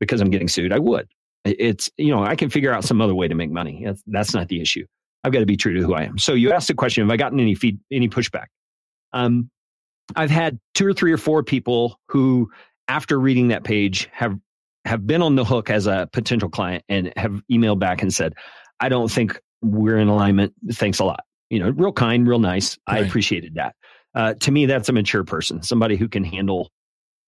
because 0.00 0.20
I'm 0.20 0.30
getting 0.30 0.48
sued, 0.48 0.72
I 0.72 0.78
would. 0.78 1.08
It's 1.44 1.90
you 1.96 2.14
know 2.14 2.22
I 2.22 2.36
can 2.36 2.50
figure 2.50 2.72
out 2.72 2.84
some 2.84 3.00
other 3.00 3.14
way 3.14 3.28
to 3.28 3.34
make 3.34 3.50
money. 3.50 3.82
That's, 3.84 4.02
that's 4.06 4.34
not 4.34 4.48
the 4.48 4.60
issue. 4.60 4.86
I've 5.24 5.32
got 5.32 5.40
to 5.40 5.46
be 5.46 5.56
true 5.56 5.74
to 5.74 5.80
who 5.80 5.94
I 5.94 6.02
am. 6.02 6.18
So 6.18 6.34
you 6.34 6.52
asked 6.52 6.68
the 6.68 6.74
question: 6.74 7.04
Have 7.04 7.12
I 7.12 7.16
gotten 7.16 7.40
any 7.40 7.54
feed, 7.54 7.78
any 7.90 8.08
pushback? 8.08 8.46
Um, 9.12 9.50
I've 10.16 10.30
had 10.30 10.58
two 10.74 10.86
or 10.86 10.92
three 10.92 11.12
or 11.12 11.18
four 11.18 11.42
people 11.42 11.98
who, 12.08 12.50
after 12.88 13.18
reading 13.18 13.48
that 13.48 13.64
page, 13.64 14.08
have 14.12 14.38
have 14.84 15.06
been 15.06 15.22
on 15.22 15.36
the 15.36 15.44
hook 15.44 15.70
as 15.70 15.86
a 15.86 16.08
potential 16.12 16.48
client 16.48 16.84
and 16.88 17.12
have 17.16 17.40
emailed 17.50 17.78
back 17.78 18.02
and 18.02 18.12
said, 18.12 18.34
"I 18.80 18.88
don't 18.88 19.10
think 19.10 19.40
we're 19.62 19.98
in 19.98 20.08
alignment. 20.08 20.54
Thanks 20.72 20.98
a 20.98 21.04
lot." 21.04 21.24
You 21.50 21.58
know, 21.58 21.70
real 21.70 21.92
kind, 21.92 22.26
real 22.26 22.38
nice. 22.38 22.78
I 22.86 22.98
appreciated 22.98 23.54
that. 23.56 23.74
Uh, 24.14 24.34
to 24.34 24.50
me, 24.50 24.66
that's 24.66 24.88
a 24.88 24.92
mature 24.92 25.24
person, 25.24 25.62
somebody 25.62 25.96
who 25.96 26.08
can 26.08 26.24
handle 26.24 26.70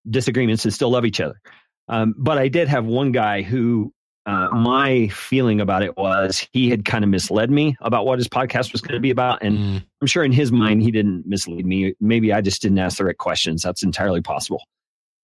disagreements 0.08 0.64
and 0.64 0.72
still 0.72 0.90
love 0.90 1.04
each 1.04 1.20
other. 1.20 1.40
Um, 1.88 2.14
but 2.16 2.38
I 2.38 2.48
did 2.48 2.68
have 2.68 2.84
one 2.86 3.12
guy 3.12 3.42
who 3.42 3.92
uh, 4.26 4.48
my 4.52 5.08
feeling 5.08 5.60
about 5.60 5.82
it 5.82 5.96
was 5.96 6.46
he 6.52 6.70
had 6.70 6.84
kind 6.84 7.04
of 7.04 7.10
misled 7.10 7.50
me 7.50 7.76
about 7.80 8.06
what 8.06 8.18
his 8.18 8.28
podcast 8.28 8.72
was 8.72 8.80
going 8.80 8.94
to 8.94 9.00
be 9.00 9.10
about. 9.10 9.42
And 9.42 9.58
Mm, 9.58 9.84
I'm 10.00 10.06
sure 10.06 10.24
in 10.24 10.32
his 10.32 10.50
mind, 10.50 10.82
he 10.82 10.90
didn't 10.90 11.26
mislead 11.26 11.66
me. 11.66 11.94
Maybe 12.00 12.32
I 12.32 12.40
just 12.40 12.62
didn't 12.62 12.78
ask 12.78 12.96
the 12.98 13.04
right 13.04 13.18
questions. 13.18 13.62
That's 13.62 13.82
entirely 13.82 14.22
possible. 14.22 14.62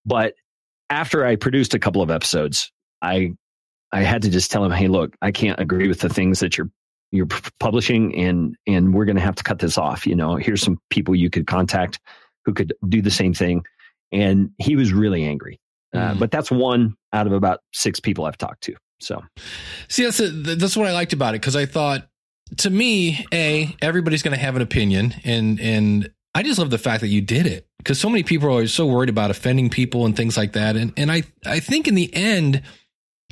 But 0.04 0.34
after 0.90 1.24
I 1.24 1.36
produced 1.36 1.72
a 1.74 1.78
couple 1.78 2.02
of 2.02 2.10
episodes, 2.10 2.70
I 3.02 3.32
I 3.92 4.02
had 4.02 4.22
to 4.22 4.30
just 4.30 4.50
tell 4.50 4.64
him, 4.64 4.70
"Hey, 4.72 4.88
look, 4.88 5.16
I 5.22 5.30
can't 5.32 5.58
agree 5.58 5.88
with 5.88 6.00
the 6.00 6.08
things 6.08 6.40
that 6.40 6.56
you're 6.58 6.70
you're 7.12 7.26
publishing, 7.58 8.14
and 8.16 8.54
and 8.66 8.94
we're 8.94 9.04
going 9.06 9.16
to 9.16 9.22
have 9.22 9.34
to 9.36 9.42
cut 9.42 9.58
this 9.60 9.78
off. 9.78 10.06
You 10.06 10.14
know, 10.14 10.36
here's 10.36 10.62
some 10.62 10.78
people 10.90 11.14
you 11.14 11.30
could 11.30 11.46
contact 11.46 11.98
who 12.44 12.52
could 12.54 12.72
do 12.88 13.00
the 13.02 13.10
same 13.10 13.34
thing." 13.34 13.62
And 14.12 14.50
he 14.58 14.76
was 14.76 14.92
really 14.92 15.24
angry. 15.24 15.58
Uh, 15.94 16.14
Mm. 16.14 16.18
but 16.20 16.30
that's 16.30 16.50
one 16.52 16.94
out 17.12 17.26
of 17.26 17.32
about 17.32 17.60
six 17.72 17.98
people 17.98 18.24
I've 18.26 18.38
talked 18.38 18.62
to. 18.64 18.74
So 19.00 19.22
See, 19.88 20.04
that's 20.04 20.20
a, 20.20 20.28
that's 20.30 20.76
what 20.76 20.86
I 20.86 20.92
liked 20.92 21.12
about 21.12 21.34
it 21.34 21.40
because 21.40 21.56
I 21.56 21.66
thought, 21.66 22.08
to 22.58 22.70
me, 22.70 23.26
a 23.32 23.74
everybody's 23.82 24.22
going 24.22 24.36
to 24.36 24.42
have 24.42 24.56
an 24.56 24.62
opinion, 24.62 25.14
and 25.24 25.60
and 25.60 26.10
I 26.34 26.42
just 26.42 26.58
love 26.58 26.70
the 26.70 26.78
fact 26.78 27.00
that 27.00 27.08
you 27.08 27.20
did 27.20 27.46
it 27.46 27.66
because 27.78 27.98
so 27.98 28.08
many 28.08 28.22
people 28.22 28.56
are 28.56 28.66
so 28.66 28.86
worried 28.86 29.08
about 29.08 29.30
offending 29.30 29.70
people 29.70 30.06
and 30.06 30.16
things 30.16 30.36
like 30.36 30.52
that, 30.52 30.76
and 30.76 30.92
and 30.96 31.10
I 31.10 31.22
I 31.44 31.60
think 31.60 31.88
in 31.88 31.94
the 31.94 32.12
end. 32.14 32.62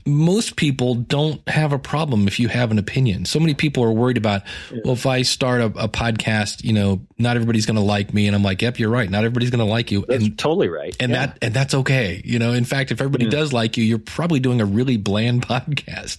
Most 0.08 0.56
people 0.56 0.94
don't 0.94 1.46
have 1.48 1.72
a 1.72 1.78
problem 1.78 2.26
if 2.26 2.40
you 2.40 2.48
have 2.48 2.70
an 2.70 2.78
opinion. 2.78 3.24
So 3.26 3.38
many 3.38 3.54
people 3.54 3.84
are 3.84 3.92
worried 3.92 4.16
about, 4.16 4.42
well, 4.84 4.94
if 4.94 5.06
I 5.06 5.22
start 5.22 5.60
a, 5.60 5.66
a 5.66 5.88
podcast, 5.88 6.64
you 6.64 6.72
know, 6.72 7.00
not 7.18 7.36
everybody's 7.36 7.66
going 7.66 7.76
to 7.76 7.82
like 7.82 8.14
me. 8.14 8.26
And 8.26 8.34
I'm 8.34 8.42
like, 8.42 8.62
yep, 8.62 8.78
you're 8.78 8.90
right. 8.90 9.08
Not 9.10 9.18
everybody's 9.18 9.50
going 9.50 9.58
to 9.64 9.70
like 9.70 9.90
you. 9.92 10.04
that's 10.08 10.24
And 10.24 10.38
totally 10.38 10.68
right. 10.68 10.96
and 10.98 11.12
Yeah. 11.12 11.26
that 11.26 11.38
and 11.42 11.54
that's 11.54 11.74
okay. 11.74 12.22
You 12.24 12.38
know, 12.38 12.52
in 12.52 12.64
fact, 12.64 12.90
if 12.90 13.00
everybody 13.00 13.26
Yeah. 13.26 13.30
does 13.32 13.52
like 13.52 13.76
you, 13.76 13.84
you're 13.84 13.98
probably 13.98 14.40
doing 14.40 14.60
a 14.60 14.64
really 14.66 14.96
bland 14.96 15.42
podcast. 15.46 16.18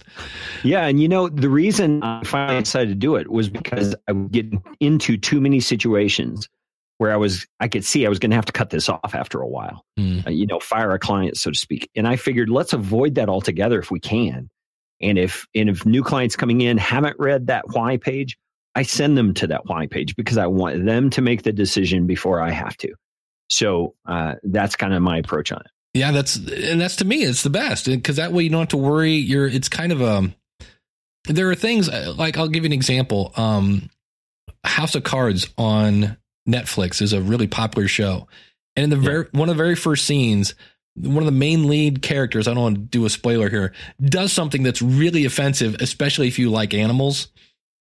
Yeah, 0.62 0.86
and 0.86 1.00
you 1.00 1.08
know 1.08 1.28
the 1.28 1.48
reason 1.50 2.02
I 2.02 2.22
finally 2.24 2.60
decided 2.60 2.88
to 2.90 2.94
do 2.94 3.16
it 3.16 3.30
was 3.30 3.48
because 3.48 3.94
I 4.08 4.12
was 4.12 4.28
getting 4.30 4.62
into 4.80 5.16
too 5.16 5.40
many 5.40 5.60
situations 5.60 6.48
where 7.00 7.10
I 7.10 7.16
was 7.16 7.46
I 7.58 7.68
could 7.68 7.82
see 7.82 8.04
I 8.04 8.10
was 8.10 8.18
going 8.18 8.28
to 8.28 8.36
have 8.36 8.44
to 8.44 8.52
cut 8.52 8.68
this 8.68 8.90
off 8.90 9.14
after 9.14 9.40
a 9.40 9.48
while. 9.48 9.86
Mm. 9.98 10.26
Uh, 10.26 10.30
you 10.30 10.46
know, 10.46 10.60
fire 10.60 10.92
a 10.92 10.98
client 10.98 11.38
so 11.38 11.50
to 11.50 11.58
speak. 11.58 11.88
And 11.96 12.06
I 12.06 12.16
figured 12.16 12.50
let's 12.50 12.74
avoid 12.74 13.14
that 13.14 13.30
altogether 13.30 13.78
if 13.78 13.90
we 13.90 14.00
can. 14.00 14.50
And 15.00 15.18
if 15.18 15.46
and 15.54 15.70
if 15.70 15.86
new 15.86 16.02
clients 16.02 16.36
coming 16.36 16.60
in 16.60 16.76
haven't 16.76 17.16
read 17.18 17.46
that 17.46 17.64
why 17.68 17.96
page, 17.96 18.36
I 18.74 18.82
send 18.82 19.16
them 19.16 19.32
to 19.34 19.46
that 19.46 19.64
why 19.64 19.86
page 19.86 20.14
because 20.14 20.36
I 20.36 20.48
want 20.48 20.84
them 20.84 21.08
to 21.10 21.22
make 21.22 21.42
the 21.42 21.54
decision 21.54 22.06
before 22.06 22.38
I 22.38 22.50
have 22.50 22.76
to. 22.76 22.92
So 23.48 23.94
uh, 24.06 24.34
that's 24.42 24.76
kind 24.76 24.92
of 24.92 25.00
my 25.00 25.16
approach 25.16 25.52
on 25.52 25.60
it. 25.60 25.70
Yeah, 25.94 26.12
that's 26.12 26.36
and 26.36 26.78
that's 26.78 26.96
to 26.96 27.06
me 27.06 27.22
it's 27.22 27.42
the 27.42 27.48
best 27.48 27.86
because 27.86 28.16
that 28.16 28.30
way 28.30 28.42
you 28.42 28.50
don't 28.50 28.60
have 28.60 28.68
to 28.68 28.76
worry. 28.76 29.14
You're 29.14 29.48
it's 29.48 29.70
kind 29.70 29.90
of 29.90 30.02
um 30.02 30.34
there 31.24 31.48
are 31.48 31.54
things 31.54 31.88
uh, 31.88 32.12
like 32.14 32.36
I'll 32.36 32.48
give 32.48 32.64
you 32.64 32.68
an 32.68 32.74
example. 32.74 33.32
Um, 33.36 33.88
House 34.64 34.94
of 34.94 35.02
Cards 35.02 35.48
on 35.56 36.18
Netflix 36.48 37.02
is 37.02 37.12
a 37.12 37.20
really 37.20 37.46
popular 37.46 37.88
show, 37.88 38.28
and 38.76 38.84
in 38.84 38.90
the 38.90 38.96
very 38.96 39.26
one 39.32 39.48
of 39.48 39.56
the 39.56 39.62
very 39.62 39.76
first 39.76 40.06
scenes, 40.06 40.54
one 40.96 41.18
of 41.18 41.26
the 41.26 41.32
main 41.32 41.68
lead 41.68 42.02
characters 42.02 42.48
I 42.48 42.54
don't 42.54 42.62
want 42.62 42.76
to 42.76 42.82
do 42.82 43.04
a 43.04 43.10
spoiler 43.10 43.48
here 43.48 43.72
does 44.00 44.32
something 44.32 44.62
that's 44.62 44.82
really 44.82 45.24
offensive, 45.24 45.76
especially 45.80 46.28
if 46.28 46.38
you 46.38 46.50
like 46.50 46.74
animals. 46.74 47.28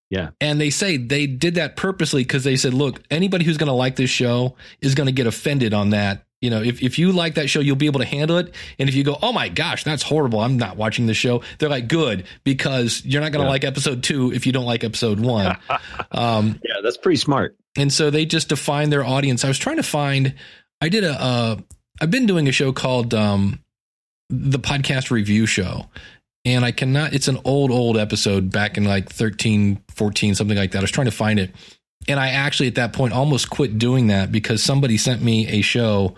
Yeah. 0.10 0.32
And 0.42 0.60
they 0.60 0.70
say 0.72 0.98
they 0.98 1.28
did 1.28 1.56
that 1.56 1.76
purposely 1.76 2.24
because 2.24 2.44
they 2.44 2.56
said, 2.56 2.74
look, 2.74 3.02
anybody 3.12 3.46
who's 3.46 3.58
going 3.58 3.68
to 3.68 3.74
like 3.74 3.96
this 3.96 4.10
show 4.10 4.56
is 4.82 4.96
going 4.96 5.06
to 5.06 5.14
get 5.14 5.28
offended 5.28 5.74
on 5.74 5.92
that. 5.92 6.26
You 6.42 6.50
know, 6.50 6.62
if, 6.62 6.82
if 6.82 6.98
you 6.98 7.12
like 7.12 7.36
that 7.36 7.50
show, 7.50 7.60
you'll 7.60 7.76
be 7.76 7.88
able 7.88 8.00
to 8.00 8.06
handle 8.06 8.38
it. 8.38 8.54
And 8.80 8.88
if 8.88 8.96
you 8.96 9.04
go, 9.04 9.18
oh 9.22 9.34
my 9.34 9.50
gosh, 9.50 9.84
that's 9.84 10.02
horrible. 10.04 10.40
I'm 10.40 10.58
not 10.58 10.78
watching 10.78 11.06
the 11.06 11.14
show. 11.14 11.42
They're 11.58 11.68
like, 11.70 11.88
good, 11.90 12.26
because 12.46 13.04
you're 13.06 13.22
not 13.22 13.32
going 13.34 13.42
to 13.42 13.48
Yeah. 13.48 13.52
like 13.52 13.64
episode 13.66 14.04
two 14.04 14.32
if 14.32 14.46
you 14.46 14.54
don't 14.54 14.66
like 14.66 14.84
episode 14.86 15.20
one. 15.20 15.58
um, 16.12 16.60
Yeah, 16.64 16.76
that's 16.82 16.98
pretty 16.98 17.18
smart. 17.18 17.58
and 17.78 17.92
so 17.92 18.10
they 18.10 18.26
just 18.26 18.48
define 18.50 18.90
their 18.90 19.04
audience. 19.04 19.44
I 19.44 19.50
was 19.50 19.58
trying 19.60 19.78
to 19.78 19.84
find, 19.84 20.34
I 20.80 20.88
did 20.90 21.04
a, 21.04 21.12
a, 21.22 21.64
I've 22.02 22.12
been 22.12 22.26
doing 22.26 22.48
a 22.48 22.54
show 22.54 22.72
called 22.72 23.14
um, 23.14 23.60
the 24.30 24.60
podcast 24.60 25.12
review 25.12 25.46
show. 25.46 25.88
And 26.46 26.64
I 26.64 26.72
cannot, 26.72 27.12
it's 27.14 27.28
an 27.28 27.38
old, 27.44 27.70
old 27.70 27.98
episode 27.98 28.50
back 28.50 28.78
in 28.78 28.86
like 28.86 29.10
13, 29.10 29.84
14, 29.90 30.36
something 30.36 30.56
like 30.58 30.72
that. 30.72 30.78
I 30.78 30.82
was 30.82 30.90
trying 30.92 31.06
to 31.06 31.12
find 31.12 31.38
it. 31.38 31.54
And 32.10 32.20
I 32.20 32.30
actually, 32.30 32.68
at 32.68 32.76
that 32.76 32.92
point, 32.92 33.14
almost 33.14 33.50
quit 33.50 33.78
doing 33.78 34.08
that 34.08 34.32
because 34.32 34.62
somebody 34.62 34.98
sent 34.98 35.22
me 35.22 35.48
a 35.48 35.62
show 35.62 36.16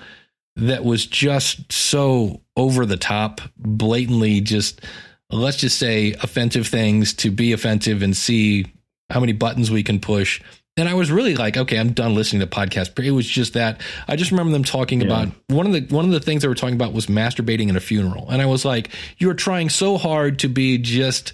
that 0.55 0.83
was 0.83 1.05
just 1.05 1.71
so 1.71 2.41
over 2.55 2.85
the 2.85 2.97
top, 2.97 3.41
blatantly 3.57 4.41
just, 4.41 4.81
let's 5.29 5.57
just 5.57 5.77
say, 5.77 6.13
offensive 6.13 6.67
things 6.67 7.13
to 7.15 7.29
be 7.29 7.53
offensive 7.53 8.01
and 8.01 8.15
see 8.15 8.65
how 9.09 9.19
many 9.19 9.33
buttons 9.33 9.69
we 9.69 9.83
can 9.83 9.99
push. 9.99 10.41
And 10.77 10.87
I 10.87 10.93
was 10.93 11.11
really 11.11 11.35
like, 11.35 11.57
okay, 11.57 11.77
I'm 11.77 11.91
done 11.91 12.15
listening 12.15 12.39
to 12.39 12.47
podcasts. 12.47 12.97
It 13.03 13.11
was 13.11 13.27
just 13.27 13.53
that 13.53 13.81
I 14.07 14.15
just 14.15 14.31
remember 14.31 14.53
them 14.53 14.63
talking 14.63 15.01
yeah. 15.01 15.07
about 15.07 15.27
one 15.47 15.65
of 15.65 15.73
the 15.73 15.93
one 15.93 16.05
of 16.05 16.11
the 16.11 16.21
things 16.21 16.41
they 16.41 16.47
were 16.47 16.55
talking 16.55 16.75
about 16.75 16.93
was 16.93 17.07
masturbating 17.07 17.67
in 17.67 17.75
a 17.75 17.81
funeral, 17.81 18.29
and 18.29 18.41
I 18.41 18.45
was 18.45 18.63
like, 18.63 18.89
you're 19.17 19.33
trying 19.33 19.67
so 19.67 19.97
hard 19.97 20.39
to 20.39 20.47
be 20.47 20.77
just, 20.77 21.33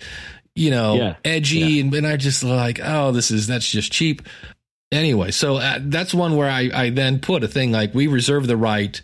you 0.57 0.71
know, 0.71 0.95
yeah. 0.95 1.15
edgy, 1.23 1.59
yeah. 1.59 1.81
And, 1.83 1.93
and 1.93 2.07
I 2.07 2.17
just 2.17 2.43
like, 2.43 2.79
oh, 2.83 3.11
this 3.11 3.31
is 3.31 3.47
that's 3.47 3.69
just 3.69 3.91
cheap. 3.91 4.23
Anyway, 4.91 5.31
so 5.31 5.57
uh, 5.57 5.79
that's 5.81 6.13
one 6.13 6.35
where 6.35 6.49
I 6.49 6.69
I 6.73 6.89
then 6.89 7.19
put 7.19 7.43
a 7.43 7.47
thing 7.47 7.71
like 7.71 7.93
we 7.93 8.07
reserve 8.07 8.47
the 8.47 8.57
right 8.57 9.01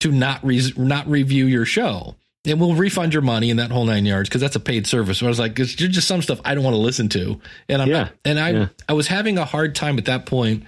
to 0.00 0.10
not 0.10 0.44
re- 0.44 0.72
not 0.76 1.06
review 1.08 1.46
your 1.46 1.64
show 1.64 2.16
and 2.46 2.60
we'll 2.60 2.74
refund 2.74 3.12
your 3.12 3.22
money 3.22 3.50
in 3.50 3.56
that 3.56 3.70
whole 3.70 3.84
nine 3.84 4.06
yards 4.06 4.28
because 4.28 4.40
that's 4.40 4.56
a 4.56 4.60
paid 4.60 4.86
service. 4.86 5.18
So 5.18 5.26
I 5.26 5.28
was 5.28 5.38
like, 5.38 5.56
there's 5.56 5.74
just 5.74 6.08
some 6.08 6.22
stuff 6.22 6.40
I 6.44 6.54
don't 6.54 6.64
want 6.64 6.74
to 6.74 6.80
listen 6.80 7.08
to, 7.10 7.40
and 7.68 7.82
I'm 7.82 7.88
yeah. 7.88 8.02
not, 8.04 8.12
and 8.24 8.38
I 8.40 8.50
yeah. 8.50 8.68
I 8.88 8.92
was 8.94 9.08
having 9.08 9.38
a 9.38 9.44
hard 9.44 9.74
time 9.74 9.98
at 9.98 10.06
that 10.06 10.26
point 10.26 10.64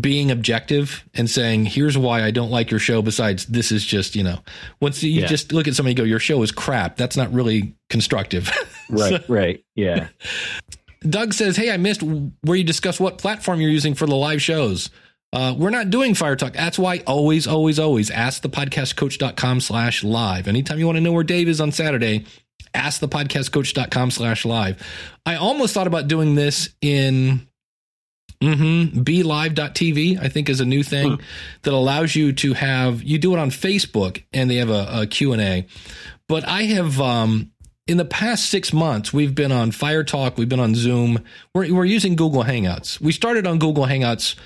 being 0.00 0.30
objective 0.30 1.02
and 1.14 1.30
saying, 1.30 1.64
here's 1.64 1.96
why 1.96 2.22
I 2.22 2.30
don't 2.30 2.50
like 2.50 2.70
your 2.70 2.80
show. 2.80 3.00
Besides, 3.00 3.46
this 3.46 3.72
is 3.72 3.84
just 3.84 4.16
you 4.16 4.22
know, 4.22 4.40
once 4.80 5.02
you 5.02 5.20
yeah. 5.20 5.26
just 5.26 5.52
look 5.52 5.68
at 5.68 5.74
somebody 5.74 5.94
go, 5.94 6.04
your 6.04 6.18
show 6.18 6.42
is 6.42 6.52
crap. 6.52 6.96
That's 6.96 7.16
not 7.16 7.32
really 7.32 7.74
constructive. 7.88 8.50
right. 8.88 9.24
so, 9.26 9.32
right. 9.32 9.64
Yeah. 9.74 10.08
Doug 11.08 11.32
says, 11.32 11.56
hey, 11.56 11.70
I 11.70 11.76
missed 11.76 12.02
where 12.02 12.56
you 12.56 12.64
discuss 12.64 12.98
what 12.98 13.18
platform 13.18 13.60
you're 13.60 13.70
using 13.70 13.94
for 13.94 14.06
the 14.06 14.16
live 14.16 14.42
shows. 14.42 14.90
Uh, 15.32 15.54
we're 15.56 15.70
not 15.70 15.90
doing 15.90 16.14
fire 16.14 16.36
talk. 16.36 16.54
That's 16.54 16.78
why 16.78 17.02
always, 17.06 17.46
always, 17.46 17.78
always 17.78 18.10
ask 18.10 18.42
the 18.42 18.48
podcastcoach.com 18.48 19.60
slash 19.60 20.02
live. 20.02 20.48
Anytime 20.48 20.78
you 20.78 20.86
want 20.86 20.96
to 20.96 21.02
know 21.02 21.12
where 21.12 21.24
Dave 21.24 21.48
is 21.48 21.60
on 21.60 21.70
Saturday, 21.70 22.24
ask 22.74 23.00
the 23.00 23.08
podcastcoach.com 23.08 24.10
slash 24.10 24.44
live. 24.44 24.82
I 25.26 25.36
almost 25.36 25.74
thought 25.74 25.86
about 25.86 26.08
doing 26.08 26.34
this 26.34 26.70
in 26.80 27.46
mm-hmm, 28.40 29.00
BeLive.tv, 29.00 30.18
I 30.20 30.28
think 30.28 30.48
is 30.48 30.60
a 30.60 30.66
new 30.66 30.82
thing 30.82 31.16
hmm. 31.16 31.22
that 31.62 31.74
allows 31.74 32.16
you 32.16 32.32
to 32.32 32.54
have, 32.54 33.02
you 33.02 33.18
do 33.18 33.34
it 33.34 33.38
on 33.38 33.50
Facebook 33.50 34.24
and 34.32 34.50
they 34.50 34.56
have 34.56 34.70
a, 34.70 35.02
a 35.02 35.06
Q&A. 35.06 35.66
But 36.26 36.46
I 36.46 36.62
have, 36.64 37.00
um, 37.00 37.52
in 37.88 37.96
the 37.96 38.04
past 38.04 38.50
six 38.50 38.72
months, 38.72 39.12
we've 39.12 39.34
been 39.34 39.50
on 39.50 39.72
Fire 39.72 40.04
Talk, 40.04 40.36
we've 40.36 40.48
been 40.48 40.60
on 40.60 40.74
Zoom, 40.74 41.24
we're, 41.54 41.72
we're 41.74 41.86
using 41.86 42.14
Google 42.16 42.44
Hangouts. 42.44 43.00
We 43.00 43.12
started 43.12 43.46
on 43.46 43.58
Google 43.58 43.86
Hangouts 43.86 44.36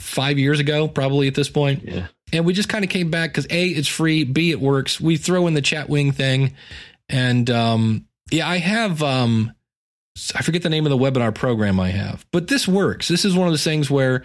five 0.00 0.38
years 0.38 0.58
ago, 0.58 0.88
probably 0.88 1.28
at 1.28 1.34
this 1.34 1.50
point. 1.50 1.84
Yeah. 1.84 2.06
And 2.32 2.46
we 2.46 2.54
just 2.54 2.70
kind 2.70 2.84
of 2.84 2.90
came 2.90 3.10
back 3.10 3.30
because 3.30 3.46
A, 3.50 3.66
it's 3.66 3.86
free, 3.86 4.24
B, 4.24 4.50
it 4.50 4.60
works. 4.60 4.98
We 4.98 5.18
throw 5.18 5.46
in 5.46 5.52
the 5.52 5.60
Chatwing 5.60 6.14
thing. 6.14 6.54
And 7.10 7.50
um, 7.50 8.06
yeah, 8.30 8.48
I 8.48 8.56
have, 8.56 9.02
um, 9.02 9.52
I 10.34 10.40
forget 10.40 10.62
the 10.62 10.70
name 10.70 10.86
of 10.86 10.90
the 10.90 10.96
webinar 10.96 11.34
program 11.34 11.78
I 11.78 11.90
have, 11.90 12.24
but 12.32 12.48
this 12.48 12.66
works. 12.66 13.08
This 13.08 13.26
is 13.26 13.36
one 13.36 13.46
of 13.46 13.52
those 13.52 13.64
things 13.64 13.90
where 13.90 14.24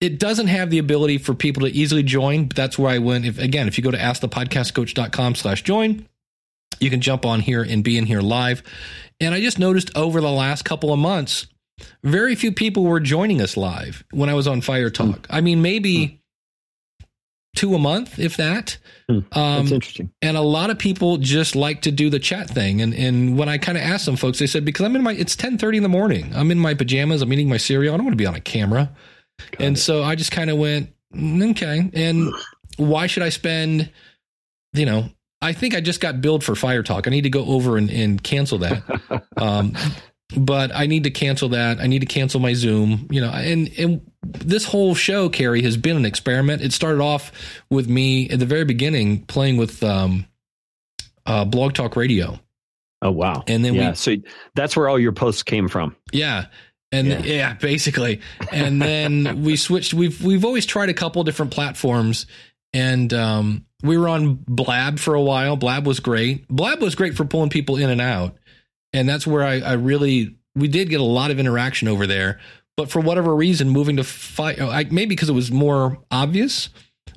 it 0.00 0.18
doesn't 0.18 0.48
have 0.48 0.70
the 0.70 0.78
ability 0.78 1.18
for 1.18 1.34
people 1.34 1.62
to 1.62 1.72
easily 1.72 2.02
join. 2.02 2.46
But 2.46 2.56
that's 2.56 2.76
where 2.76 2.90
I 2.90 2.98
went. 2.98 3.24
If 3.24 3.38
again, 3.38 3.68
if 3.68 3.78
you 3.78 3.84
go 3.84 3.92
to 3.92 3.98
askthepodcastcoach.com 3.98 5.36
slash 5.36 5.62
join, 5.62 6.08
you 6.80 6.90
can 6.90 7.00
jump 7.00 7.24
on 7.24 7.40
here 7.40 7.62
and 7.62 7.82
be 7.82 7.98
in 7.98 8.06
here 8.06 8.20
live. 8.20 8.62
And 9.20 9.34
I 9.34 9.40
just 9.40 9.58
noticed 9.58 9.96
over 9.96 10.20
the 10.20 10.30
last 10.30 10.64
couple 10.64 10.92
of 10.92 10.98
months, 10.98 11.46
very 12.02 12.34
few 12.34 12.52
people 12.52 12.84
were 12.84 13.00
joining 13.00 13.40
us 13.40 13.56
live 13.56 14.04
when 14.12 14.28
I 14.28 14.34
was 14.34 14.46
on 14.46 14.60
Fire 14.60 14.90
Talk. 14.90 15.26
I 15.30 15.40
mean, 15.40 15.62
maybe 15.62 16.22
two 17.54 17.74
a 17.74 17.78
month, 17.78 18.18
if 18.18 18.36
that. 18.36 18.78
Um, 19.08 19.24
That's 19.32 19.72
interesting. 19.72 20.10
And 20.22 20.36
a 20.36 20.42
lot 20.42 20.70
of 20.70 20.78
people 20.78 21.18
just 21.18 21.56
like 21.56 21.82
to 21.82 21.90
do 21.90 22.10
the 22.10 22.18
chat 22.18 22.50
thing. 22.50 22.80
And 22.80 22.94
and 22.94 23.38
when 23.38 23.48
I 23.48 23.58
kind 23.58 23.78
of 23.78 23.84
asked 23.84 24.04
some 24.04 24.16
folks, 24.16 24.38
they 24.38 24.46
said 24.46 24.64
because 24.64 24.84
I'm 24.84 24.96
in 24.96 25.02
my 25.02 25.12
it's 25.12 25.36
ten 25.36 25.58
thirty 25.58 25.76
in 25.76 25.82
the 25.82 25.88
morning. 25.88 26.32
I'm 26.34 26.50
in 26.50 26.58
my 26.58 26.74
pajamas. 26.74 27.22
I'm 27.22 27.32
eating 27.32 27.48
my 27.48 27.56
cereal. 27.56 27.94
I 27.94 27.96
don't 27.96 28.06
want 28.06 28.14
to 28.14 28.22
be 28.22 28.26
on 28.26 28.34
a 28.34 28.40
camera. 28.40 28.90
Got 29.52 29.60
and 29.60 29.76
it. 29.76 29.80
so 29.80 30.02
I 30.02 30.14
just 30.14 30.30
kind 30.30 30.50
of 30.50 30.58
went 30.58 30.90
mm, 31.14 31.50
okay. 31.52 31.90
And 31.92 32.32
why 32.76 33.06
should 33.06 33.22
I 33.22 33.30
spend? 33.30 33.90
You 34.72 34.86
know, 34.86 35.08
I 35.44 35.52
think 35.52 35.74
I 35.74 35.82
just 35.82 36.00
got 36.00 36.22
billed 36.22 36.42
for 36.42 36.54
Fire 36.54 36.82
Talk. 36.82 37.06
I 37.06 37.10
need 37.10 37.24
to 37.24 37.30
go 37.30 37.44
over 37.44 37.76
and, 37.76 37.90
and 37.90 38.22
cancel 38.22 38.58
that. 38.58 38.82
um, 39.36 39.74
but 40.34 40.74
I 40.74 40.86
need 40.86 41.04
to 41.04 41.10
cancel 41.10 41.50
that. 41.50 41.80
I 41.80 41.86
need 41.86 41.98
to 41.98 42.06
cancel 42.06 42.40
my 42.40 42.54
Zoom, 42.54 43.08
you 43.10 43.20
know, 43.20 43.28
and, 43.28 43.70
and 43.78 44.10
this 44.22 44.64
whole 44.64 44.94
show, 44.94 45.28
Carey, 45.28 45.60
has 45.62 45.76
been 45.76 45.98
an 45.98 46.06
experiment. 46.06 46.62
It 46.62 46.72
started 46.72 47.02
off 47.02 47.30
with 47.68 47.90
me 47.90 48.30
at 48.30 48.38
the 48.38 48.46
very 48.46 48.64
beginning 48.64 49.26
playing 49.26 49.58
with 49.58 49.82
um, 49.82 50.24
uh, 51.26 51.44
Blog 51.44 51.74
Talk 51.74 51.94
Radio. 51.94 52.40
Oh, 53.02 53.10
wow. 53.10 53.44
And 53.46 53.62
then 53.62 53.74
yeah, 53.74 53.90
we, 53.90 53.96
so 53.96 54.16
that's 54.54 54.74
where 54.74 54.88
all 54.88 54.98
your 54.98 55.12
posts 55.12 55.42
came 55.42 55.68
from. 55.68 55.94
Yeah. 56.10 56.46
And 56.90 57.06
yeah, 57.06 57.18
yeah 57.18 57.52
basically. 57.52 58.22
And 58.50 58.80
then 58.80 59.42
we 59.42 59.56
switched. 59.56 59.92
We've, 59.92 60.24
we've 60.24 60.46
always 60.46 60.64
tried 60.64 60.88
a 60.88 60.94
couple 60.94 61.22
different 61.22 61.52
platforms 61.52 62.24
and, 62.72 63.12
um, 63.12 63.66
we 63.84 63.96
were 63.96 64.08
on 64.08 64.44
Blab 64.48 64.98
for 64.98 65.14
a 65.14 65.22
while. 65.22 65.54
Blab 65.54 65.86
was 65.86 66.00
great. 66.00 66.48
Blab 66.48 66.82
was 66.82 66.96
great 66.96 67.14
for 67.14 67.24
pulling 67.24 67.50
people 67.50 67.76
in 67.76 67.90
and 67.90 68.00
out 68.00 68.36
and 68.94 69.08
that's 69.08 69.26
where 69.26 69.42
I, 69.42 69.60
I 69.60 69.72
really 69.74 70.36
we 70.54 70.68
did 70.68 70.88
get 70.88 71.00
a 71.00 71.04
lot 71.04 71.30
of 71.30 71.38
interaction 71.38 71.88
over 71.88 72.06
there. 72.06 72.38
But 72.76 72.90
for 72.90 73.00
whatever 73.00 73.34
reason, 73.34 73.68
moving 73.68 73.96
to 73.96 74.04
fight, 74.04 74.58
maybe 74.90 75.06
because 75.06 75.28
it 75.28 75.34
was 75.34 75.52
more 75.52 75.98
obvious, 76.10 76.70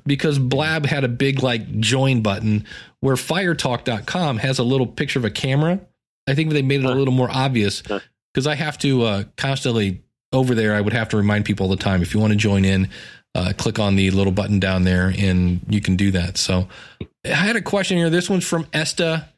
because 0.06 0.38
Blab 0.38 0.86
had 0.86 1.04
a 1.04 1.08
big 1.08 1.42
like 1.42 1.80
join 1.80 2.22
button 2.22 2.66
where 3.00 3.16
firetalk.com 3.16 4.38
has 4.38 4.60
a 4.60 4.64
little 4.64 4.86
picture 4.86 5.20
of 5.20 5.26
a 5.26 5.32
camera. 5.32 5.80
I 6.28 6.36
think 6.36 6.52
they 6.52 6.62
made 6.62 6.82
it 6.82 6.86
a 6.86 6.94
little 6.94 7.14
more 7.14 7.30
obvious 7.32 7.82
because 7.82 8.46
I 8.46 8.56
have 8.56 8.78
to 8.80 9.04
uh, 9.04 9.24
constantly 9.36 10.04
over 10.34 10.54
there. 10.54 10.76
I 10.76 10.82
would 10.82 10.94
have 10.94 11.10
to 11.10 11.18
remind 11.18 11.46
people 11.46 11.66
all 11.66 11.76
the 11.76 11.82
time 11.82 12.02
if 12.02 12.14
you 12.14 12.20
want 12.20 12.34
to 12.34 12.38
join 12.38 12.66
in, 12.66 12.90
uh, 13.36 13.54
click 13.58 13.80
on 13.80 13.96
the 13.96 14.12
little 14.12 14.34
button 14.34 14.60
down 14.60 14.84
there 14.84 15.14
and 15.18 15.62
you 15.70 15.82
can 15.82 15.96
do 15.96 16.12
that. 16.12 16.38
So 16.38 16.68
I 17.26 17.30
had 17.30 17.56
a 17.56 17.62
question 17.62 17.98
here. 17.98 18.10
This 18.10 18.30
one's 18.30 18.48
from 18.48 18.68
Esta 18.74 19.30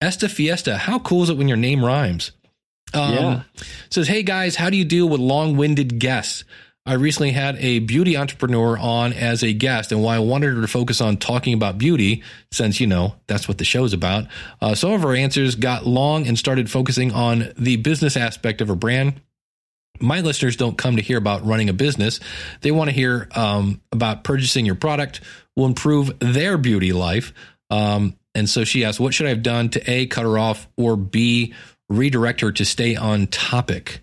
Esta 0.00 0.28
Fiesta. 0.28 0.76
How 0.76 0.98
cool 0.98 1.22
is 1.22 1.30
it 1.30 1.36
when 1.36 1.48
your 1.48 1.56
name 1.56 1.84
rhymes? 1.84 2.32
Um, 2.94 3.14
yeah. 3.14 3.42
Says, 3.90 4.08
hey 4.08 4.22
guys, 4.22 4.56
how 4.56 4.70
do 4.70 4.76
you 4.76 4.84
deal 4.84 5.08
with 5.08 5.20
long 5.20 5.56
winded 5.56 5.98
guests? 5.98 6.44
I 6.84 6.94
recently 6.94 7.30
had 7.30 7.56
a 7.58 7.78
beauty 7.78 8.16
entrepreneur 8.16 8.76
on 8.76 9.12
as 9.12 9.44
a 9.44 9.52
guest, 9.52 9.92
and 9.92 10.02
while 10.02 10.16
I 10.16 10.18
wanted 10.18 10.56
her 10.56 10.60
to 10.60 10.66
focus 10.66 11.00
on 11.00 11.16
talking 11.16 11.54
about 11.54 11.78
beauty, 11.78 12.24
since 12.50 12.80
you 12.80 12.88
know 12.88 13.14
that's 13.28 13.46
what 13.46 13.58
the 13.58 13.64
show's 13.64 13.92
about, 13.92 14.26
uh, 14.60 14.74
some 14.74 14.90
of 14.90 15.02
her 15.02 15.14
answers 15.14 15.54
got 15.54 15.86
long 15.86 16.26
and 16.26 16.36
started 16.36 16.68
focusing 16.68 17.12
on 17.12 17.52
the 17.56 17.76
business 17.76 18.16
aspect 18.16 18.60
of 18.60 18.66
her 18.66 18.74
brand. 18.74 19.20
My 20.00 20.20
listeners 20.20 20.56
don't 20.56 20.76
come 20.76 20.96
to 20.96 21.02
hear 21.02 21.18
about 21.18 21.46
running 21.46 21.68
a 21.68 21.72
business; 21.72 22.20
they 22.60 22.70
want 22.70 22.90
to 22.90 22.94
hear 22.94 23.28
um, 23.32 23.80
about 23.92 24.24
purchasing 24.24 24.66
your 24.66 24.74
product 24.74 25.20
will 25.56 25.66
improve 25.66 26.18
their 26.18 26.58
beauty 26.58 26.92
life. 26.92 27.32
Um, 27.70 28.16
and 28.34 28.48
so 28.48 28.64
she 28.64 28.84
asked, 28.84 29.00
What 29.00 29.14
should 29.14 29.26
I 29.26 29.30
have 29.30 29.42
done 29.42 29.68
to 29.70 29.90
A, 29.90 30.06
cut 30.06 30.22
her 30.22 30.38
off, 30.38 30.68
or 30.76 30.96
B, 30.96 31.54
redirect 31.88 32.40
her 32.40 32.52
to 32.52 32.64
stay 32.64 32.96
on 32.96 33.26
topic? 33.26 34.00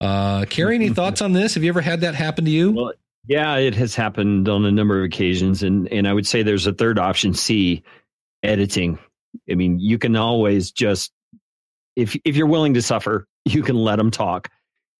Uh, 0.00 0.44
Carey, 0.46 0.76
any 0.76 0.88
thoughts 0.94 1.22
on 1.22 1.32
this? 1.32 1.54
Have 1.54 1.64
you 1.64 1.70
ever 1.70 1.80
had 1.80 2.02
that 2.02 2.14
happen 2.14 2.44
to 2.44 2.50
you? 2.50 2.72
Well, 2.72 2.92
yeah, 3.26 3.56
it 3.56 3.74
has 3.76 3.94
happened 3.94 4.48
on 4.48 4.64
a 4.64 4.72
number 4.72 4.98
of 4.98 5.04
occasions. 5.04 5.62
And, 5.62 5.88
and 5.88 6.08
I 6.08 6.12
would 6.12 6.26
say 6.26 6.42
there's 6.42 6.66
a 6.66 6.72
third 6.72 6.98
option 6.98 7.34
C, 7.34 7.82
editing. 8.42 8.98
I 9.50 9.54
mean, 9.54 9.78
you 9.78 9.98
can 9.98 10.16
always 10.16 10.72
just, 10.72 11.12
if, 11.94 12.16
if 12.24 12.36
you're 12.36 12.46
willing 12.46 12.74
to 12.74 12.82
suffer, 12.82 13.26
you 13.44 13.62
can 13.62 13.76
let 13.76 13.96
them 13.96 14.10
talk 14.10 14.50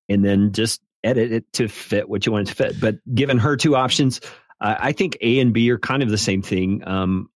and 0.09 0.25
then 0.25 0.53
just 0.53 0.81
edit 1.05 1.33
it 1.33 1.53
to 1.55 1.69
fit 1.69 2.09
what 2.09 2.27
you 2.27 2.33
want 2.33 2.49
it 2.49 2.51
to 2.53 2.57
fit. 2.57 2.81
But 2.81 2.97
given 3.13 3.39
her 3.39 3.57
two 3.57 3.77
options, 3.77 4.21
uh, 4.61 4.77
I 4.79 4.93
think 4.93 5.17
A 5.21 5.41
and 5.41 5.53
B 5.53 5.71
are 5.71 5.79
kind 5.79 6.03
of 6.03 6.11
the 6.11 6.19
same 6.19 6.43
thing. 6.43 6.87
Um, 6.87 7.29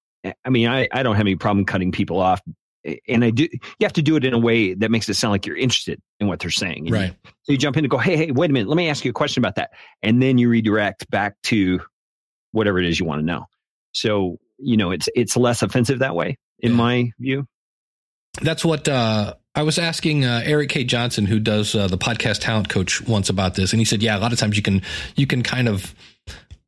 I 0.43 0.49
mean, 0.49 0.67
I, 0.67 0.88
I 0.91 1.04
don't 1.04 1.15
have 1.15 1.25
any 1.25 1.36
problem 1.36 1.65
cutting 1.65 1.91
people 1.91 2.19
off. 2.19 2.41
And 3.08 3.25
I 3.25 3.32
do, 3.32 3.47
you 3.51 3.60
have 3.82 3.93
to 3.93 4.04
do 4.04 4.15
it 4.15 4.25
in 4.25 4.34
a 4.34 4.38
way 4.38 4.75
that 4.75 4.91
makes 4.91 5.10
it 5.10 5.15
sound 5.15 5.32
like 5.32 5.47
you're 5.47 5.58
interested 5.58 5.99
in 6.19 6.28
what 6.28 6.39
they're 6.39 6.51
saying. 6.51 6.91
right. 6.91 7.15
You, 7.23 7.32
so 7.41 7.51
you 7.51 7.58
jump 7.58 7.78
in 7.78 7.84
and 7.84 7.89
go, 7.89 7.97
hey, 7.97 8.15
hey, 8.15 8.32
wait 8.32 8.51
a 8.51 8.54
minute. 8.54 8.67
Let 8.67 8.78
me 8.78 8.89
ask 8.89 9.04
you 9.04 9.10
a 9.10 9.13
question 9.13 9.41
about 9.41 9.56
that. 9.56 9.71
And 10.04 10.21
then 10.21 10.38
you 10.38 10.49
redirect 10.49 11.10
back 11.10 11.36
to 11.45 11.82
whatever 12.51 12.78
it 12.78 12.86
is 12.86 12.99
you 12.99 13.06
want 13.08 13.21
to 13.21 13.25
know. 13.25 13.45
So, 13.91 14.38
you 14.60 14.78
know, 14.78 14.91
it's, 14.91 15.10
it's 15.15 15.36
less 15.36 15.63
offensive 15.63 15.99
that 15.99 16.15
way, 16.15 16.38
in 16.60 16.71
yeah. 16.71 16.78
my 16.78 17.12
view. 17.19 17.47
That's 18.41 18.63
what, 18.63 18.88
uh, 18.88 19.34
I 19.56 19.63
was 19.63 19.80
asking 19.80 20.26
uh, 20.26 20.41
Erik 20.44 20.70
K. 20.70 20.84
Johnson, 20.84 21.26
who 21.26 21.39
does 21.39 21.74
uh, 21.74 21.88
the 21.88 21.98
podcast 21.98 22.41
Talent 22.41 22.70
Coach, 22.70 23.02
once 23.08 23.30
about 23.30 23.56
this, 23.56 23.72
and 23.74 23.80
he 23.80 23.86
said, 23.86 24.04
"Yeah, 24.04 24.18
a 24.18 24.20
lot 24.20 24.34
of 24.34 24.39
times 24.39 24.58
you 24.58 24.62
can 24.63 24.82
you 25.15 25.26
can 25.26 25.41
kind 25.44 25.68
of 25.70 25.96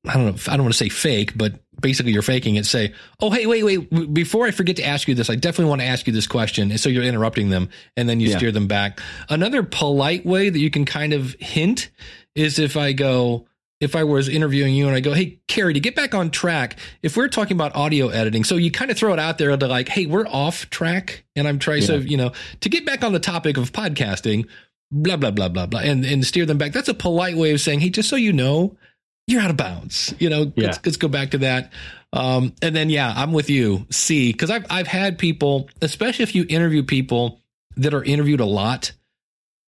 I 0.08 0.14
don't 0.14 0.26
know, 0.26 0.36
I 0.48 0.56
don't 0.56 0.64
want 0.64 0.74
to 0.74 0.78
say 0.78 0.88
fake, 0.90 1.34
but 1.38 1.54
basically 1.82 2.14
you're 2.14 2.22
faking 2.22 2.56
it. 2.56 2.66
Say, 2.66 2.94
oh, 3.20 3.30
hey, 3.30 3.46
wait, 3.46 3.64
wait, 3.64 4.14
before 4.14 4.46
I 4.46 4.52
forget 4.52 4.78
to 4.78 4.86
ask 4.86 5.08
you 5.08 5.16
this, 5.16 5.30
I 5.30 5.36
definitely 5.36 5.70
want 5.70 5.82
to 5.82 5.88
ask 5.88 6.08
you 6.08 6.14
this 6.14 6.28
question. 6.28 6.72
And 6.72 6.80
so 6.80 6.88
you're 6.88 7.04
interrupting 7.04 7.50
them 7.50 7.70
and 7.98 8.08
then 8.08 8.22
you 8.22 8.30
Yeah. 8.30 8.38
steer 8.38 8.52
them 8.54 8.68
back. 8.68 9.02
Another 9.28 9.64
polite 9.64 10.26
way 10.26 10.50
that 10.50 10.60
you 10.60 10.70
can 10.72 10.86
kind 10.86 11.12
of 11.12 11.36
hint 11.40 11.90
is 12.36 12.58
if 12.58 12.78
I 12.78 12.94
go, 12.94 13.48
if 13.80 13.96
I 13.96 14.04
was 14.04 14.28
interviewing 14.28 14.74
you 14.74 14.88
and 14.88 14.96
I 14.96 15.00
go, 15.00 15.14
hey, 15.14 15.40
Carey, 15.48 15.74
to 15.74 15.80
get 15.80 15.96
back 15.96 16.16
on 16.16 16.32
track, 16.32 16.78
if 17.04 17.16
we're 17.16 17.28
talking 17.28 17.56
about 17.56 17.76
audio 17.76 18.08
editing, 18.08 18.44
so 18.44 18.56
you 18.56 18.72
kind 18.72 18.90
of 18.90 18.98
throw 18.98 19.14
it 19.14 19.20
out 19.20 19.38
there 19.38 19.56
to 19.56 19.68
like, 19.68 19.88
hey, 19.88 20.06
we're 20.08 20.28
off 20.28 20.70
track. 20.70 21.26
And 21.36 21.48
I'm 21.48 21.60
trying, 21.60 21.82
so, 21.84 21.98
you 21.98 22.18
know, 22.18 22.32
to 22.62 22.70
get 22.70 22.86
back 22.86 23.04
on 23.04 23.14
the 23.14 23.20
topic 23.20 23.58
of 23.58 23.72
podcasting, 23.72 24.48
blah, 24.92 25.18
blah, 25.18 25.32
blah, 25.32 25.50
blah, 25.50 25.68
blah, 25.68 25.82
and, 25.82 26.04
and 26.06 26.26
steer 26.26 26.46
them 26.46 26.58
back. 26.58 26.72
That's 26.72 26.90
a 26.90 26.94
polite 26.96 27.38
way 27.38 27.52
of 27.54 27.62
saying, 27.62 27.82
hey, 27.82 27.90
just 27.90 28.10
so 28.10 28.16
you 28.16 28.34
know, 28.34 28.76
you're 29.28 29.42
out 29.42 29.52
of 29.52 29.58
bounds. 29.58 30.14
You 30.18 30.30
know, 30.30 30.52
Yeah. 30.56 30.68
let's, 30.68 30.80
let's 30.86 30.98
go 30.98 31.08
back 31.08 31.32
to 31.32 31.38
that. 31.40 31.72
Um, 32.14 32.54
and 32.62 32.76
then, 32.76 32.90
yeah, 32.90 33.14
I'm 33.16 33.32
with 33.34 33.50
you. 33.50 33.86
C, 33.92 34.32
because 34.32 34.50
I've, 34.50 34.66
I've 34.70 34.88
had 34.88 35.18
people, 35.20 35.70
especially 35.82 36.24
if 36.24 36.34
you 36.34 36.46
interview 36.50 36.82
people 36.82 37.42
that 37.76 37.94
are 37.94 38.04
interviewed 38.04 38.40
a 38.40 38.46
lot, 38.46 38.94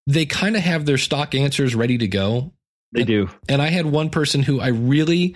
they 0.08 0.26
kind 0.26 0.56
of 0.56 0.64
have 0.64 0.86
their 0.86 0.98
stock 0.98 1.36
answers 1.36 1.76
ready 1.76 1.98
to 2.00 2.08
go. 2.08 2.54
They 2.92 3.04
do. 3.04 3.30
And 3.48 3.62
I 3.62 3.68
had 3.68 3.86
one 3.86 4.10
person 4.10 4.42
who 4.42 4.60
I 4.60 4.68
really 4.68 5.36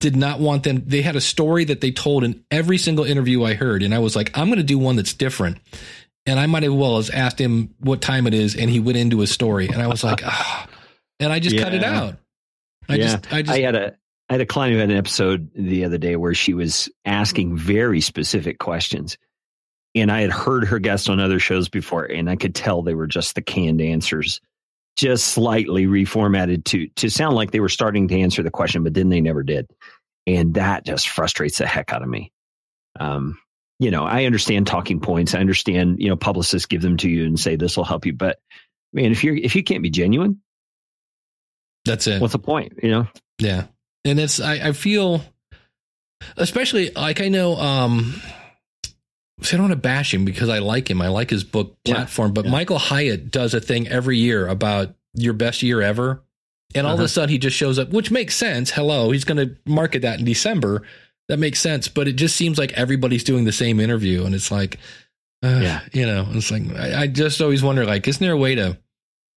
did 0.00 0.16
not 0.16 0.38
want 0.38 0.62
them. 0.62 0.82
They 0.86 1.02
had 1.02 1.16
a 1.16 1.20
story 1.20 1.64
that 1.64 1.80
they 1.80 1.90
told 1.90 2.24
in 2.24 2.44
every 2.50 2.78
single 2.78 3.04
interview 3.04 3.42
I 3.44 3.54
heard. 3.54 3.82
And 3.82 3.94
I 3.94 3.98
was 3.98 4.14
like, 4.14 4.36
I'm 4.36 4.48
going 4.48 4.58
to 4.58 4.62
do 4.62 4.78
one 4.78 4.96
that's 4.96 5.14
different. 5.14 5.58
And 6.26 6.38
I 6.38 6.46
might 6.46 6.64
as 6.64 6.70
well 6.70 6.96
have 6.96 7.10
asked 7.12 7.40
him 7.40 7.74
what 7.80 8.00
time 8.00 8.26
it 8.26 8.34
is. 8.34 8.56
And 8.56 8.70
he 8.70 8.80
went 8.80 8.98
into 8.98 9.20
his 9.20 9.30
story. 9.30 9.68
And 9.68 9.80
I 9.80 9.88
was 9.88 10.04
like, 10.04 10.24
ah. 10.24 10.68
And 11.20 11.32
I 11.32 11.38
just 11.38 11.56
cut 11.58 11.74
it 11.74 11.84
out. 11.84 12.16
I 12.88 12.96
Yeah. 12.96 13.04
just, 13.04 13.32
I 13.32 13.42
just, 13.42 13.58
I 13.58 13.60
had 13.60 13.74
a 13.74 13.96
I 14.28 14.34
had 14.34 14.40
a 14.40 14.46
client 14.46 14.74
who 14.74 14.80
had 14.80 14.90
an 14.90 14.96
episode 14.96 15.50
the 15.54 15.84
other 15.84 15.98
day 15.98 16.16
where 16.16 16.34
she 16.34 16.54
was 16.54 16.88
asking 17.04 17.56
very 17.56 18.00
specific 18.00 18.58
questions. 18.58 19.18
And 19.94 20.10
I 20.10 20.22
had 20.22 20.30
heard 20.30 20.66
her 20.68 20.78
guest 20.78 21.08
on 21.08 21.20
other 21.20 21.38
shows 21.38 21.68
before, 21.68 22.04
and 22.04 22.28
I 22.28 22.36
could 22.36 22.54
tell 22.54 22.82
they 22.82 22.94
were 22.94 23.06
just 23.06 23.34
the 23.34 23.42
canned 23.42 23.80
answers, 23.80 24.40
just 24.96 25.28
slightly 25.28 25.86
reformatted 25.86 26.64
to 26.64 26.88
to 26.96 27.08
sound 27.08 27.34
like 27.34 27.50
they 27.50 27.60
were 27.60 27.68
starting 27.68 28.08
to 28.08 28.20
answer 28.20 28.42
the 28.42 28.50
question, 28.50 28.84
but 28.84 28.94
then 28.94 29.08
they 29.08 29.20
never 29.20 29.42
did. 29.42 29.68
And 30.26 30.54
that 30.54 30.84
just 30.84 31.08
frustrates 31.08 31.58
the 31.58 31.66
heck 31.66 31.92
out 31.92 32.02
of 32.02 32.08
me. 32.08 32.32
Um, 32.98 33.38
you 33.78 33.90
know, 33.90 34.04
I 34.04 34.24
understand 34.24 34.66
talking 34.66 35.00
points. 35.00 35.34
I 35.34 35.40
understand, 35.40 36.00
you 36.00 36.08
know, 36.08 36.16
publicists 36.16 36.66
give 36.66 36.80
them 36.80 36.96
to 36.98 37.08
you 37.08 37.26
and 37.26 37.38
say 37.38 37.56
this 37.56 37.76
will 37.76 37.84
help 37.84 38.06
you. 38.06 38.12
But 38.12 38.38
man, 38.92 39.10
if 39.10 39.24
you're 39.24 39.36
if 39.36 39.56
you 39.56 39.64
can't 39.64 39.82
be 39.82 39.90
genuine, 39.90 40.40
that's 41.84 42.06
it. 42.06 42.20
what's 42.20 42.32
the 42.32 42.38
point? 42.38 42.78
You 42.82 42.90
know? 42.90 43.08
Yeah. 43.38 43.66
And 44.04 44.20
it's 44.20 44.40
I, 44.40 44.68
I 44.68 44.72
feel 44.72 45.22
especially 46.36 46.90
like 46.90 47.20
I 47.20 47.28
know 47.28 47.56
um 47.56 48.20
so 49.42 49.56
I 49.56 49.58
don't 49.58 49.68
want 49.68 49.72
to 49.72 49.88
bash 49.88 50.12
him 50.14 50.24
because 50.24 50.48
I 50.48 50.58
like 50.60 50.88
him. 50.90 51.00
I 51.02 51.08
like 51.08 51.30
his 51.30 51.44
book 51.44 51.76
Yeah. 51.84 51.94
platform, 51.94 52.32
but 52.32 52.44
Yeah. 52.44 52.50
Michael 52.52 52.78
Hyatt 52.78 53.30
does 53.30 53.54
a 53.54 53.60
thing 53.60 53.88
every 53.88 54.18
year 54.18 54.46
about 54.48 54.94
your 55.14 55.32
best 55.32 55.62
year 55.62 55.80
ever. 55.82 56.22
And 56.74 56.86
all 56.86 56.94
of 56.94 56.98
Uh-huh. 57.00 57.04
a 57.04 57.08
sudden 57.08 57.30
he 57.30 57.38
just 57.38 57.56
shows 57.56 57.78
up, 57.78 57.90
which 57.90 58.10
makes 58.10 58.34
sense. 58.34 58.70
Hello, 58.70 59.10
he's 59.12 59.24
going 59.24 59.38
to 59.38 59.54
market 59.66 60.02
that 60.02 60.18
in 60.18 60.24
December. 60.24 60.82
That 61.28 61.38
makes 61.38 61.58
sense, 61.60 61.88
but 61.88 62.06
it 62.08 62.14
just 62.16 62.36
seems 62.36 62.58
like 62.58 62.72
everybody's 62.72 63.24
doing 63.24 63.44
the 63.44 63.52
same 63.52 63.80
interview 63.80 64.24
and 64.24 64.34
it's 64.34 64.50
like 64.50 64.78
uh, 65.44 65.60
Yeah. 65.62 65.80
you 65.92 66.06
know, 66.06 66.26
it's 66.32 66.50
like 66.50 66.62
I, 66.74 67.02
I 67.02 67.06
just 67.06 67.40
always 67.40 67.62
wonder 67.62 67.84
like 67.84 68.06
isn't 68.08 68.22
there 68.22 68.32
a 68.32 68.36
way 68.36 68.54
to 68.54 68.78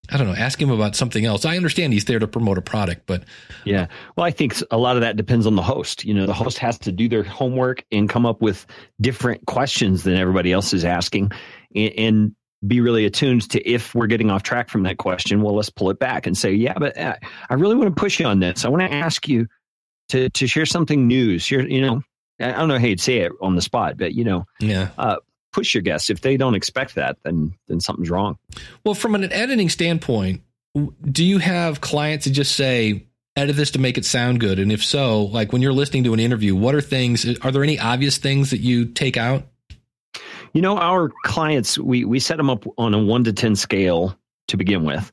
I 0.09 0.17
don't 0.17 0.27
know, 0.27 0.35
ask 0.35 0.61
him 0.61 0.69
about 0.69 0.95
something 0.95 1.25
else. 1.25 1.45
I 1.45 1.57
understand 1.57 1.93
he's 1.93 2.05
there 2.05 2.19
to 2.19 2.27
promote 2.27 2.57
a 2.57 2.61
product, 2.61 3.03
but 3.05 3.23
Yeah. 3.65 3.87
Well, 4.15 4.25
I 4.25 4.31
think 4.31 4.55
a 4.71 4.77
lot 4.77 4.95
of 4.95 5.01
that 5.01 5.17
depends 5.17 5.45
on 5.45 5.55
the 5.55 5.61
host. 5.61 6.05
You 6.05 6.13
know, 6.13 6.25
the 6.25 6.33
host 6.33 6.57
has 6.59 6.77
to 6.79 6.91
do 6.91 7.09
their 7.09 7.23
homework 7.23 7.83
and 7.91 8.09
come 8.09 8.25
up 8.25 8.41
with 8.41 8.65
different 9.01 9.45
questions 9.45 10.03
than 10.03 10.15
everybody 10.15 10.51
else 10.51 10.73
is 10.73 10.85
asking 10.85 11.31
and, 11.75 11.93
and 11.97 12.35
be 12.65 12.81
really 12.81 13.05
attuned 13.05 13.49
to 13.51 13.69
if 13.69 13.93
we're 13.93 14.07
getting 14.07 14.31
off 14.31 14.43
track 14.43 14.69
from 14.69 14.83
that 14.83 14.97
question, 14.97 15.41
well, 15.41 15.55
let's 15.55 15.69
pull 15.69 15.89
it 15.89 15.99
back 15.99 16.25
and 16.25 16.37
say, 16.37 16.51
yeah, 16.51 16.73
but 16.77 16.97
uh, 16.97 17.15
I 17.49 17.53
really 17.53 17.75
want 17.75 17.95
to 17.95 17.99
push 17.99 18.19
you 18.19 18.25
on 18.25 18.39
this. 18.39 18.65
I 18.65 18.69
want 18.69 18.81
to 18.81 18.91
ask 18.91 19.27
you 19.27 19.47
to, 20.09 20.29
to 20.29 20.47
share 20.47 20.65
something 20.65 21.05
new. 21.05 21.37
Share, 21.37 21.67
you 21.67 21.81
know, 21.81 22.01
I 22.39 22.51
don't 22.53 22.67
know 22.67 22.79
how 22.79 22.85
you'd 22.85 22.99
say 22.99 23.17
it 23.19 23.31
on 23.41 23.55
the 23.55 23.61
spot, 23.61 23.97
but, 23.97 24.13
you 24.13 24.23
know, 24.23 24.45
yeah. 24.59 24.89
Push 25.57 25.73
your 25.73 25.81
guests. 25.81 26.11
If 26.11 26.21
they 26.21 26.37
don't 26.37 26.53
expect 26.53 26.93
that, 26.95 27.17
then, 27.23 27.55
then 27.67 27.79
something's 27.79 28.11
wrong. 28.11 28.37
Well, 28.83 28.93
from 28.93 29.15
an 29.15 29.33
editing 29.33 29.69
standpoint, 29.69 30.43
do 31.01 31.25
you 31.25 31.39
have 31.39 31.81
clients 31.81 32.25
that 32.25 32.31
just 32.31 32.55
say, 32.55 33.07
edit 33.35 33.55
this 33.55 33.71
to 33.71 33.79
make 33.79 33.97
it 33.97 34.05
sound 34.05 34.39
good? 34.39 34.59
And 34.59 34.71
if 34.71 34.85
so, 34.85 35.23
like 35.23 35.51
when 35.51 35.63
you're 35.63 35.73
listening 35.73 36.03
to 36.03 36.13
an 36.13 36.19
interview, 36.19 36.55
what 36.55 36.75
are 36.75 36.81
things, 36.81 37.25
are 37.39 37.51
there 37.51 37.63
any 37.63 37.79
obvious 37.79 38.19
things 38.19 38.51
that 38.51 38.59
you 38.59 38.85
take 38.85 39.17
out? 39.17 39.47
You 40.53 40.61
know, 40.61 40.77
our 40.77 41.11
clients, 41.23 41.79
we, 41.79 42.05
we 42.05 42.19
set 42.19 42.37
them 42.37 42.51
up 42.51 42.63
on 42.77 42.93
a 42.93 42.99
one 42.99 43.23
to 43.23 43.33
10 43.33 43.55
scale 43.55 44.15
to 44.49 44.57
begin 44.57 44.83
with 44.83 45.11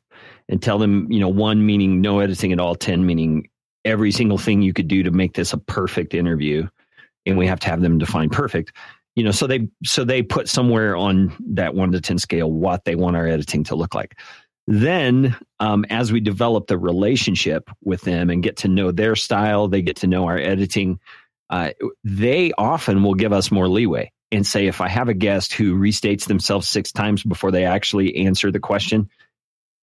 and 0.50 0.62
tell 0.62 0.76
them, 0.76 1.10
you 1.10 1.20
know, 1.20 1.28
one 1.28 1.64
meaning 1.64 2.02
no 2.02 2.18
editing 2.18 2.52
at 2.52 2.60
all, 2.60 2.74
10 2.74 3.06
meaning 3.06 3.48
every 3.86 4.12
single 4.12 4.36
thing 4.36 4.60
you 4.60 4.74
could 4.74 4.88
do 4.88 5.04
to 5.04 5.10
make 5.10 5.32
this 5.32 5.54
a 5.54 5.58
perfect 5.58 6.12
interview. 6.12 6.68
And 7.24 7.38
we 7.38 7.46
have 7.46 7.60
to 7.60 7.68
have 7.68 7.80
them 7.80 7.96
define 7.96 8.28
perfect. 8.28 8.74
You 9.16 9.24
know, 9.24 9.30
so 9.30 9.46
they 9.46 9.68
so 9.84 10.04
they 10.04 10.22
put 10.22 10.48
somewhere 10.48 10.96
on 10.96 11.34
that 11.54 11.74
one 11.74 11.92
to 11.92 12.00
10 12.00 12.18
scale 12.18 12.50
what 12.50 12.84
they 12.84 12.94
want 12.96 13.16
our 13.16 13.26
editing 13.26 13.64
to 13.64 13.76
look 13.76 13.94
like. 13.94 14.18
Then, 14.66 15.36
um, 15.60 15.84
as 15.90 16.10
we 16.10 16.20
develop 16.20 16.66
the 16.66 16.78
relationship 16.78 17.70
with 17.82 18.00
them 18.02 18.30
and 18.30 18.42
get 18.42 18.56
to 18.58 18.68
know 18.68 18.90
their 18.90 19.14
style, 19.14 19.68
they 19.68 19.82
get 19.82 19.96
to 19.96 20.06
know 20.06 20.26
our 20.26 20.38
editing. 20.38 20.98
Uh, 21.50 21.70
they 22.02 22.52
often 22.56 23.02
will 23.02 23.14
give 23.14 23.32
us 23.32 23.50
more 23.50 23.68
leeway 23.68 24.10
and 24.32 24.46
say, 24.46 24.66
if 24.66 24.80
I 24.80 24.88
have 24.88 25.08
a 25.08 25.14
guest 25.14 25.52
who 25.52 25.78
restates 25.78 26.26
themselves 26.26 26.68
six 26.68 26.90
times 26.90 27.22
before 27.22 27.50
they 27.50 27.64
actually 27.66 28.16
answer 28.26 28.50
the 28.50 28.58
question, 28.58 29.08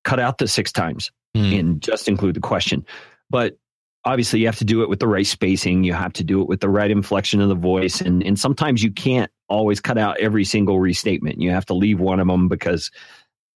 cut 0.03 0.19
out 0.19 0.39
the 0.39 0.47
six 0.47 0.71
times 0.71 1.11
Hmm. 1.35 1.53
and 1.53 1.81
just 1.81 2.09
include 2.09 2.35
the 2.35 2.41
question. 2.41 2.85
But 3.29 3.57
obviously, 4.05 4.39
you 4.39 4.47
have 4.47 4.57
to 4.57 4.65
do 4.65 4.81
it 4.83 4.89
with 4.89 4.99
the 4.99 5.07
right 5.07 5.25
spacing. 5.25 5.83
You 5.83 5.93
have 5.93 6.13
to 6.13 6.23
do 6.23 6.41
it 6.41 6.47
with 6.47 6.59
the 6.59 6.69
right 6.69 6.89
inflection 6.89 7.41
of 7.41 7.49
the 7.49 7.55
voice. 7.55 8.01
And, 8.01 8.23
and 8.23 8.39
sometimes 8.39 8.81
you 8.81 8.91
can't 8.91 9.31
always 9.47 9.79
cut 9.79 9.97
out 9.97 10.19
every 10.19 10.43
single 10.45 10.79
restatement. 10.79 11.39
You 11.41 11.51
have 11.51 11.65
to 11.67 11.73
leave 11.73 11.99
one 11.99 12.19
of 12.19 12.27
them 12.27 12.47
because 12.47 12.91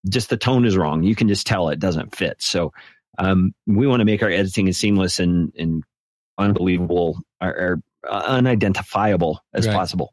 just 0.07 0.29
the 0.29 0.37
tone 0.37 0.65
is 0.65 0.77
wrong. 0.77 1.03
You 1.03 1.15
can 1.15 1.27
just 1.27 1.47
tell 1.47 1.69
it 1.69 1.79
doesn't 1.79 2.15
fit. 2.15 2.41
So 2.41 2.73
um, 3.17 3.55
we 3.65 3.87
want 3.87 4.01
to 4.01 4.05
make 4.05 4.21
our 4.21 4.29
editing 4.29 4.67
as 4.67 4.77
seamless 4.77 5.19
and, 5.19 5.51
and 5.57 5.83
unbelievable 6.37 7.19
or, 7.41 7.49
or 7.49 7.81
uh, 8.07 8.23
unidentifiable 8.27 9.39
as 9.53 9.67
Right. 9.67 9.73
possible. 9.73 10.11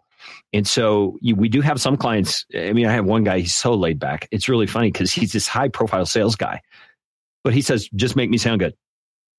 And 0.52 0.66
so 0.66 1.18
you, 1.20 1.34
we 1.34 1.48
do 1.48 1.60
have 1.62 1.80
some 1.80 1.96
clients. 1.96 2.46
I 2.54 2.72
mean, 2.72 2.86
I 2.86 2.92
have 2.92 3.04
one 3.04 3.24
guy, 3.24 3.40
he's 3.40 3.54
so 3.54 3.74
laid 3.74 3.98
back. 3.98 4.28
It's 4.30 4.48
really 4.48 4.68
funny 4.68 4.90
because 4.90 5.12
he's 5.12 5.32
this 5.32 5.48
high 5.48 5.68
profile 5.68 6.06
sales 6.06 6.36
guy, 6.36 6.60
but 7.42 7.52
he 7.52 7.60
says, 7.60 7.88
just 7.96 8.14
make 8.14 8.30
me 8.30 8.38
sound 8.38 8.60
good. 8.60 8.74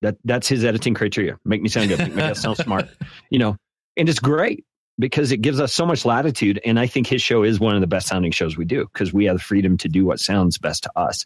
That 0.04 0.16
That's 0.24 0.46
his 0.46 0.64
editing 0.64 0.92
criteria. 0.92 1.38
Make 1.44 1.62
me 1.62 1.68
sound 1.70 1.88
good. 1.88 1.98
Make 1.98 2.14
guest 2.16 2.42
sound 2.42 2.58
smart, 2.58 2.88
you 3.30 3.38
know, 3.38 3.56
and 3.96 4.08
it's 4.08 4.18
great 4.18 4.64
because 4.98 5.32
it 5.32 5.38
gives 5.38 5.60
us 5.60 5.72
so 5.72 5.86
much 5.86 6.04
latitude. 6.04 6.60
And 6.64 6.78
I 6.78 6.86
think 6.86 7.06
his 7.06 7.22
show 7.22 7.42
is 7.42 7.58
one 7.58 7.74
of 7.74 7.80
the 7.80 7.86
best 7.86 8.06
sounding 8.06 8.30
shows 8.30 8.56
we 8.56 8.66
do 8.66 8.84
because 8.92 9.12
we 9.14 9.24
have 9.24 9.36
the 9.36 9.42
freedom 9.42 9.78
to 9.78 9.88
do 9.88 10.04
what 10.04 10.20
sounds 10.20 10.58
best 10.58 10.82
to 10.82 10.92
us. 10.94 11.24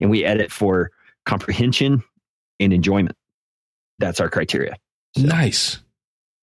And 0.00 0.10
we 0.10 0.24
edit 0.24 0.52
for 0.52 0.90
comprehension 1.24 2.04
and 2.60 2.72
enjoyment. 2.72 3.16
That's 3.98 4.20
our 4.20 4.28
criteria. 4.28 4.76
So- 5.16 5.22
Nice. 5.22 5.78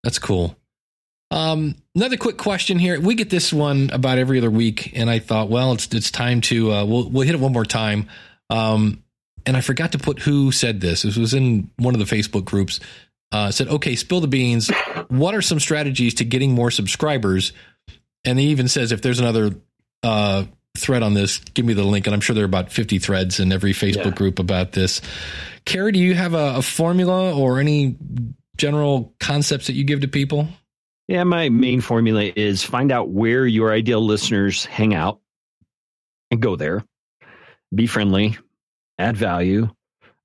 That's 0.03 0.19
cool. 0.19 0.57
Um, 1.31 1.75
another 1.95 2.17
quick 2.17 2.37
question 2.37 2.79
here. 2.79 2.99
We 2.99 3.15
get 3.15 3.29
this 3.29 3.53
one 3.53 3.89
about 3.91 4.17
every 4.17 4.37
other 4.37 4.51
week, 4.51 4.91
and 4.95 5.09
I 5.09 5.19
thought, 5.19 5.49
well, 5.49 5.73
it's 5.73 5.87
it's 5.93 6.11
time 6.11 6.41
to 6.41 6.71
uh, 6.71 6.85
we'll 6.85 7.09
we'll 7.09 7.25
hit 7.25 7.33
it 7.33 7.41
one 7.41 7.51
more 7.51 7.65
time. 7.65 8.07
Um, 8.49 9.03
and 9.45 9.55
I 9.57 9.61
forgot 9.61 9.91
to 9.93 9.97
put 9.97 10.19
who 10.19 10.51
said 10.51 10.81
this. 10.81 11.03
This 11.03 11.17
was 11.17 11.33
in 11.33 11.69
one 11.77 11.93
of 11.95 11.99
the 12.07 12.15
Facebook 12.15 12.45
groups. 12.45 12.79
Uh, 13.31 13.51
said, 13.51 13.67
okay, 13.67 13.95
spill 13.95 14.21
the 14.21 14.27
beans. 14.27 14.69
What 15.09 15.35
are 15.35 15.41
some 15.41 15.59
strategies 15.59 16.13
to 16.15 16.25
getting 16.25 16.53
more 16.53 16.71
subscribers? 16.71 17.51
And 18.23 18.39
he 18.39 18.47
even 18.47 18.67
says, 18.67 18.91
if 18.91 19.01
there's 19.01 19.19
another 19.19 19.55
uh, 20.03 20.45
thread 20.77 21.03
on 21.03 21.15
this, 21.15 21.39
give 21.39 21.65
me 21.65 21.73
the 21.73 21.83
link. 21.83 22.07
And 22.07 22.13
I'm 22.13 22.21
sure 22.21 22.33
there 22.33 22.43
are 22.43 22.45
about 22.45 22.71
50 22.71 22.99
threads 22.99 23.39
in 23.39 23.51
every 23.51 23.73
Facebook 23.73 24.05
Yeah. 24.05 24.09
group 24.11 24.39
about 24.39 24.71
this. 24.71 25.01
Carey, 25.65 25.91
do 25.91 25.99
you 25.99 26.13
have 26.13 26.33
a, 26.33 26.55
a 26.57 26.61
formula 26.61 27.35
or 27.37 27.59
any 27.59 27.97
general 28.57 29.13
concepts 29.19 29.67
that 29.67 29.73
you 29.73 29.83
give 29.83 30.01
to 30.01 30.07
people? 30.07 30.47
Yeah, 31.07 31.23
my 31.23 31.49
main 31.49 31.81
formula 31.81 32.23
is 32.35 32.63
find 32.63 32.91
out 32.91 33.09
where 33.09 33.45
your 33.45 33.73
ideal 33.73 34.03
listeners 34.05 34.65
hang 34.65 34.93
out 34.93 35.19
and 36.31 36.41
go 36.41 36.55
there. 36.55 36.85
Be 37.73 37.85
friendly, 37.87 38.37
add 38.97 39.17
value, 39.17 39.69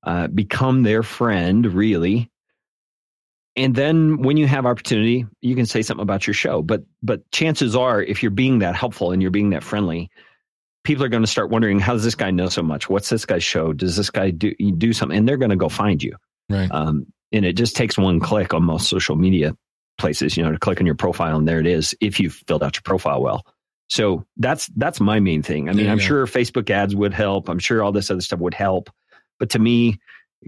uh, 0.03 0.29
become 0.29 0.83
their 0.83 1.03
friend, 1.03 1.67
really. 1.67 2.31
And 3.57 3.75
then 3.75 4.23
when 4.23 4.37
you 4.37 4.47
have 4.47 4.65
opportunity, 4.65 5.27
you 5.41 5.55
can 5.57 5.67
say 5.67 5.83
something 5.83 6.03
about 6.03 6.27
your 6.27 6.35
show. 6.35 6.63
But 6.63 6.85
but 7.03 7.29
chances 7.31 7.75
are, 7.75 8.03
if 8.03 8.23
you're 8.23 8.31
being 8.31 8.61
that 8.61 8.77
helpful 8.77 9.13
and 9.13 9.21
you're 9.21 9.31
being 9.31 9.51
that 9.51 9.65
friendly, 9.65 10.11
people 10.85 11.05
are 11.05 11.09
going 11.09 11.23
to 11.23 11.31
start 11.31 11.51
wondering, 11.51 11.81
how 11.81 11.93
does 11.93 12.05
this 12.05 12.15
guy 12.15 12.31
know 12.31 12.49
so 12.49 12.63
much? 12.63 12.89
What's 12.89 13.09
this 13.09 13.27
guy's 13.27 13.45
show? 13.45 13.73
Does 13.73 13.97
this 13.97 14.11
guy 14.11 14.31
do 14.31 14.55
do 14.55 14.93
something? 14.93 15.19
And 15.19 15.29
they're 15.29 15.37
going 15.37 15.51
to 15.51 15.57
go 15.57 15.69
find 15.69 16.03
you. 16.03 16.17
Right. 16.49 16.71
Um, 16.71 17.07
and 17.33 17.45
it 17.45 17.55
just 17.55 17.77
takes 17.77 17.99
one 17.99 18.21
click 18.21 18.55
on 18.55 18.65
most 18.65 18.89
social 18.89 19.17
media 19.17 19.57
places, 19.99 20.37
you 20.37 20.43
know, 20.43 20.53
to 20.53 20.59
click 20.59 20.81
on 20.81 20.87
your 20.87 20.95
profile 20.95 21.37
and 21.37 21.47
there 21.47 21.61
it 21.61 21.67
is 21.67 21.95
if 22.01 22.19
you've 22.19 22.43
filled 22.47 22.63
out 22.63 22.77
your 22.77 22.83
profile 22.83 23.23
well. 23.23 23.45
So 23.91 24.25
that's 24.37 24.69
that's 24.77 25.01
my 25.01 25.21
main 25.21 25.43
thing. 25.43 25.69
I 25.69 25.73
mean, 25.73 25.89
I'm 25.89 25.99
go. 25.99 26.05
sure 26.05 26.27
Facebook 26.27 26.71
ads 26.71 26.95
would 26.95 27.13
help. 27.13 27.49
I'm 27.49 27.59
sure 27.59 27.83
all 27.83 27.93
this 27.93 28.11
other 28.11 28.21
stuff 28.21 28.39
would 28.39 28.55
help. 28.55 28.89
But 29.39 29.51
to 29.51 29.59
me, 29.59 29.99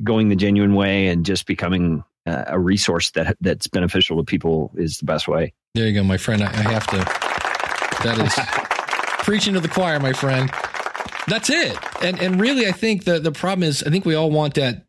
going 0.02 0.28
the 0.28 0.36
genuine 0.36 0.74
way 0.74 1.08
and 1.08 1.26
just 1.26 1.46
becoming 1.46 2.04
a 2.24 2.58
resource 2.58 3.10
that 3.10 3.36
that's 3.40 3.66
beneficial 3.66 4.16
to 4.16 4.22
people 4.22 4.70
is 4.76 4.98
the 4.98 5.04
best 5.04 5.26
way. 5.26 5.52
There 5.74 5.86
you 5.86 5.94
go, 5.94 6.04
my 6.04 6.18
friend. 6.18 6.42
I, 6.42 6.46
I 6.46 6.70
have 6.70 6.86
to. 6.88 6.98
That 8.04 8.18
is 8.18 9.24
preaching 9.24 9.54
to 9.54 9.60
the 9.60 9.68
choir, 9.68 9.98
my 9.98 10.12
friend. 10.12 10.50
That's 11.26 11.50
it. 11.50 11.76
And 12.02 12.20
and 12.20 12.40
really, 12.40 12.68
I 12.68 12.72
think 12.72 13.04
the 13.04 13.18
the 13.18 13.32
problem 13.32 13.64
is, 13.64 13.82
I 13.82 13.90
think 13.90 14.04
we 14.04 14.14
all 14.14 14.30
want 14.30 14.54
that. 14.54 14.84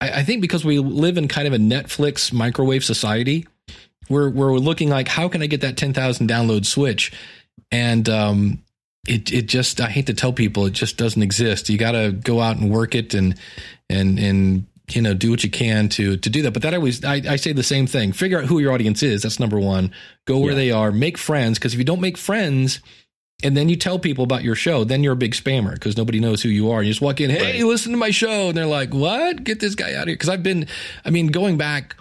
I, 0.00 0.20
I 0.20 0.22
think 0.22 0.40
because 0.40 0.64
we 0.64 0.78
live 0.78 1.18
in 1.18 1.28
kind 1.28 1.46
of 1.46 1.52
a 1.52 1.58
Netflix 1.58 2.32
microwave 2.32 2.84
society, 2.84 3.46
we're 4.08 4.30
we're 4.30 4.56
looking 4.56 4.88
like, 4.88 5.08
how 5.08 5.28
can 5.28 5.42
I 5.42 5.46
get 5.46 5.60
that 5.60 5.76
ten 5.76 5.92
thousand 5.92 6.28
download 6.28 6.64
switch? 6.64 7.12
And 7.70 8.08
um, 8.08 8.62
it 9.08 9.32
it 9.32 9.46
just 9.46 9.80
I 9.80 9.88
hate 9.88 10.06
to 10.06 10.14
tell 10.14 10.32
people 10.32 10.66
it 10.66 10.72
just 10.72 10.96
doesn't 10.96 11.22
exist. 11.22 11.68
You 11.68 11.78
got 11.78 11.92
to 11.92 12.12
go 12.12 12.40
out 12.40 12.56
and 12.56 12.70
work 12.70 12.94
it 12.94 13.14
and 13.14 13.34
and 13.88 14.18
and 14.18 14.66
you 14.90 15.02
know 15.02 15.14
do 15.14 15.30
what 15.30 15.42
you 15.42 15.50
can 15.50 15.88
to 15.90 16.16
to 16.16 16.30
do 16.30 16.42
that. 16.42 16.52
But 16.52 16.62
that 16.62 16.74
always 16.74 17.04
I, 17.04 17.22
I 17.28 17.36
say 17.36 17.52
the 17.52 17.62
same 17.62 17.86
thing. 17.86 18.12
Figure 18.12 18.38
out 18.38 18.44
who 18.44 18.58
your 18.58 18.72
audience 18.72 19.02
is. 19.02 19.22
That's 19.22 19.40
number 19.40 19.58
one. 19.58 19.92
Go 20.26 20.38
where 20.38 20.50
yeah. 20.50 20.56
they 20.56 20.70
are. 20.70 20.92
Make 20.92 21.18
friends 21.18 21.58
because 21.58 21.72
if 21.72 21.78
you 21.78 21.84
don't 21.84 22.00
make 22.00 22.16
friends. 22.16 22.80
And 23.44 23.56
then 23.56 23.68
you 23.68 23.76
tell 23.76 24.00
people 24.00 24.24
about 24.24 24.42
your 24.42 24.56
show, 24.56 24.82
then 24.82 25.04
you're 25.04 25.12
a 25.12 25.16
big 25.16 25.32
spammer 25.32 25.72
because 25.72 25.96
nobody 25.96 26.18
knows 26.18 26.42
who 26.42 26.48
you 26.48 26.72
are. 26.72 26.82
You 26.82 26.90
just 26.90 27.00
walk 27.00 27.20
in, 27.20 27.30
hey, 27.30 27.60
right. 27.60 27.64
listen 27.64 27.92
to 27.92 27.96
my 27.96 28.10
show. 28.10 28.48
And 28.48 28.56
they're 28.56 28.66
like, 28.66 28.92
what? 28.92 29.44
Get 29.44 29.60
this 29.60 29.76
guy 29.76 29.94
out 29.94 30.02
of 30.02 30.08
here. 30.08 30.16
Because 30.16 30.28
I've 30.28 30.42
been, 30.42 30.66
I 31.04 31.10
mean, 31.10 31.28
going 31.28 31.56
back, 31.56 31.94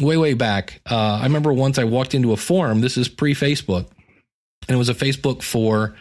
way, 0.00 0.16
way 0.16 0.32
back, 0.32 0.80
uh, 0.90 1.18
I 1.20 1.24
remember 1.24 1.52
once 1.52 1.78
I 1.78 1.84
walked 1.84 2.14
into 2.14 2.32
a 2.32 2.38
forum. 2.38 2.80
This 2.80 2.96
is 2.96 3.06
pre 3.06 3.34
Facebook 3.34 3.90
and 4.68 4.74
it 4.74 4.78
was 4.78 4.88
a 4.88 4.94
Facebook 4.94 5.42
for 5.42 5.96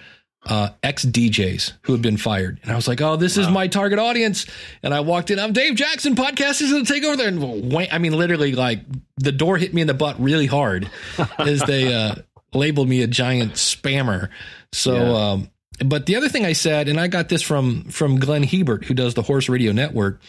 uh, 0.45 0.69
ex 0.83 1.05
DJs 1.05 1.73
who 1.83 1.93
had 1.93 2.01
been 2.01 2.17
fired. 2.17 2.59
And 2.63 2.71
I 2.71 2.75
was 2.75 2.87
like, 2.87 3.01
oh, 3.01 3.15
this 3.15 3.37
wow. 3.37 3.43
is 3.43 3.49
my 3.49 3.67
target 3.67 3.99
audience. 3.99 4.45
And 4.83 4.93
I 4.93 5.01
walked 5.01 5.31
in, 5.31 5.39
I'm 5.39 5.53
Dave 5.53 5.75
Jackson, 5.75 6.15
podcast 6.15 6.61
is 6.61 6.71
going 6.71 6.85
to 6.85 6.93
take 6.93 7.03
over 7.03 7.17
there. 7.17 7.27
And 7.27 7.75
I 7.91 7.97
mean, 7.97 8.13
literally, 8.13 8.53
like 8.53 8.81
the 9.17 9.31
door 9.31 9.57
hit 9.57 9.73
me 9.73 9.81
in 9.81 9.87
the 9.87 9.93
butt 9.93 10.19
really 10.19 10.45
hard 10.45 10.89
as 11.39 11.61
they 11.61 11.93
uh, 11.93 12.15
labeled 12.53 12.87
me 12.87 13.01
a 13.01 13.07
giant 13.07 13.53
spammer. 13.53 14.29
So, 14.71 14.93
yeah. 14.93 15.31
um, 15.31 15.49
but 15.85 16.05
the 16.05 16.15
other 16.15 16.29
thing 16.29 16.45
I 16.45 16.53
said, 16.53 16.87
and 16.87 16.99
I 16.99 17.07
got 17.07 17.29
this 17.29 17.41
from 17.41 17.83
from 17.85 18.19
Glenn 18.19 18.43
Hebert, 18.43 18.85
who 18.85 18.93
does 18.93 19.13
the 19.13 19.21
Horse 19.21 19.49
Radio 19.49 19.71
Network. 19.71 20.21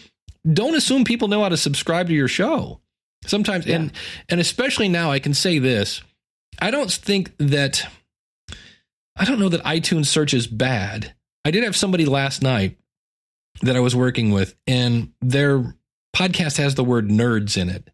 Don't 0.51 0.77
assume 0.77 1.05
people 1.05 1.29
know 1.29 1.42
how 1.42 1.48
to 1.48 1.57
subscribe 1.57 2.09
to 2.09 2.14
your 2.14 2.29
show. 2.29 2.81
Sometimes, 3.24 3.66
yeah. 3.66 3.77
and 3.77 3.92
and 4.29 4.40
especially 4.40 4.88
now, 4.88 5.11
I 5.11 5.18
can 5.20 5.35
say 5.35 5.59
this: 5.59 6.03
I 6.61 6.70
don't 6.70 6.90
think 6.90 7.33
that 7.38 7.87
I 9.19 9.25
don't 9.25 9.41
know 9.41 9.49
that 9.49 9.65
iTunes 9.65 10.07
search 10.07 10.33
is 10.33 10.47
bad. 10.47 11.15
I 11.45 11.51
did 11.51 11.65
have 11.65 11.77
somebody 11.77 12.05
last 12.05 12.43
night 12.43 12.79
that 13.63 13.77
I 13.77 13.81
was 13.81 13.97
working 13.97 14.31
with, 14.31 14.55
and 14.67 15.13
their 15.21 15.75
podcast 16.15 16.59
has 16.59 16.75
the 16.75 16.85
word 16.85 17.09
nerds 17.09 17.57
in 17.57 17.69
it. 17.69 17.91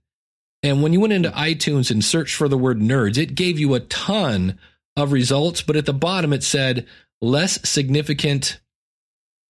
And 0.63 0.83
when 0.83 0.93
you 0.93 1.01
went 1.01 1.13
into 1.13 1.31
iTunes 1.31 1.91
and 1.91 2.05
searched 2.05 2.37
for 2.37 2.49
the 2.49 2.59
word 2.59 2.81
nerds, 2.81 3.19
it 3.19 3.35
gave 3.35 3.59
you 3.59 3.75
a 3.75 3.81
ton 3.81 4.59
of 4.97 5.13
results, 5.13 5.63
but 5.63 5.77
at 5.77 5.87
the 5.87 5.93
bottom 5.93 6.33
it 6.33 6.43
said 6.43 6.87
less 7.21 7.69
significant 7.69 8.61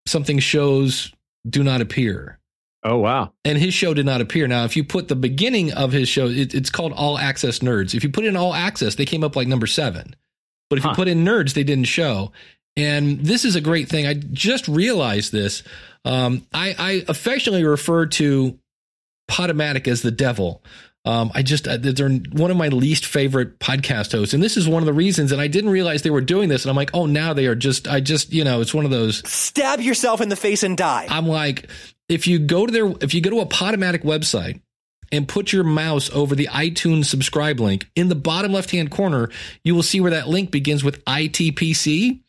something 0.06 0.38
shows 0.38 1.12
do 1.48 1.62
not 1.62 1.80
appear. 1.80 2.38
Oh 2.82 2.98
wow! 2.98 3.32
And 3.44 3.56
his 3.56 3.72
show 3.72 3.94
did 3.94 4.04
not 4.04 4.20
appear. 4.20 4.46
Now, 4.46 4.64
if 4.64 4.76
you 4.76 4.84
put 4.84 5.08
the 5.08 5.16
beginning 5.16 5.72
of 5.72 5.92
his 5.92 6.08
show, 6.08 6.26
it, 6.26 6.54
it's 6.54 6.68
called 6.68 6.92
All 6.92 7.16
Access 7.16 7.60
Nerds. 7.60 7.94
If 7.94 8.04
you 8.04 8.10
put 8.10 8.26
in 8.26 8.36
All 8.36 8.52
Access, 8.52 8.96
they 8.96 9.06
came 9.06 9.24
up 9.24 9.36
like 9.36 9.48
number 9.48 9.66
seven. 9.66 10.14
But 10.70 10.78
if 10.78 10.84
huh. 10.84 10.90
you 10.90 10.94
put 10.96 11.08
in 11.08 11.24
nerds, 11.24 11.54
they 11.54 11.64
didn't 11.64 11.84
show. 11.84 12.32
And 12.76 13.20
this 13.20 13.44
is 13.44 13.54
a 13.54 13.60
great 13.60 13.88
thing. 13.88 14.06
I 14.06 14.14
just 14.14 14.66
realized 14.66 15.30
this. 15.30 15.62
Um, 16.04 16.46
I, 16.52 16.74
I, 16.78 17.04
affectionately 17.08 17.64
refer 17.64 18.06
to 18.06 18.58
Podomatic 19.30 19.88
as 19.88 20.02
the 20.02 20.10
devil. 20.10 20.62
Um, 21.06 21.30
I 21.34 21.42
just 21.42 21.68
uh, 21.68 21.76
they're 21.76 22.08
one 22.08 22.50
of 22.50 22.56
my 22.56 22.68
least 22.68 23.04
favorite 23.04 23.58
podcast 23.58 24.12
hosts, 24.12 24.32
and 24.32 24.42
this 24.42 24.56
is 24.56 24.66
one 24.66 24.82
of 24.82 24.86
the 24.86 24.92
reasons. 24.92 25.32
And 25.32 25.40
I 25.40 25.48
didn't 25.48 25.70
realize 25.70 26.02
they 26.02 26.10
were 26.10 26.22
doing 26.22 26.48
this, 26.48 26.64
and 26.64 26.70
I'm 26.70 26.76
like, 26.76 26.90
oh, 26.94 27.04
now 27.04 27.34
they 27.34 27.46
are 27.46 27.54
just. 27.54 27.86
I 27.86 28.00
just 28.00 28.32
you 28.32 28.42
know, 28.42 28.62
it's 28.62 28.72
one 28.72 28.86
of 28.86 28.90
those 28.90 29.22
stab 29.30 29.80
yourself 29.80 30.22
in 30.22 30.30
the 30.30 30.36
face 30.36 30.62
and 30.62 30.78
die. 30.78 31.06
I'm 31.10 31.26
like, 31.26 31.68
if 32.08 32.26
you 32.26 32.38
go 32.38 32.64
to 32.64 32.72
their, 32.72 32.94
if 33.02 33.12
you 33.12 33.20
go 33.20 33.30
to 33.30 33.40
a 33.40 33.46
Podomatic 33.46 34.02
website 34.02 34.62
and 35.14 35.28
put 35.28 35.52
your 35.52 35.62
mouse 35.62 36.10
over 36.10 36.34
the 36.34 36.48
iTunes 36.48 37.04
subscribe 37.04 37.60
link 37.60 37.88
in 37.94 38.08
the 38.08 38.16
bottom 38.16 38.52
left 38.52 38.72
hand 38.72 38.90
corner, 38.90 39.30
you 39.62 39.74
will 39.74 39.82
see 39.82 40.00
where 40.00 40.10
that 40.10 40.28
link 40.28 40.50
begins 40.50 40.82
with 40.82 41.04
ITPC. 41.04 42.20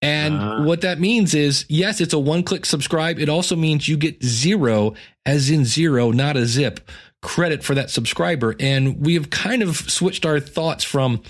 And 0.00 0.34
uh, 0.36 0.62
what 0.62 0.82
that 0.82 1.00
means 1.00 1.34
is, 1.34 1.64
yes, 1.68 2.00
it's 2.00 2.12
a 2.12 2.18
one 2.18 2.44
click 2.44 2.66
subscribe. 2.66 3.18
It 3.18 3.28
also 3.28 3.56
means 3.56 3.88
you 3.88 3.96
get 3.96 4.22
zero, 4.22 4.94
as 5.26 5.50
in 5.50 5.64
zero, 5.64 6.12
not 6.12 6.36
a 6.36 6.46
zip, 6.46 6.88
credit 7.20 7.64
for 7.64 7.74
that 7.74 7.90
subscriber. 7.90 8.54
And 8.60 9.04
we 9.04 9.14
have 9.14 9.30
kind 9.30 9.62
of 9.62 9.76
switched 9.76 10.24
our 10.24 10.38
thoughts 10.38 10.84
from, 10.84 11.22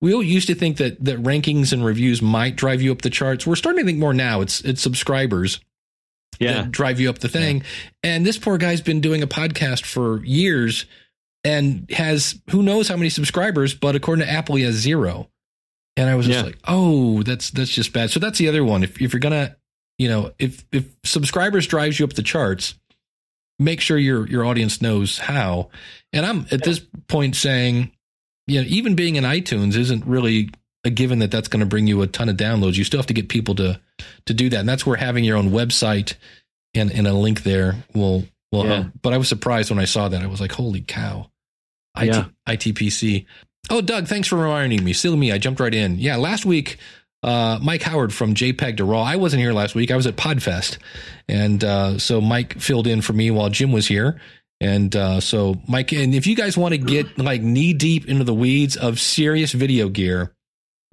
we 0.00 0.16
used 0.24 0.48
to 0.48 0.54
think 0.54 0.78
that, 0.78 1.04
that 1.04 1.22
rankings 1.22 1.72
and 1.72 1.84
reviews 1.84 2.20
might 2.20 2.56
drive 2.56 2.82
you 2.82 2.90
up 2.90 3.02
the 3.02 3.10
charts. 3.10 3.46
We're 3.46 3.54
starting 3.54 3.84
to 3.84 3.86
think 3.86 3.98
more 3.98 4.14
now. 4.14 4.40
It's, 4.40 4.62
it's 4.62 4.80
subscribers 4.80 5.60
yeah. 6.38 6.66
drive 6.70 7.00
you 7.00 7.10
up 7.10 7.18
the 7.18 7.28
thing. 7.28 7.58
Yeah. 7.58 7.64
And 8.04 8.26
this 8.26 8.38
poor 8.38 8.58
guy's 8.58 8.80
been 8.80 9.00
doing 9.00 9.22
a 9.22 9.26
podcast 9.26 9.84
for 9.84 10.24
years 10.24 10.86
and 11.44 11.90
has 11.90 12.40
who 12.50 12.62
knows 12.62 12.88
how 12.88 12.96
many 12.96 13.08
subscribers, 13.08 13.74
but 13.74 13.96
according 13.96 14.24
to 14.24 14.30
Apple, 14.30 14.56
he 14.56 14.64
has 14.64 14.74
zero. 14.74 15.28
And 15.96 16.08
I 16.08 16.14
was 16.14 16.26
just 16.26 16.38
yeah. 16.38 16.46
like, 16.46 16.58
oh, 16.66 17.22
that's 17.22 17.50
that's 17.50 17.70
just 17.70 17.92
bad. 17.92 18.10
So 18.10 18.20
that's 18.20 18.38
the 18.38 18.48
other 18.48 18.64
one. 18.64 18.82
If 18.82 19.00
if 19.00 19.12
you're 19.12 19.20
gonna, 19.20 19.56
you 19.98 20.08
know, 20.08 20.32
if 20.38 20.64
if 20.72 20.86
subscribers 21.04 21.66
drives 21.66 21.98
you 21.98 22.06
up 22.06 22.14
the 22.14 22.22
charts, 22.22 22.74
make 23.58 23.80
sure 23.80 23.98
your 23.98 24.26
your 24.26 24.44
audience 24.44 24.80
knows 24.80 25.18
how. 25.18 25.70
And 26.12 26.24
I'm 26.24 26.46
at 26.50 26.64
this 26.64 26.80
point 27.08 27.36
saying, 27.36 27.92
you 28.46 28.62
know, 28.62 28.66
even 28.68 28.94
being 28.94 29.16
in 29.16 29.24
iTunes 29.24 29.76
isn't 29.76 30.06
really 30.06 30.50
a 30.84 30.90
given 30.90 31.20
that 31.20 31.30
that's 31.30 31.48
going 31.48 31.60
to 31.60 31.66
bring 31.66 31.86
you 31.86 32.02
a 32.02 32.06
ton 32.06 32.28
of 32.28 32.36
downloads. 32.36 32.76
You 32.76 32.84
still 32.84 32.98
have 32.98 33.06
to 33.06 33.14
get 33.14 33.28
people 33.28 33.54
to 33.56 33.80
to 34.26 34.34
do 34.34 34.48
that, 34.48 34.60
and 34.60 34.68
that's 34.68 34.86
where 34.86 34.96
having 34.96 35.24
your 35.24 35.36
own 35.36 35.50
website 35.50 36.14
and, 36.74 36.90
and 36.92 37.06
a 37.06 37.12
link 37.12 37.42
there 37.42 37.76
will 37.94 38.24
will 38.50 38.64
yeah. 38.66 38.74
help. 38.74 38.86
But 39.02 39.12
I 39.12 39.18
was 39.18 39.28
surprised 39.28 39.70
when 39.70 39.78
I 39.78 39.84
saw 39.84 40.08
that. 40.08 40.22
I 40.22 40.26
was 40.26 40.40
like, 40.40 40.52
"Holy 40.52 40.80
cow!" 40.80 41.30
IT, 41.96 42.06
yeah. 42.06 42.24
ITPC. 42.48 43.26
Oh, 43.70 43.80
Doug, 43.80 44.08
thanks 44.08 44.28
for 44.28 44.36
reminding 44.36 44.82
me. 44.82 44.92
Silly 44.92 45.16
me, 45.16 45.32
I 45.32 45.38
jumped 45.38 45.60
right 45.60 45.74
in. 45.74 45.98
Yeah, 45.98 46.16
last 46.16 46.44
week, 46.44 46.78
uh, 47.22 47.58
Mike 47.62 47.82
Howard 47.82 48.12
from 48.12 48.34
JPEG 48.34 48.78
to 48.78 48.84
RAW. 48.84 49.02
I 49.02 49.16
wasn't 49.16 49.40
here 49.40 49.52
last 49.52 49.74
week. 49.74 49.90
I 49.90 49.96
was 49.96 50.06
at 50.06 50.16
Podfest, 50.16 50.78
and 51.28 51.62
uh, 51.62 51.98
so 51.98 52.20
Mike 52.20 52.58
filled 52.58 52.86
in 52.86 53.02
for 53.02 53.12
me 53.12 53.30
while 53.30 53.50
Jim 53.50 53.72
was 53.72 53.86
here. 53.86 54.20
And 54.60 54.94
uh, 54.94 55.20
so, 55.20 55.56
Mike, 55.66 55.92
and 55.92 56.14
if 56.14 56.26
you 56.26 56.36
guys 56.36 56.56
want 56.56 56.72
to 56.72 56.78
get 56.78 57.18
like 57.18 57.42
knee 57.42 57.72
deep 57.72 58.08
into 58.08 58.22
the 58.22 58.34
weeds 58.34 58.76
of 58.76 59.00
serious 59.00 59.52
video 59.52 59.88
gear, 59.88 60.34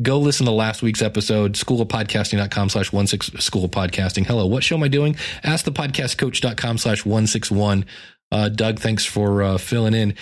go 0.01 0.19
listen 0.19 0.45
to 0.45 0.51
last 0.51 0.81
week's 0.81 1.01
episode, 1.01 1.53
schoolofpodcasting.com 1.53 2.69
slash 2.69 2.91
one 2.91 3.07
six 3.07 3.27
school 3.39 3.65
of 3.65 3.71
podcasting. 3.71 4.25
Hello, 4.25 4.45
what 4.45 4.63
show 4.63 4.75
am 4.75 4.83
I 4.83 4.87
doing? 4.87 5.15
Ask 5.43 5.65
the 5.65 5.71
podcastcoach.com 5.71 6.77
slash 6.77 7.05
one 7.05 7.27
six 7.27 7.51
one. 7.51 7.85
Uh, 8.31 8.49
Doug, 8.49 8.79
thanks 8.79 9.05
for 9.05 9.41
uh, 9.41 9.57
filling 9.57 9.93
in. 9.93 10.13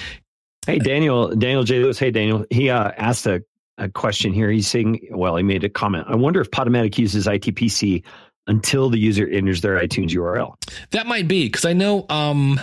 Hey, 0.65 0.79
Daniel, 0.79 1.35
Daniel 1.35 1.63
J. 1.63 1.79
Lewis. 1.79 1.99
Hey, 1.99 2.11
Daniel. 2.11 2.45
He 2.49 2.69
uh, 2.69 2.91
asked 2.97 3.25
a, 3.25 3.43
a 3.77 3.89
question 3.89 4.33
here. 4.33 4.49
He's 4.49 4.67
saying, 4.67 5.07
well, 5.11 5.35
he 5.35 5.43
made 5.43 5.63
a 5.63 5.69
comment. 5.69 6.05
I 6.07 6.15
wonder 6.15 6.41
if 6.41 6.51
Podomatic 6.51 6.97
uses 6.97 7.27
ITPC 7.27 8.03
until 8.47 8.89
the 8.89 8.97
user 8.97 9.27
enters 9.27 9.61
their 9.61 9.77
iTunes 9.77 10.09
URL. 10.09 10.55
That 10.91 11.05
might 11.05 11.27
be 11.27 11.47
because 11.47 11.65
I 11.65 11.73
know, 11.73 12.05
um, 12.09 12.59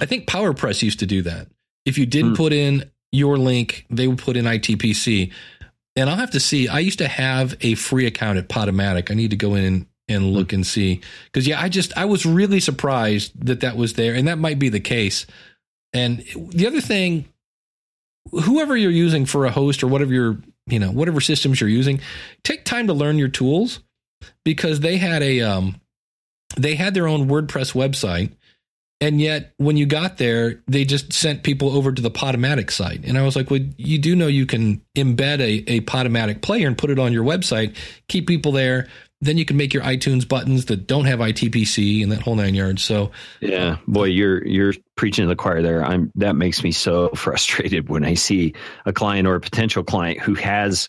I 0.00 0.06
think 0.06 0.26
PowerPress 0.26 0.82
used 0.82 1.00
to 1.00 1.06
do 1.06 1.22
that. 1.22 1.48
If 1.84 1.98
you 1.98 2.06
did 2.06 2.24
hmm. 2.26 2.34
put 2.34 2.52
in 2.52 2.90
your 3.12 3.38
link, 3.38 3.86
they 3.90 4.08
would 4.08 4.18
put 4.18 4.36
in 4.36 4.44
ITPC 4.44 5.32
and 5.96 6.10
I'll 6.10 6.16
have 6.16 6.32
to 6.32 6.40
see. 6.40 6.68
I 6.68 6.80
used 6.80 6.98
to 6.98 7.08
have 7.08 7.56
a 7.60 7.74
free 7.74 8.06
account 8.06 8.38
at 8.38 8.48
Podomatic. 8.48 9.10
I 9.10 9.14
need 9.14 9.30
to 9.30 9.36
go 9.36 9.54
in 9.54 9.64
and, 9.64 9.86
and 10.08 10.32
look 10.32 10.52
and 10.52 10.66
see 10.66 11.00
because 11.26 11.46
yeah, 11.46 11.60
I 11.60 11.68
just 11.68 11.96
I 11.96 12.04
was 12.04 12.26
really 12.26 12.60
surprised 12.60 13.32
that 13.46 13.60
that 13.60 13.76
was 13.76 13.94
there, 13.94 14.14
and 14.14 14.28
that 14.28 14.38
might 14.38 14.58
be 14.58 14.68
the 14.68 14.80
case. 14.80 15.26
And 15.92 16.24
the 16.50 16.66
other 16.66 16.80
thing, 16.80 17.26
whoever 18.30 18.76
you're 18.76 18.90
using 18.90 19.26
for 19.26 19.46
a 19.46 19.50
host 19.50 19.82
or 19.82 19.86
whatever 19.86 20.12
your 20.12 20.38
you 20.66 20.78
know 20.78 20.90
whatever 20.90 21.20
systems 21.20 21.60
you're 21.60 21.70
using, 21.70 22.00
take 22.42 22.64
time 22.64 22.88
to 22.88 22.92
learn 22.92 23.18
your 23.18 23.28
tools 23.28 23.80
because 24.44 24.80
they 24.80 24.96
had 24.96 25.22
a 25.22 25.40
um 25.40 25.80
they 26.56 26.74
had 26.74 26.94
their 26.94 27.08
own 27.08 27.28
WordPress 27.28 27.74
website 27.74 28.32
and 29.00 29.20
yet, 29.20 29.52
when 29.58 29.76
you 29.76 29.86
got 29.86 30.18
there, 30.18 30.62
they 30.66 30.84
just 30.84 31.12
sent 31.12 31.42
people 31.42 31.70
over 31.76 31.92
to 31.92 32.00
the 32.00 32.10
Podomatic 32.10 32.70
site. 32.70 33.04
And 33.04 33.18
I 33.18 33.22
was 33.22 33.36
like, 33.36 33.50
well, 33.50 33.60
you 33.76 33.98
do 33.98 34.14
know 34.16 34.28
you 34.28 34.46
can 34.46 34.80
embed 34.96 35.40
a, 35.40 35.70
a 35.70 35.80
Podomatic 35.80 36.42
player 36.42 36.66
and 36.66 36.78
put 36.78 36.90
it 36.90 36.98
on 36.98 37.12
your 37.12 37.24
website, 37.24 37.76
keep 38.08 38.26
people 38.26 38.52
there. 38.52 38.88
then 39.20 39.38
you 39.38 39.44
can 39.44 39.56
make 39.56 39.72
your 39.72 39.82
iTunes 39.82 40.26
buttons 40.26 40.66
that 40.66 40.86
don't 40.86 41.06
have 41.06 41.18
ITPC 41.18 42.02
and 42.02 42.12
that 42.12 42.22
whole 42.22 42.34
nine 42.36 42.54
yards. 42.54 42.82
So 42.82 43.10
Yeah, 43.40 43.78
boy, 43.86 44.04
you're 44.04 44.46
you're 44.46 44.74
preaching 44.96 45.24
to 45.24 45.28
the 45.28 45.36
choir 45.36 45.62
there. 45.62 45.82
I'm 45.82 46.12
that 46.14 46.36
makes 46.36 46.62
me 46.62 46.72
so 46.72 47.08
frustrated 47.14 47.88
when 47.88 48.04
I 48.04 48.14
see 48.14 48.54
a 48.86 48.92
client 48.92 49.26
or 49.26 49.34
a 49.34 49.40
potential 49.40 49.82
client 49.82 50.20
who 50.20 50.34
has 50.34 50.88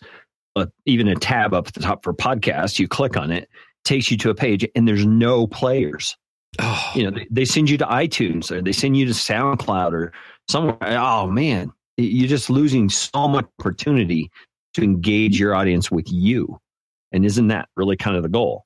a, 0.54 0.68
even 0.84 1.08
a 1.08 1.16
tab 1.16 1.54
up 1.54 1.68
at 1.68 1.74
the 1.74 1.80
top 1.80 2.04
for 2.04 2.14
podcast. 2.14 2.78
You 2.78 2.88
click 2.88 3.16
on 3.16 3.30
it, 3.30 3.48
takes 3.84 4.10
you 4.10 4.16
to 4.18 4.30
a 4.30 4.34
page, 4.34 4.66
and 4.74 4.86
there's 4.86 5.06
no 5.06 5.46
players. 5.46 6.16
Oh, 6.58 6.92
You 6.94 7.10
know, 7.10 7.18
they, 7.30 7.44
send 7.44 7.70
you 7.70 7.78
to 7.78 7.86
iTunes 7.86 8.50
or 8.50 8.62
they 8.62 8.72
send 8.72 8.96
you 8.96 9.06
to 9.06 9.12
SoundCloud 9.12 9.92
or 9.92 10.12
somewhere. 10.48 10.76
Oh 10.82 11.26
man, 11.28 11.72
you're 11.96 12.28
just 12.28 12.50
losing 12.50 12.88
so 12.88 13.28
much 13.28 13.46
opportunity 13.60 14.30
to 14.74 14.82
engage 14.82 15.38
your 15.40 15.54
audience 15.54 15.90
with 15.90 16.10
you. 16.12 16.58
And 17.12 17.24
isn't 17.24 17.48
that 17.48 17.68
really 17.76 17.96
kind 17.96 18.16
of 18.16 18.22
the 18.22 18.28
goal? 18.28 18.64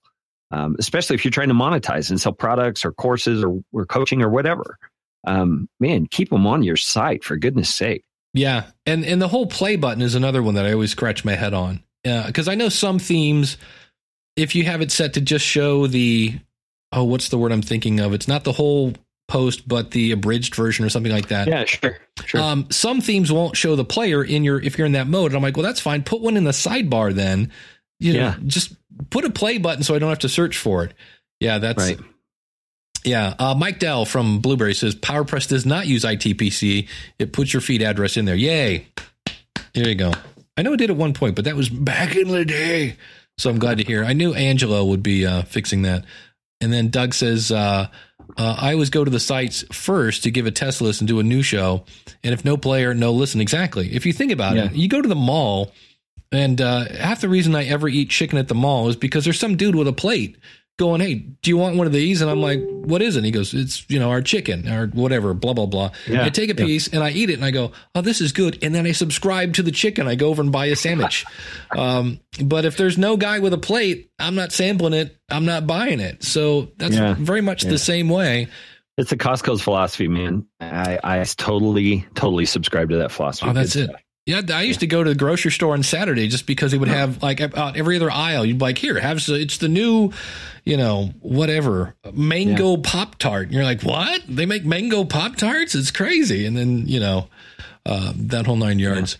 Um, 0.50 0.74
especially 0.80 1.14
if 1.14 1.24
you're 1.24 1.30
trying 1.30 1.48
to 1.48 1.54
monetize 1.54 2.10
and 2.10 2.20
sell 2.20 2.32
products 2.32 2.84
or 2.84 2.92
courses 2.92 3.44
or, 3.44 3.60
or 3.72 3.86
coaching 3.86 4.20
or 4.22 4.28
whatever. 4.28 4.78
Um, 5.26 5.68
man, 5.78 6.06
keep 6.06 6.30
them 6.30 6.46
on 6.46 6.62
your 6.64 6.76
site 6.76 7.22
for 7.22 7.36
goodness 7.36 7.72
sake. 7.72 8.02
Yeah, 8.32 8.66
and 8.86 9.04
and 9.04 9.20
the 9.20 9.28
whole 9.28 9.46
play 9.46 9.76
button 9.76 10.02
is 10.02 10.14
another 10.14 10.42
one 10.42 10.54
that 10.54 10.64
I 10.66 10.72
always 10.72 10.90
scratch 10.92 11.24
my 11.24 11.34
head 11.34 11.52
on 11.52 11.82
Yeah. 12.04 12.26
because 12.26 12.48
I 12.48 12.54
know 12.54 12.68
some 12.68 12.98
themes, 12.98 13.56
if 14.36 14.54
you 14.54 14.64
have 14.64 14.80
it 14.80 14.90
set 14.90 15.14
to 15.14 15.20
just 15.20 15.44
show 15.44 15.86
the 15.86 16.38
oh, 16.92 17.04
what's 17.04 17.28
the 17.28 17.38
word 17.38 17.52
I'm 17.52 17.62
thinking 17.62 18.00
of? 18.00 18.12
It's 18.12 18.28
not 18.28 18.44
the 18.44 18.52
whole 18.52 18.92
post, 19.28 19.68
but 19.68 19.92
the 19.92 20.10
abridged 20.12 20.54
version 20.56 20.84
or 20.84 20.88
something 20.88 21.12
like 21.12 21.28
that. 21.28 21.46
Yeah, 21.48 21.64
sure, 21.64 21.98
sure. 22.24 22.40
Um, 22.40 22.66
some 22.70 23.00
themes 23.00 23.30
won't 23.30 23.56
show 23.56 23.76
the 23.76 23.84
player 23.84 24.24
in 24.24 24.42
your 24.44 24.60
if 24.60 24.76
you're 24.76 24.86
in 24.86 24.92
that 24.92 25.06
mode. 25.06 25.26
And 25.30 25.36
I'm 25.36 25.42
like, 25.42 25.56
well, 25.56 25.64
that's 25.64 25.80
fine. 25.80 26.02
Put 26.02 26.20
one 26.20 26.36
in 26.36 26.44
the 26.44 26.50
sidebar 26.50 27.14
then. 27.14 27.52
You 28.00 28.14
know, 28.14 28.18
Yeah. 28.20 28.36
just 28.46 28.74
put 29.10 29.24
a 29.24 29.30
play 29.30 29.58
button 29.58 29.82
so 29.84 29.94
I 29.94 29.98
don't 29.98 30.08
have 30.08 30.18
to 30.20 30.28
search 30.28 30.56
for 30.58 30.82
it. 30.84 30.94
Yeah, 31.38 31.58
that's 31.58 31.78
right. 31.90 31.98
yeah. 33.04 33.34
Uh, 33.38 33.54
Mike 33.54 33.78
Dell 33.78 34.04
from 34.04 34.40
Blubrry 34.40 34.74
says 34.74 34.94
PowerPress 34.94 35.48
does 35.48 35.64
not 35.64 35.86
use 35.86 36.04
ITPC. 36.04 36.88
It 37.18 37.32
puts 37.32 37.52
your 37.52 37.60
feed 37.60 37.82
address 37.82 38.16
in 38.16 38.24
there. 38.24 38.34
Yay. 38.36 38.88
There 39.74 39.88
you 39.88 39.94
go. 39.94 40.12
I 40.56 40.62
know 40.62 40.72
it 40.72 40.78
did 40.78 40.90
at 40.90 40.96
one 40.96 41.14
point, 41.14 41.36
but 41.36 41.44
that 41.44 41.56
was 41.56 41.68
back 41.68 42.16
in 42.16 42.28
the 42.28 42.44
day. 42.44 42.96
So 43.38 43.48
I'm 43.48 43.58
glad 43.58 43.78
to 43.78 43.84
hear. 43.84 44.04
I 44.04 44.12
knew 44.12 44.34
Angelo 44.34 44.84
would 44.84 45.02
be 45.02 45.24
uh, 45.24 45.42
fixing 45.42 45.82
that. 45.82 46.04
And 46.60 46.72
then 46.72 46.88
Doug 46.90 47.14
says, 47.14 47.50
uh, 47.50 47.88
uh, 48.36 48.56
I 48.58 48.72
always 48.74 48.90
go 48.90 49.04
to 49.04 49.10
the 49.10 49.20
sites 49.20 49.64
first 49.72 50.22
to 50.24 50.30
give 50.30 50.46
a 50.46 50.50
test 50.50 50.80
list 50.80 51.00
and 51.00 51.08
do 51.08 51.18
a 51.18 51.22
new 51.22 51.42
show. 51.42 51.84
And 52.22 52.32
if 52.34 52.44
no 52.44 52.56
player, 52.56 52.94
no 52.94 53.12
listen. 53.12 53.40
Exactly. 53.40 53.92
If 53.94 54.04
you 54.06 54.12
think 54.12 54.30
about 54.32 54.56
Yeah. 54.56 54.66
it, 54.66 54.72
you 54.74 54.88
go 54.88 55.00
to 55.02 55.08
the 55.08 55.14
mall, 55.16 55.72
and 56.32 56.60
uh, 56.60 56.84
half 56.92 57.22
the 57.22 57.28
reason 57.28 57.54
I 57.56 57.64
ever 57.64 57.88
eat 57.88 58.10
chicken 58.10 58.38
at 58.38 58.46
the 58.48 58.54
mall 58.54 58.88
is 58.88 58.96
because 58.96 59.24
there's 59.24 59.38
some 59.40 59.56
dude 59.56 59.74
with 59.74 59.88
a 59.88 59.92
plate 59.92 60.36
going, 60.80 61.00
Hey, 61.00 61.14
do 61.14 61.50
you 61.50 61.56
want 61.56 61.76
one 61.76 61.86
of 61.86 61.92
these? 61.92 62.20
And 62.22 62.30
I'm 62.30 62.40
like, 62.40 62.60
What 62.66 63.02
is 63.02 63.14
it? 63.14 63.20
And 63.20 63.26
he 63.26 63.30
goes, 63.30 63.54
It's, 63.54 63.84
you 63.88 63.98
know, 64.00 64.10
our 64.10 64.20
chicken 64.22 64.66
or 64.68 64.88
whatever, 64.88 65.34
blah, 65.34 65.52
blah, 65.52 65.66
blah. 65.66 65.90
Yeah. 66.08 66.24
I 66.24 66.30
take 66.30 66.50
a 66.50 66.54
Yeah. 66.60 66.66
piece 66.66 66.88
and 66.88 67.02
I 67.04 67.10
eat 67.10 67.30
it 67.30 67.34
and 67.34 67.44
I 67.44 67.50
go, 67.52 67.70
Oh, 67.94 68.00
this 68.00 68.20
is 68.20 68.32
good. 68.32 68.58
And 68.64 68.74
then 68.74 68.86
I 68.86 68.92
subscribe 68.92 69.54
to 69.54 69.62
the 69.62 69.70
chicken. 69.70 70.08
I 70.08 70.16
go 70.16 70.28
over 70.30 70.42
and 70.42 70.50
buy 70.50 70.66
a 70.66 70.76
sandwich. 70.76 71.24
um, 71.76 72.18
but 72.42 72.64
if 72.64 72.76
there's 72.76 72.98
no 72.98 73.16
guy 73.16 73.38
with 73.38 73.52
a 73.52 73.58
plate, 73.58 74.10
I'm 74.18 74.34
not 74.34 74.50
sampling 74.52 74.94
it. 74.94 75.16
I'm 75.28 75.44
not 75.44 75.66
buying 75.66 76.00
it. 76.00 76.24
So 76.24 76.72
that's 76.78 76.94
Yeah. 76.94 77.14
very 77.18 77.40
much 77.42 77.62
Yeah. 77.64 77.70
the 77.70 77.78
same 77.78 78.08
way. 78.08 78.48
It's 78.98 79.12
a 79.12 79.16
Costco's 79.16 79.62
philosophy, 79.62 80.08
man. 80.08 80.44
I, 80.60 80.98
I 81.02 81.24
totally, 81.36 82.06
totally 82.14 82.44
subscribe 82.46 82.90
to 82.90 82.96
that 82.98 83.12
philosophy. 83.12 83.48
Oh, 83.48 83.52
that's 83.52 83.76
it. 83.76 83.88
stuff. 83.88 84.00
Yeah, 84.30 84.42
I 84.54 84.62
used 84.62 84.78
to 84.78 84.86
go 84.86 85.02
to 85.02 85.10
the 85.10 85.16
grocery 85.16 85.50
store 85.50 85.72
on 85.72 85.82
Saturday 85.82 86.28
just 86.28 86.46
because 86.46 86.72
it 86.72 86.78
would 86.78 86.86
have 86.88 87.20
like 87.20 87.40
about 87.40 87.76
every 87.76 87.96
other 87.96 88.12
aisle. 88.12 88.44
You'd 88.44 88.58
be 88.58 88.64
like, 88.64 88.78
here, 88.78 88.96
have 89.00 89.18
it's 89.28 89.58
the 89.58 89.68
new, 89.68 90.12
you 90.64 90.76
know, 90.76 91.10
whatever 91.18 91.96
mango 92.12 92.76
pop 92.76 93.16
tart. 93.18 93.50
You're 93.50 93.64
like, 93.64 93.82
what? 93.82 94.22
They 94.28 94.46
make 94.46 94.64
mango 94.64 95.04
pop 95.04 95.34
tarts? 95.34 95.74
It's 95.74 95.90
crazy. 95.90 96.46
And 96.46 96.56
then 96.56 96.86
you 96.86 97.00
know, 97.00 97.28
uh, 97.84 98.12
that 98.14 98.46
whole 98.46 98.54
nine 98.54 98.78
yards. 98.78 99.18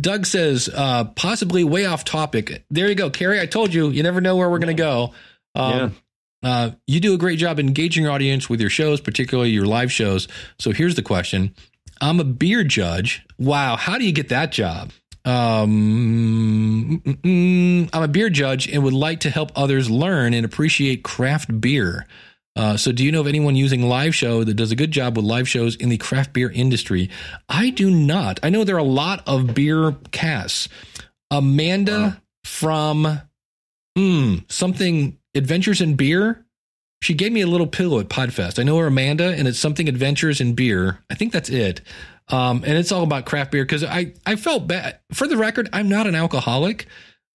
Doug 0.00 0.24
says, 0.24 0.70
uh, 0.74 1.04
possibly 1.04 1.62
way 1.62 1.84
off 1.84 2.04
topic. 2.04 2.64
There 2.70 2.88
you 2.88 2.94
go, 2.94 3.10
Carey. 3.10 3.40
I 3.40 3.46
told 3.46 3.74
you, 3.74 3.90
you 3.90 4.02
never 4.02 4.22
know 4.22 4.36
where 4.36 4.48
we're 4.48 4.58
going 4.58 4.74
to 4.74 4.82
go. 4.82 5.12
Um, 5.54 5.96
uh, 6.42 6.70
you 6.86 7.00
do 7.00 7.12
a 7.12 7.18
great 7.18 7.38
job 7.38 7.60
engaging 7.60 8.04
your 8.04 8.12
audience 8.12 8.48
with 8.48 8.60
your 8.60 8.70
shows, 8.70 9.00
particularly 9.00 9.50
your 9.50 9.66
live 9.66 9.92
shows. 9.92 10.28
So 10.58 10.70
here's 10.70 10.94
the 10.94 11.02
question 11.02 11.54
I'm 12.00 12.20
a 12.20 12.24
beer 12.24 12.64
judge. 12.64 13.24
Wow. 13.38 13.76
How 13.76 13.98
do 13.98 14.04
you 14.04 14.12
get 14.12 14.28
that 14.30 14.52
job? 14.52 14.92
Um. 15.24 17.02
I'm 17.92 18.02
a 18.02 18.08
beer 18.08 18.30
judge 18.30 18.68
and 18.68 18.82
would 18.84 18.94
like 18.94 19.20
to 19.20 19.30
help 19.30 19.52
others 19.54 19.90
learn 19.90 20.34
and 20.34 20.44
appreciate 20.44 21.02
craft 21.02 21.60
beer. 21.60 22.06
Uh, 22.56 22.76
so, 22.76 22.90
do 22.90 23.04
you 23.04 23.12
know 23.12 23.20
of 23.20 23.26
anyone 23.26 23.54
using 23.54 23.82
live 23.82 24.14
show 24.14 24.42
that 24.44 24.54
does 24.54 24.72
a 24.72 24.76
good 24.76 24.90
job 24.90 25.16
with 25.16 25.24
live 25.24 25.48
shows 25.48 25.76
in 25.76 25.88
the 25.88 25.96
craft 25.96 26.32
beer 26.32 26.50
industry? 26.50 27.08
I 27.48 27.70
do 27.70 27.90
not. 27.90 28.40
I 28.42 28.50
know 28.50 28.64
there 28.64 28.74
are 28.74 28.78
a 28.78 28.82
lot 28.82 29.22
of 29.26 29.54
beer 29.54 29.94
casts. 30.10 30.68
Amanda 31.30 32.20
from 32.44 33.20
mm, 33.96 34.50
something 34.50 35.16
Adventures 35.34 35.80
in 35.80 35.94
Beer. 35.94 36.44
She 37.02 37.14
gave 37.14 37.32
me 37.32 37.40
a 37.40 37.46
little 37.46 37.66
pillow 37.66 37.98
at 38.00 38.08
Podfest. 38.08 38.58
I 38.58 38.62
know 38.62 38.76
her 38.78 38.86
Amanda, 38.86 39.34
and 39.34 39.48
it's 39.48 39.58
something 39.58 39.88
Adventures 39.88 40.40
in 40.40 40.54
Beer. 40.54 40.98
I 41.08 41.14
think 41.14 41.32
that's 41.32 41.48
it. 41.48 41.80
Um, 42.28 42.62
and 42.66 42.76
it's 42.76 42.92
all 42.92 43.02
about 43.02 43.26
craft 43.26 43.50
beer 43.50 43.64
because 43.64 43.82
I, 43.82 44.12
I 44.24 44.36
felt 44.36 44.66
bad. 44.66 45.00
For 45.12 45.26
the 45.26 45.36
record, 45.36 45.68
I'm 45.72 45.88
not 45.88 46.06
an 46.06 46.14
alcoholic. 46.14 46.86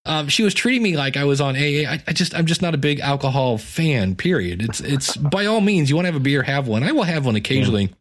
Um, 0.06 0.28
she 0.28 0.44
was 0.44 0.54
treating 0.54 0.82
me 0.82 0.96
like 0.96 1.16
I 1.16 1.24
was 1.24 1.40
on 1.40 1.56
AA. 1.56 1.82
I, 1.90 2.02
I 2.06 2.12
just 2.12 2.34
I'm 2.34 2.46
just 2.46 2.62
not 2.62 2.74
a 2.74 2.78
big 2.78 3.00
alcohol 3.00 3.58
fan. 3.58 4.14
Period. 4.14 4.62
It's 4.62 4.80
it's 4.80 5.16
by 5.16 5.46
all 5.46 5.60
means 5.60 5.90
you 5.90 5.96
want 5.96 6.06
to 6.06 6.12
have 6.12 6.20
a 6.20 6.24
beer, 6.24 6.42
have 6.44 6.68
one. 6.68 6.84
I 6.84 6.92
will 6.92 7.02
have 7.02 7.26
one 7.26 7.34
occasionally, 7.34 7.92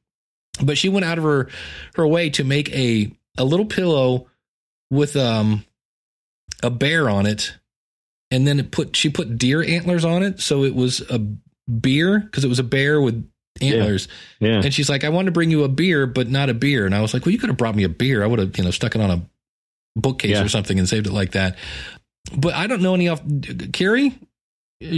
but 0.62 0.78
she 0.78 0.88
went 0.88 1.04
out 1.04 1.18
of 1.18 1.24
her 1.24 1.50
her 1.96 2.08
way 2.08 2.30
to 2.30 2.44
make 2.44 2.72
a 2.74 3.12
a 3.40 3.44
little 3.44 3.66
pillow 3.66 4.28
with 4.92 5.16
um 5.16 5.66
a 6.62 6.70
bear 6.70 7.10
on 7.10 7.26
it, 7.26 7.56
and 8.30 8.48
then 8.48 8.60
it 8.60 8.70
put 8.70 8.96
she 8.96 9.10
put 9.10 9.40
deer 9.40 9.64
antlers 9.64 10.06
on 10.06 10.22
it, 10.22 10.40
so 10.40 10.64
it 10.64 10.76
was 10.76 11.02
a 11.10 11.20
beer 11.82 12.20
because 12.20 12.44
it 12.44 12.48
was 12.48 12.60
a 12.60 12.64
bear 12.64 13.02
with 13.02 13.28
antlers. 13.62 14.08
Yeah. 14.40 14.62
And 14.64 14.74
she's 14.74 14.90
like, 14.90 15.04
I 15.04 15.10
want 15.10 15.26
to 15.28 15.32
bring 15.32 15.50
you 15.52 15.64
a 15.64 15.70
beer, 15.70 16.06
but 16.08 16.30
not 16.30 16.50
a 16.50 16.54
beer. 16.54 16.86
And 16.86 16.94
I 16.94 17.02
was 17.02 17.14
like, 17.14 17.26
Well, 17.26 17.32
you 17.32 17.40
could 17.40 17.50
have 17.50 17.58
brought 17.58 17.76
me 17.76 17.84
a 17.84 17.90
beer. 17.90 18.24
I 18.24 18.28
would 18.28 18.40
have, 18.40 18.58
you 18.58 18.64
know, 18.64 18.72
stuck 18.72 18.96
it 18.96 19.02
on 19.02 19.10
a 19.12 19.22
bookcase 19.96 20.32
Yeah. 20.32 20.44
or 20.44 20.50
something 20.50 20.78
and 20.78 20.88
saved 20.90 21.08
it 21.08 21.14
like 21.14 21.32
that. 21.32 21.58
But 22.36 22.54
I 22.54 22.68
don't 22.68 22.82
know 22.82 22.96
any 22.96 23.08
off. 23.08 23.22
Carey, 23.72 24.18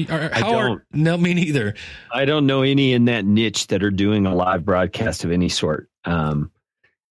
Are- 0.10 0.30
I 0.34 0.40
how 0.40 0.56
are- 0.56 0.68
don't. 0.70 0.82
no, 0.94 1.18
me 1.18 1.34
neither. 1.34 1.76
I 2.12 2.26
don't 2.26 2.48
know 2.48 2.62
any 2.64 2.94
in 2.94 3.06
that 3.06 3.26
niche 3.26 3.68
that 3.68 3.84
are 3.84 3.92
doing 3.92 4.26
a 4.26 4.34
live 4.34 4.66
broadcast 4.66 5.24
of 5.24 5.32
any 5.32 5.50
sort. 5.50 5.90
Um, 6.06 6.52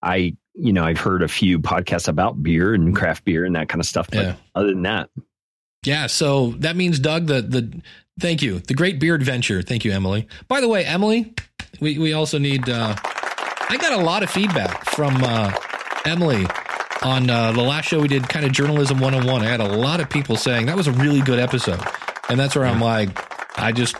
I, 0.02 0.36
you 0.54 0.72
know, 0.72 0.84
I've 0.84 0.98
heard 0.98 1.22
a 1.22 1.28
few 1.28 1.58
podcasts 1.60 2.08
about 2.08 2.42
beer 2.42 2.72
and 2.74 2.96
craft 2.96 3.24
beer 3.24 3.44
and 3.44 3.54
that 3.56 3.68
kind 3.68 3.80
of 3.80 3.86
stuff. 3.86 4.08
But 4.10 4.24
Yeah. 4.24 4.34
other 4.54 4.68
than 4.68 4.82
that, 4.82 5.10
Yeah, 5.84 6.06
so 6.08 6.50
that 6.58 6.76
means 6.76 6.98
Doug, 6.98 7.26
the 7.26 7.42
the 7.42 7.82
thank 8.18 8.42
you, 8.42 8.58
the 8.58 8.74
Great 8.74 8.98
Beard 8.98 9.20
Adventure. 9.20 9.62
Thank 9.62 9.84
you, 9.84 9.92
Emily. 9.92 10.26
By 10.48 10.60
the 10.60 10.68
way, 10.68 10.84
Emily, 10.84 11.34
we 11.80 11.98
we 11.98 12.12
also 12.12 12.38
need. 12.38 12.68
Uh, 12.68 12.94
I 13.68 13.76
got 13.78 13.92
a 13.92 14.02
lot 14.02 14.22
of 14.22 14.30
feedback 14.30 14.84
from 14.90 15.16
uh, 15.22 15.52
Emily 16.04 16.46
on 17.02 17.28
uh, 17.28 17.52
the 17.52 17.62
last 17.62 17.86
show 17.86 18.00
we 18.00 18.08
did, 18.08 18.28
kind 18.28 18.44
of 18.46 18.52
journalism 18.52 18.98
one 19.00 19.14
on 19.14 19.26
one. 19.26 19.42
I 19.42 19.46
had 19.46 19.60
a 19.60 19.76
lot 19.76 20.00
of 20.00 20.08
people 20.08 20.36
saying 20.36 20.66
that 20.66 20.76
was 20.76 20.86
a 20.86 20.92
really 20.92 21.20
good 21.20 21.38
episode, 21.38 21.80
and 22.28 22.38
that's 22.38 22.56
where 22.56 22.64
I'm 22.64 22.80
like, 22.80 23.10
I 23.58 23.72
just 23.72 23.96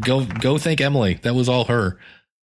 go 0.00 0.24
go 0.24 0.58
thank 0.58 0.80
Emily. 0.80 1.14
That 1.22 1.34
was 1.34 1.48
all 1.48 1.64
her. 1.66 1.98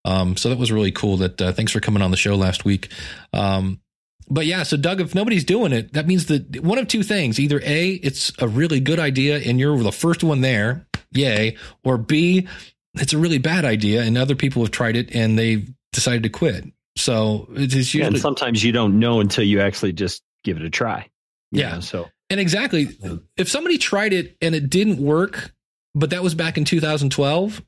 Um, 0.06 0.38
so 0.38 0.50
that 0.50 0.58
was 0.58 0.72
really 0.72 0.91
cool. 0.91 1.18
That 1.18 1.41
uh, 1.41 1.52
thanks 1.52 1.72
for 1.72 1.80
coming 1.80 2.02
on 2.02 2.12
the 2.12 2.18
show 2.18 2.36
last 2.36 2.66
week. 2.66 2.89
Um, 3.34 3.82
but 4.30 4.46
yeah, 4.46 4.64
so 4.64 4.78
Doug, 4.78 5.00
if 5.02 5.16
nobody's 5.16 5.46
doing 5.46 5.72
it, 5.72 5.94
that 5.94 6.08
means 6.08 6.26
that 6.26 6.62
one 6.62 6.78
of 6.78 6.88
two 6.88 7.04
things: 7.04 7.40
either 7.40 7.62
a, 7.64 7.92
it's 7.92 8.32
a 8.40 8.48
really 8.48 8.80
good 8.80 9.00
idea 9.00 9.38
and 9.38 9.60
you're 9.60 9.78
the 9.82 9.92
first 9.92 10.24
one 10.24 10.42
there, 10.42 10.86
yay, 11.12 11.56
or 11.84 11.98
b, 11.98 12.48
it's 12.96 13.14
a 13.14 13.18
really 13.18 13.38
bad 13.38 13.66
idea 13.66 14.04
and 14.04 14.18
other 14.18 14.36
people 14.36 14.62
have 14.64 14.72
tried 14.72 14.96
it 14.96 15.14
and 15.16 15.38
they've 15.38 15.70
decided 15.94 16.24
to 16.24 16.30
quit. 16.30 16.66
So 16.98 17.48
it's 17.52 17.74
it's 17.74 17.94
and 17.96 18.18
sometimes 18.18 18.64
you 18.64 18.72
don't 18.72 19.00
know 19.00 19.20
until 19.20 19.44
you 19.44 19.62
actually 19.62 19.94
just 19.94 20.24
give 20.44 20.58
it 20.58 20.64
a 20.64 20.70
try. 20.70 21.10
Yeah. 21.52 21.76
know, 21.76 21.80
so 21.80 22.08
and 22.30 22.40
exactly 22.40 22.90
if 23.38 23.50
somebody 23.50 23.78
tried 23.78 24.14
it 24.14 24.36
and 24.42 24.56
it 24.56 24.70
didn't 24.70 24.98
work, 24.98 25.54
but 25.96 26.10
that 26.10 26.24
was 26.24 26.36
back 26.36 26.58
in 26.58 26.66
2012. 26.66 27.62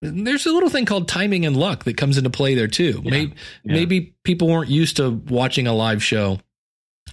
There's 0.00 0.46
a 0.46 0.52
little 0.52 0.68
thing 0.68 0.84
called 0.84 1.08
timing 1.08 1.44
and 1.44 1.56
luck 1.56 1.84
that 1.84 1.96
comes 1.96 2.18
into 2.18 2.30
play 2.30 2.54
there 2.54 2.68
too. 2.68 3.00
Yeah. 3.02 3.10
Maybe, 3.10 3.32
Yeah. 3.64 3.72
maybe 3.72 4.14
people 4.22 4.48
weren't 4.48 4.70
used 4.70 4.98
to 4.98 5.10
watching 5.10 5.66
a 5.66 5.74
live 5.74 6.02
show. 6.02 6.40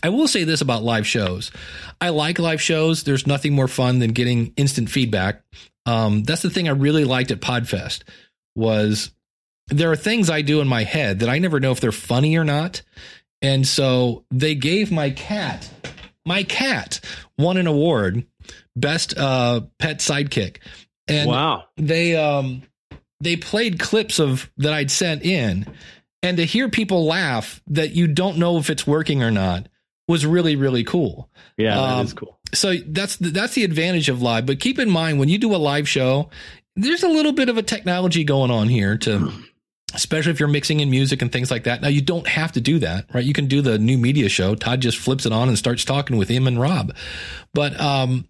I 0.04 0.10
will 0.10 0.28
say 0.28 0.44
this 0.44 0.62
about 0.62 0.84
live 0.84 1.08
shows. 1.08 1.52
I 2.00 2.10
like 2.10 2.38
live 2.38 2.62
shows. 2.62 3.04
There's 3.04 3.26
nothing 3.26 3.54
more 3.54 3.68
fun 3.68 4.00
than 4.00 4.12
getting 4.12 4.54
instant 4.58 4.90
feedback. 4.90 5.42
Um, 5.86 6.24
that's 6.24 6.42
the 6.42 6.50
thing 6.50 6.68
I 6.68 6.74
really 6.74 7.06
liked 7.06 7.32
at 7.32 7.40
Podfest 7.40 8.04
was 8.56 9.12
there 9.68 9.92
are 9.92 9.96
things 9.96 10.30
I 10.30 10.42
do 10.42 10.62
in 10.62 10.68
my 10.68 10.84
head 10.84 11.20
that 11.20 11.30
I 11.30 11.40
never 11.40 11.60
know 11.60 11.72
if 11.72 11.80
they're 11.80 11.92
funny 11.92 12.38
or 12.38 12.44
not. 12.44 12.82
And 13.42 13.68
so 13.68 14.26
they 14.32 14.56
gave 14.56 14.92
my 14.92 15.12
cat, 15.12 15.70
my 16.26 16.44
cat 16.44 17.00
won 17.38 17.58
an 17.58 17.68
award 17.68 18.26
best 18.76 19.18
uh, 19.18 19.62
pet 19.80 20.00
sidekick, 20.00 20.58
and 21.08 21.30
wow. 21.30 21.66
they 21.78 22.16
um 22.16 22.64
they 23.22 23.36
played 23.36 23.80
clips 23.80 24.20
of 24.20 24.50
that 24.58 24.74
I'd 24.74 24.92
sent 24.92 25.24
in, 25.24 25.66
and 26.24 26.38
to 26.38 26.46
hear 26.46 26.70
people 26.70 27.06
laugh 27.06 27.62
that 27.68 27.92
you 27.92 28.08
don't 28.08 28.38
know 28.38 28.58
if 28.58 28.70
it's 28.70 28.86
working 28.86 29.24
or 29.24 29.32
not 29.32 29.68
was 30.08 30.26
really 30.26 30.56
really 30.56 30.84
cool. 30.84 31.30
Yeah, 31.58 31.76
that 31.76 31.94
Um, 31.98 32.06
is 32.06 32.14
cool. 32.14 32.40
So 32.54 32.76
that's 32.86 33.18
the, 33.18 33.30
that's 33.30 33.56
the 33.56 33.64
advantage 33.64 34.08
of 34.10 34.22
live. 34.22 34.46
But 34.46 34.60
keep 34.60 34.80
in 34.80 34.90
mind 34.90 35.20
when 35.20 35.30
you 35.30 35.38
do 35.38 35.54
a 35.54 35.58
live 35.58 35.90
show, 35.90 36.30
there's 36.76 37.04
a 37.04 37.10
little 37.10 37.34
bit 37.34 37.50
of 37.50 37.58
a 37.58 37.64
technology 37.64 38.24
going 38.24 38.52
on 38.52 38.70
here 38.70 38.98
to 39.00 39.32
especially 39.94 40.32
if 40.32 40.40
you're 40.42 40.50
mixing 40.50 40.82
in 40.82 40.90
music 40.90 41.22
and 41.22 41.32
things 41.32 41.50
like 41.50 41.64
that. 41.64 41.82
Now 41.82 41.88
you 41.88 42.02
don't 42.02 42.28
have 42.28 42.52
to 42.54 42.62
do 42.62 42.80
that, 42.80 43.06
right? 43.14 43.24
You 43.24 43.32
can 43.34 43.48
do 43.48 43.62
the 43.62 43.78
new 43.80 43.98
media 43.98 44.28
show. 44.28 44.54
Todd 44.54 44.82
just 44.82 44.98
flips 44.98 45.26
it 45.26 45.32
on 45.32 45.48
and 45.48 45.58
starts 45.58 45.86
talking 45.86 46.18
with 46.18 46.28
him 46.28 46.48
and 46.48 46.60
Rob. 46.60 46.94
But 47.54 47.80
um, 47.80 48.28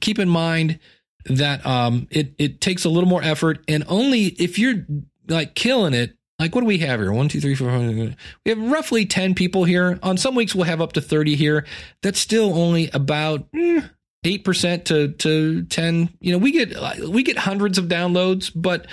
keep 0.00 0.18
in 0.18 0.28
mind 0.28 0.80
that 1.26 1.64
um, 1.66 2.06
it 2.10 2.34
it 2.38 2.60
takes 2.60 2.84
a 2.84 2.90
little 2.90 3.08
more 3.08 3.22
effort, 3.22 3.64
and 3.68 3.84
only 3.88 4.26
if 4.26 4.58
you're 4.58 4.86
like 5.28 5.54
killing 5.54 5.94
it. 5.94 6.16
Like 6.40 6.52
what 6.52 6.62
do 6.62 6.66
we 6.66 6.78
have 6.78 6.98
here? 6.98 7.12
One, 7.12 7.28
two, 7.28 7.40
three, 7.40 7.54
four. 7.54 7.68
We 7.68 8.16
have 8.46 8.58
roughly 8.58 9.06
ten 9.06 9.34
people 9.34 9.64
here. 9.64 10.00
On 10.02 10.16
some 10.16 10.34
weeks 10.34 10.52
we'll 10.52 10.64
have 10.64 10.80
up 10.80 10.92
to 10.94 11.00
thirty 11.00 11.36
here. 11.36 11.64
That's 12.02 12.18
still 12.18 12.58
only 12.58 12.90
about 12.90 13.50
mm, 13.52 13.88
eight 14.24 14.44
percent 14.44 14.86
to 14.86 15.12
to 15.12 15.62
ten. 15.66 16.10
You 16.20 16.32
know, 16.32 16.38
we 16.38 16.50
get 16.50 17.08
we 17.08 17.22
get 17.22 17.38
hundreds 17.38 17.78
of 17.78 17.84
downloads, 17.84 18.50
but 18.54 18.86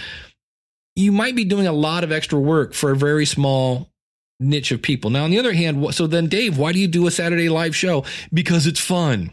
you 0.96 1.12
might 1.12 1.36
be 1.36 1.46
doing 1.46 1.68
a 1.68 1.74
lot 1.74 2.04
of 2.04 2.12
extra 2.12 2.40
work 2.40 2.74
for 2.74 2.92
a 2.92 2.96
very 2.96 3.26
small 3.26 3.92
niche 4.40 4.72
of 4.72 4.82
people. 4.82 5.10
Now, 5.10 5.24
on 5.24 5.32
the 5.32 5.40
other 5.40 5.54
hand, 5.54 5.94
so 5.96 6.08
then 6.08 6.28
Dave, 6.28 6.58
why 6.58 6.74
do 6.74 6.80
you 6.80 6.88
do 6.88 7.08
a 7.08 7.12
Saturday 7.12 7.50
live 7.50 7.76
show? 7.76 8.04
Because 8.34 8.68
it's 8.68 8.80
fun. 8.80 9.32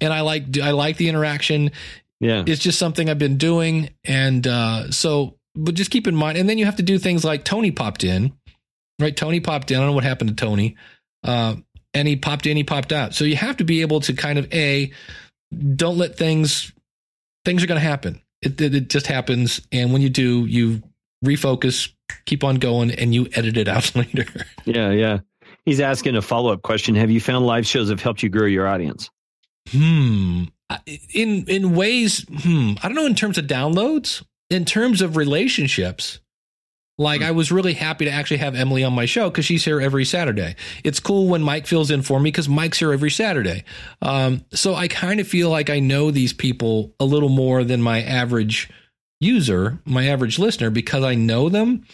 And 0.00 0.12
I 0.12 0.22
like 0.22 0.58
I 0.58 0.70
like 0.70 0.96
the 0.96 1.08
interaction. 1.08 1.70
Yeah. 2.22 2.44
It's 2.46 2.62
just 2.62 2.78
something 2.78 3.10
I've 3.10 3.18
been 3.18 3.36
doing 3.36 3.90
and 4.04 4.46
uh 4.46 4.90
so 4.90 5.36
but 5.54 5.74
just 5.74 5.90
keep 5.90 6.06
in 6.06 6.14
mind 6.14 6.38
and 6.38 6.48
then 6.48 6.56
you 6.56 6.64
have 6.64 6.76
to 6.76 6.82
do 6.82 6.98
things 6.98 7.24
like 7.24 7.44
Tony 7.44 7.72
popped 7.72 8.04
in. 8.04 8.32
Right? 9.00 9.14
Tony 9.14 9.40
popped 9.40 9.70
in. 9.70 9.76
I 9.76 9.80
don't 9.80 9.88
know 9.88 9.94
what 9.94 10.04
happened 10.04 10.30
to 10.30 10.36
Tony. 10.36 10.76
Uh 11.24 11.56
and 11.92 12.08
he 12.08 12.16
popped 12.16 12.46
in, 12.46 12.56
he 12.56 12.64
popped 12.64 12.92
out. 12.92 13.12
So 13.12 13.24
you 13.24 13.36
have 13.36 13.56
to 13.58 13.64
be 13.64 13.82
able 13.82 14.00
to 14.00 14.14
kind 14.14 14.38
of 14.38 14.50
a 14.54 14.92
don't 15.74 15.98
let 15.98 16.16
things 16.16 16.72
things 17.44 17.62
are 17.62 17.66
going 17.66 17.80
to 17.80 17.86
happen. 17.86 18.22
It, 18.40 18.60
it 18.60 18.74
it 18.74 18.88
just 18.88 19.08
happens 19.08 19.60
and 19.72 19.92
when 19.92 20.00
you 20.00 20.08
do, 20.08 20.46
you 20.46 20.82
refocus, 21.24 21.92
keep 22.24 22.44
on 22.44 22.56
going 22.56 22.92
and 22.92 23.12
you 23.12 23.28
edit 23.34 23.56
it 23.56 23.68
out 23.68 23.94
later. 23.96 24.26
Yeah, 24.64 24.90
yeah. 24.90 25.18
He's 25.64 25.80
asking 25.80 26.16
a 26.16 26.22
follow 26.22 26.52
up 26.52 26.62
question. 26.62 26.94
Have 26.94 27.10
you 27.10 27.20
found 27.20 27.46
live 27.46 27.66
shows 27.66 27.90
have 27.90 28.00
helped 28.00 28.22
you 28.22 28.28
grow 28.28 28.46
your 28.46 28.66
audience? 28.66 29.10
Hmm. 29.70 30.44
In 31.12 31.46
in 31.48 31.74
ways, 31.74 32.24
hmm. 32.28 32.72
I 32.82 32.88
don't 32.88 32.94
know 32.94 33.06
in 33.06 33.14
terms 33.14 33.38
of 33.38 33.46
downloads, 33.46 34.24
in 34.50 34.64
terms 34.64 35.02
of 35.02 35.16
relationships. 35.16 36.20
Like 36.98 37.22
I 37.22 37.30
was 37.30 37.50
really 37.50 37.72
happy 37.72 38.04
to 38.04 38.10
actually 38.10 38.36
have 38.36 38.54
Emily 38.54 38.84
on 38.84 38.92
my 38.92 39.06
show 39.06 39.30
because 39.30 39.46
she's 39.46 39.64
here 39.64 39.80
every 39.80 40.04
Saturday. 40.04 40.54
It's 40.84 41.00
cool 41.00 41.26
when 41.26 41.42
Mike 41.42 41.66
fills 41.66 41.90
in 41.90 42.02
for 42.02 42.20
me 42.20 42.30
because 42.30 42.50
Mike's 42.50 42.78
here 42.78 42.92
every 42.92 43.10
Saturday. 43.10 43.64
Um, 44.02 44.44
so 44.52 44.74
I 44.74 44.88
kind 44.88 45.18
of 45.18 45.26
feel 45.26 45.48
like 45.48 45.70
I 45.70 45.80
know 45.80 46.10
these 46.10 46.34
people 46.34 46.94
a 47.00 47.04
little 47.04 47.30
more 47.30 47.64
than 47.64 47.80
my 47.80 48.02
average 48.02 48.68
user, 49.20 49.78
my 49.86 50.08
average 50.08 50.38
listener, 50.38 50.68
because 50.68 51.02
I 51.02 51.14
know 51.14 51.48
them. 51.48 51.86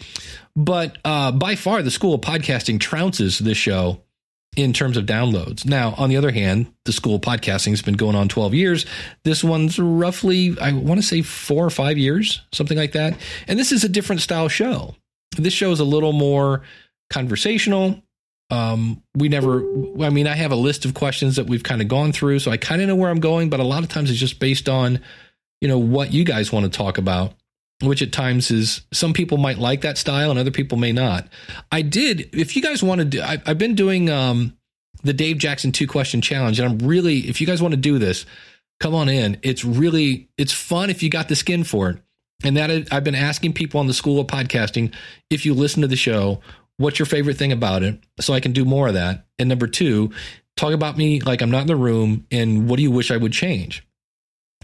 But 0.55 0.97
uh, 1.05 1.31
by 1.31 1.55
far, 1.55 1.81
the 1.81 1.91
School 1.91 2.15
of 2.15 2.21
Podcasting 2.21 2.79
trounces 2.79 3.39
this 3.39 3.57
show 3.57 4.03
in 4.55 4.73
terms 4.73 4.97
of 4.97 5.05
downloads. 5.05 5.65
Now, 5.65 5.93
on 5.97 6.09
the 6.09 6.17
other 6.17 6.31
hand, 6.31 6.73
the 6.85 6.91
School 6.91 7.19
Podcasting 7.19 7.69
has 7.69 7.81
been 7.81 7.95
going 7.95 8.15
on 8.15 8.27
12 8.27 8.53
years. 8.53 8.85
This 9.23 9.43
one's 9.43 9.79
roughly, 9.79 10.57
I 10.59 10.73
want 10.73 10.99
to 10.99 11.05
say 11.05 11.21
four 11.21 11.65
or 11.65 11.69
five 11.69 11.97
years, 11.97 12.41
something 12.51 12.77
like 12.77 12.93
that. 12.93 13.17
And 13.47 13.59
this 13.59 13.71
is 13.71 13.83
a 13.83 13.89
different 13.89 14.21
style 14.21 14.49
show. 14.49 14.95
This 15.37 15.53
show 15.53 15.71
is 15.71 15.79
a 15.79 15.85
little 15.85 16.13
more 16.13 16.63
conversational. 17.09 18.01
Um, 18.49 19.03
we 19.15 19.29
never, 19.29 19.61
I 20.03 20.09
mean, 20.09 20.27
I 20.27 20.35
have 20.35 20.51
a 20.51 20.55
list 20.55 20.83
of 20.83 20.95
questions 20.95 21.35
that 21.35 21.45
we've 21.45 21.63
kind 21.63 21.81
of 21.81 21.87
gone 21.87 22.11
through, 22.11 22.39
so 22.39 22.49
I 22.49 22.57
kind 22.57 22.81
of 22.81 22.87
know 22.87 22.95
where 22.95 23.11
I'm 23.11 23.19
going, 23.19 23.49
but 23.49 23.59
a 23.59 23.63
lot 23.63 23.83
of 23.83 23.89
times 23.89 24.09
it's 24.09 24.19
just 24.19 24.39
based 24.39 24.67
on, 24.67 24.99
you 25.61 25.67
know, 25.67 25.77
what 25.77 26.11
you 26.11 26.23
guys 26.23 26.51
want 26.51 26.65
to 26.65 26.75
talk 26.75 26.97
about 26.97 27.33
which 27.81 28.01
at 28.01 28.11
times 28.11 28.51
is 28.51 28.81
some 28.91 29.13
people 29.13 29.37
might 29.37 29.57
like 29.57 29.81
that 29.81 29.97
style 29.97 30.29
and 30.31 30.39
other 30.39 30.51
people 30.51 30.77
may 30.77 30.91
not. 30.91 31.27
I 31.71 31.81
did, 31.81 32.29
if 32.33 32.55
you 32.55 32.61
guys 32.61 32.83
want 32.83 32.99
to 32.99 33.05
do, 33.05 33.21
I, 33.21 33.41
I've 33.45 33.57
been 33.57 33.75
doing 33.75 34.09
um, 34.09 34.57
the 35.03 35.13
Dave 35.13 35.37
Jackson 35.37 35.71
two 35.71 35.87
question 35.87 36.21
challenge, 36.21 36.59
and 36.59 36.69
I'm 36.69 36.87
really, 36.87 37.19
if 37.19 37.39
you 37.39 37.47
guys 37.47 37.61
want 37.61 37.73
to 37.73 37.79
do 37.79 37.97
this, 37.97 38.25
come 38.79 38.93
on 38.93 39.09
in. 39.09 39.37
It's 39.43 39.63
really, 39.63 40.29
it's 40.37 40.53
fun 40.53 40.89
if 40.89 41.03
you 41.03 41.09
got 41.09 41.29
the 41.29 41.35
skin 41.35 41.63
for 41.63 41.89
it. 41.89 41.97
And 42.43 42.55
that 42.55 42.87
I've 42.93 43.03
been 43.03 43.15
asking 43.15 43.53
people 43.53 43.81
on 43.81 43.87
the 43.87 43.93
School 43.93 44.19
of 44.19 44.27
Podcasting 44.27 44.93
if 45.29 45.45
you 45.45 45.53
listen 45.53 45.81
to 45.81 45.87
the 45.87 45.97
show, 45.97 46.39
what's 46.77 46.97
your 46.97 47.05
favorite 47.05 47.37
thing 47.37 47.51
about 47.51 47.83
it, 47.83 47.99
so 48.21 48.33
I 48.33 48.39
can 48.39 48.53
do 48.53 48.63
more 48.63 48.87
of 48.87 48.93
that. 48.93 49.25
And 49.37 49.49
number 49.49 49.67
two, 49.67 50.11
talk 50.55 50.73
about 50.73 50.97
me 50.97 51.19
like 51.19 51.41
I'm 51.41 51.51
not 51.51 51.61
in 51.61 51.67
the 51.67 51.75
room, 51.75 52.25
and 52.31 52.69
what 52.69 52.77
do 52.77 52.83
you 52.83 52.91
wish 52.91 53.11
I 53.11 53.17
would 53.17 53.33
change? 53.33 53.85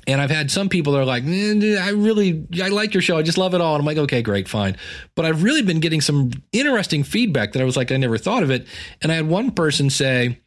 And 0.07 0.21
I've 0.21 0.29
had 0.29 0.51
some 0.51 0.69
people 0.69 0.93
that 0.93 0.99
are 0.99 1.05
like, 1.05 1.23
"Eh, 1.25 1.77
I 1.79 1.89
really, 1.89 2.45
I 2.61 2.67
like 2.69 2.93
your 2.93 3.01
show. 3.01 3.17
I 3.17 3.23
just 3.23 3.37
love 3.37 3.53
it 3.53 3.61
all. 3.61 3.75
And 3.75 3.81
I'm 3.81 3.85
like, 3.85 3.97
okay, 3.97 4.21
great, 4.21 4.47
fine. 4.47 4.77
But 5.15 5.25
I've 5.25 5.41
really 5.43 5.61
been 5.61 5.79
getting 5.79 6.01
some 6.01 6.31
interesting 6.51 7.03
feedback 7.03 7.53
that 7.53 7.61
I 7.61 7.65
was 7.65 7.75
like, 7.75 7.91
I 7.91 7.97
never 7.97 8.17
thought 8.17 8.43
of 8.43 8.51
it. 8.51 8.67
And 9.01 9.11
I 9.11 9.15
had 9.15 9.27
one 9.27 9.51
person 9.51 9.89
say, 9.89 10.39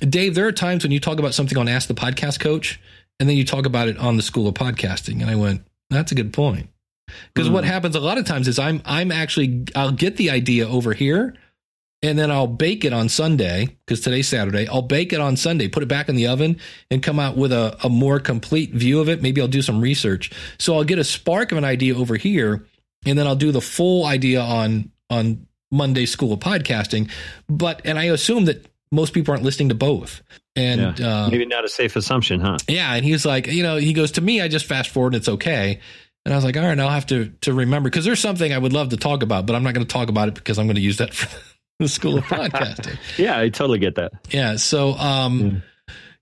Dave, 0.00 0.34
there 0.34 0.46
are 0.46 0.52
times 0.52 0.82
when 0.82 0.92
you 0.92 1.00
talk 1.00 1.18
about 1.18 1.34
something 1.34 1.58
on 1.58 1.68
Ask 1.68 1.88
the 1.88 1.94
Podcast 1.94 2.40
Coach, 2.40 2.80
and 3.20 3.28
then 3.28 3.36
you 3.36 3.44
talk 3.44 3.66
about 3.66 3.88
it 3.88 3.98
on 3.98 4.16
the 4.16 4.22
School 4.22 4.48
of 4.48 4.54
Podcasting. 4.54 5.20
And 5.20 5.30
I 5.30 5.36
went, 5.36 5.62
that's 5.90 6.10
a 6.10 6.14
good 6.14 6.32
point. 6.32 6.68
Because 7.34 7.50
what 7.50 7.64
happens 7.64 7.94
a 7.94 8.00
lot 8.00 8.18
of 8.18 8.24
times 8.24 8.48
is 8.48 8.58
I'm 8.58 8.80
I'm 8.84 9.12
actually 9.12 9.64
I'll 9.74 9.92
get 9.92 10.16
the 10.16 10.30
idea 10.30 10.66
over 10.68 10.94
here 10.94 11.34
and 12.02 12.18
then 12.18 12.30
I'll 12.30 12.48
bake 12.48 12.84
it 12.84 12.92
on 12.92 13.08
Sunday 13.08 13.76
because 13.86 14.00
today's 14.00 14.28
Saturday. 14.28 14.66
I'll 14.66 14.82
bake 14.82 15.12
it 15.12 15.20
on 15.20 15.36
Sunday, 15.36 15.68
put 15.68 15.82
it 15.82 15.88
back 15.88 16.08
in 16.08 16.16
the 16.16 16.26
oven, 16.26 16.58
and 16.90 17.02
come 17.02 17.20
out 17.20 17.36
with 17.36 17.52
a, 17.52 17.76
a 17.84 17.88
more 17.88 18.18
complete 18.18 18.72
view 18.72 19.00
of 19.00 19.08
it. 19.08 19.22
Maybe 19.22 19.40
I'll 19.40 19.48
do 19.48 19.62
some 19.62 19.80
research. 19.80 20.30
So 20.58 20.74
I'll 20.74 20.84
get 20.84 20.98
a 20.98 21.04
spark 21.04 21.52
of 21.52 21.58
an 21.58 21.64
idea 21.64 21.96
over 21.96 22.16
here, 22.16 22.66
and 23.06 23.18
then 23.18 23.26
I'll 23.26 23.36
do 23.36 23.52
the 23.52 23.60
full 23.60 24.04
idea 24.04 24.40
on 24.40 24.90
on 25.10 25.46
Monday 25.70 26.06
School 26.06 26.32
of 26.32 26.40
Podcasting. 26.40 27.10
But 27.48 27.82
and 27.84 27.98
I 27.98 28.04
assume 28.04 28.46
that 28.46 28.66
most 28.90 29.14
people 29.14 29.32
aren't 29.32 29.44
listening 29.44 29.70
to 29.70 29.74
both. 29.74 30.22
And 30.54 30.98
yeah. 30.98 31.24
uh, 31.24 31.30
Maybe 31.30 31.46
not 31.46 31.64
a 31.64 31.68
safe 31.68 31.96
assumption, 31.96 32.40
huh? 32.40 32.58
yeah, 32.68 32.94
and 32.94 33.04
he's 33.04 33.24
like, 33.24 33.46
you 33.46 33.62
know, 33.62 33.76
he 33.76 33.94
goes 33.94 34.12
to 34.12 34.20
me, 34.20 34.42
I 34.42 34.48
just 34.48 34.66
fast 34.66 34.90
forward 34.90 35.14
and 35.14 35.20
it's 35.20 35.28
okay. 35.28 35.80
And 36.24 36.34
I 36.34 36.36
was 36.36 36.44
like, 36.44 36.56
all 36.56 36.62
right, 36.62 36.78
I'll 36.78 36.90
have 36.90 37.06
to 37.06 37.32
to 37.42 37.54
remember 37.54 37.88
because 37.88 38.04
there's 38.04 38.20
something 38.20 38.52
I 38.52 38.58
would 38.58 38.72
love 38.72 38.90
to 38.90 38.96
talk 38.96 39.22
about, 39.22 39.46
but 39.46 39.56
I'm 39.56 39.62
not 39.62 39.74
going 39.74 39.86
to 39.86 39.92
talk 39.92 40.08
about 40.08 40.28
it 40.28 40.34
because 40.34 40.58
I'm 40.58 40.66
going 40.66 40.76
to 40.76 40.82
use 40.82 40.98
that 40.98 41.14
for 41.14 41.28
the 41.82 41.88
school 41.88 42.18
of 42.18 42.24
podcasting. 42.24 42.96
Yeah, 43.18 43.38
I 43.38 43.48
totally 43.48 43.78
get 43.78 43.94
that. 43.96 44.12
yeah. 44.30 44.56
So, 44.56 44.92
um, 44.94 45.62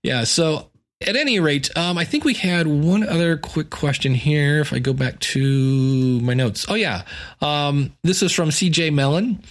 yeah. 0.03 0.23
So 0.23 0.69
at 1.05 1.15
any 1.15 1.39
rate, 1.39 1.75
um, 1.77 1.97
I 1.97 2.05
think 2.05 2.23
we 2.23 2.33
had 2.33 2.67
one 2.67 3.07
other 3.07 3.37
quick 3.37 3.69
question 3.69 4.13
here. 4.13 4.59
If 4.59 4.73
I 4.73 4.79
go 4.79 4.93
back 4.93 5.19
to 5.19 6.19
my 6.21 6.33
notes. 6.33 6.65
Oh 6.69 6.75
yeah. 6.75 7.03
Um, 7.41 7.93
this 8.03 8.21
is 8.21 8.31
from 8.31 8.49
CJ 8.49 8.93
Mellon. 8.93 9.41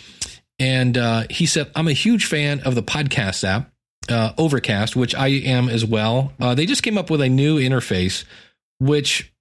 And 0.58 0.98
uh, 0.98 1.24
he 1.30 1.46
said, 1.46 1.70
I'm 1.74 1.88
a 1.88 1.92
huge 1.94 2.26
fan 2.26 2.60
of 2.60 2.74
the 2.74 2.82
podcast 2.82 3.44
app, 3.44 3.72
uh, 4.10 4.32
Overcast, 4.36 4.94
which 4.94 5.14
I 5.14 5.28
am 5.28 5.70
as 5.70 5.86
well. 5.86 6.34
Uh, 6.38 6.54
they 6.54 6.66
just 6.66 6.82
came 6.82 6.98
up 6.98 7.08
with 7.10 7.22
a 7.22 7.30
new 7.30 7.58
interface, 7.58 8.24
which 8.78 9.32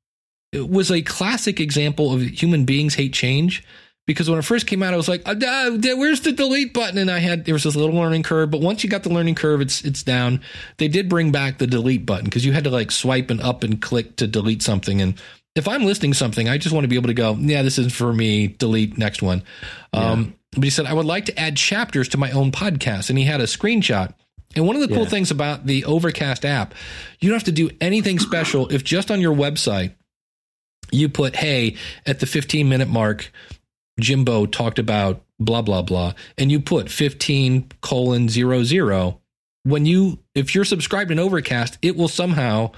was 0.54 0.90
a 0.92 1.02
classic 1.02 1.60
example 1.60 2.14
of 2.14 2.22
human 2.22 2.64
beings 2.64 2.96
hate 2.96 3.14
change. 3.14 3.64
Because 4.10 4.28
when 4.28 4.40
it 4.40 4.42
first 4.42 4.66
came 4.66 4.82
out, 4.82 4.92
I 4.92 4.98
was 4.98 5.08
like, 5.08 5.22
uh, 5.28 5.36
"Where's 5.96 6.22
the 6.22 6.32
delete 6.32 6.74
button?" 6.74 6.98
And 6.98 7.12
I 7.12 7.20
had 7.20 7.46
there 7.46 7.54
was 7.54 7.62
this 7.62 7.76
little 7.76 7.96
learning 7.96 8.24
curve, 8.24 8.50
but 8.50 8.60
once 8.60 8.84
you 8.84 8.90
got 8.90 9.04
the 9.04 9.10
learning 9.10 9.36
curve, 9.36 9.62
it's 9.62 9.84
it's 9.84 10.02
down. 10.02 10.42
They 10.78 10.88
did 10.88 11.08
bring 11.10 11.32
back 11.32 11.60
the 11.60 11.68
delete 11.68 12.08
button 12.08 12.26
because 12.26 12.44
you 12.44 12.52
had 12.52 12.64
to 12.64 12.72
like 12.72 12.90
swipe 12.90 13.30
and 13.30 13.40
up 13.40 13.62
and 13.62 13.80
click 13.80 14.16
to 14.16 14.26
delete 14.26 14.64
something. 14.64 15.00
And 15.00 15.14
if 15.56 15.68
I'm 15.68 15.86
listing 15.86 16.16
something, 16.16 16.50
I 16.50 16.58
just 16.58 16.74
want 16.74 16.86
to 16.86 16.88
be 16.88 16.96
able 16.96 17.10
to 17.10 17.14
go, 17.14 17.38
"Yeah, 17.40 17.62
this 17.62 17.78
is 17.78 17.94
for 17.94 18.12
me." 18.12 18.48
Delete 18.48 18.98
next 18.98 19.22
one. 19.22 19.44
Um, 19.94 20.34
but 20.54 20.64
he 20.64 20.72
said, 20.72 20.88
"I 20.88 20.94
would 20.94 21.06
like 21.06 21.26
to 21.26 21.40
add 21.40 21.56
chapters 21.56 22.08
to 22.10 22.18
my 22.18 22.32
own 22.32 22.52
podcast," 22.52 23.12
and 23.12 23.20
he 23.20 23.26
had 23.26 23.42
a 23.42 23.46
screenshot. 23.46 24.16
And 24.56 24.66
one 24.66 24.76
of 24.76 24.82
the 24.82 24.88
cool 24.88 25.04
Yeah. 25.04 25.10
things 25.10 25.30
about 25.30 25.68
the 25.68 25.86
Overcast 25.86 26.46
app, 26.46 26.74
you 27.20 27.30
don't 27.30 27.36
have 27.36 27.44
to 27.44 27.52
do 27.52 27.70
anything 27.80 28.18
special 28.18 28.68
if 28.70 28.84
just 28.84 29.12
on 29.12 29.22
your 29.22 29.36
website 29.36 29.92
you 30.92 31.10
put, 31.10 31.36
hey, 31.36 31.76
at 32.08 32.20
the 32.20 32.26
15 32.26 32.68
minute 32.68 32.88
mark, 32.88 33.32
Jimbo 34.02 34.46
talked 34.46 34.80
about 34.80 35.24
blah, 35.40 35.62
blah, 35.62 35.82
blah, 35.82 36.14
and 36.38 36.52
you 36.52 36.60
put 36.60 36.90
15 36.90 37.72
colon 37.82 38.30
zero 38.30 38.64
zero. 38.64 39.22
When 39.64 39.86
you, 39.86 40.20
if 40.36 40.56
you're 40.56 40.66
subscribed 40.66 41.12
in 41.12 41.20
Overcast, 41.20 41.78
it 41.82 41.96
will 41.96 42.08
somehow 42.08 42.72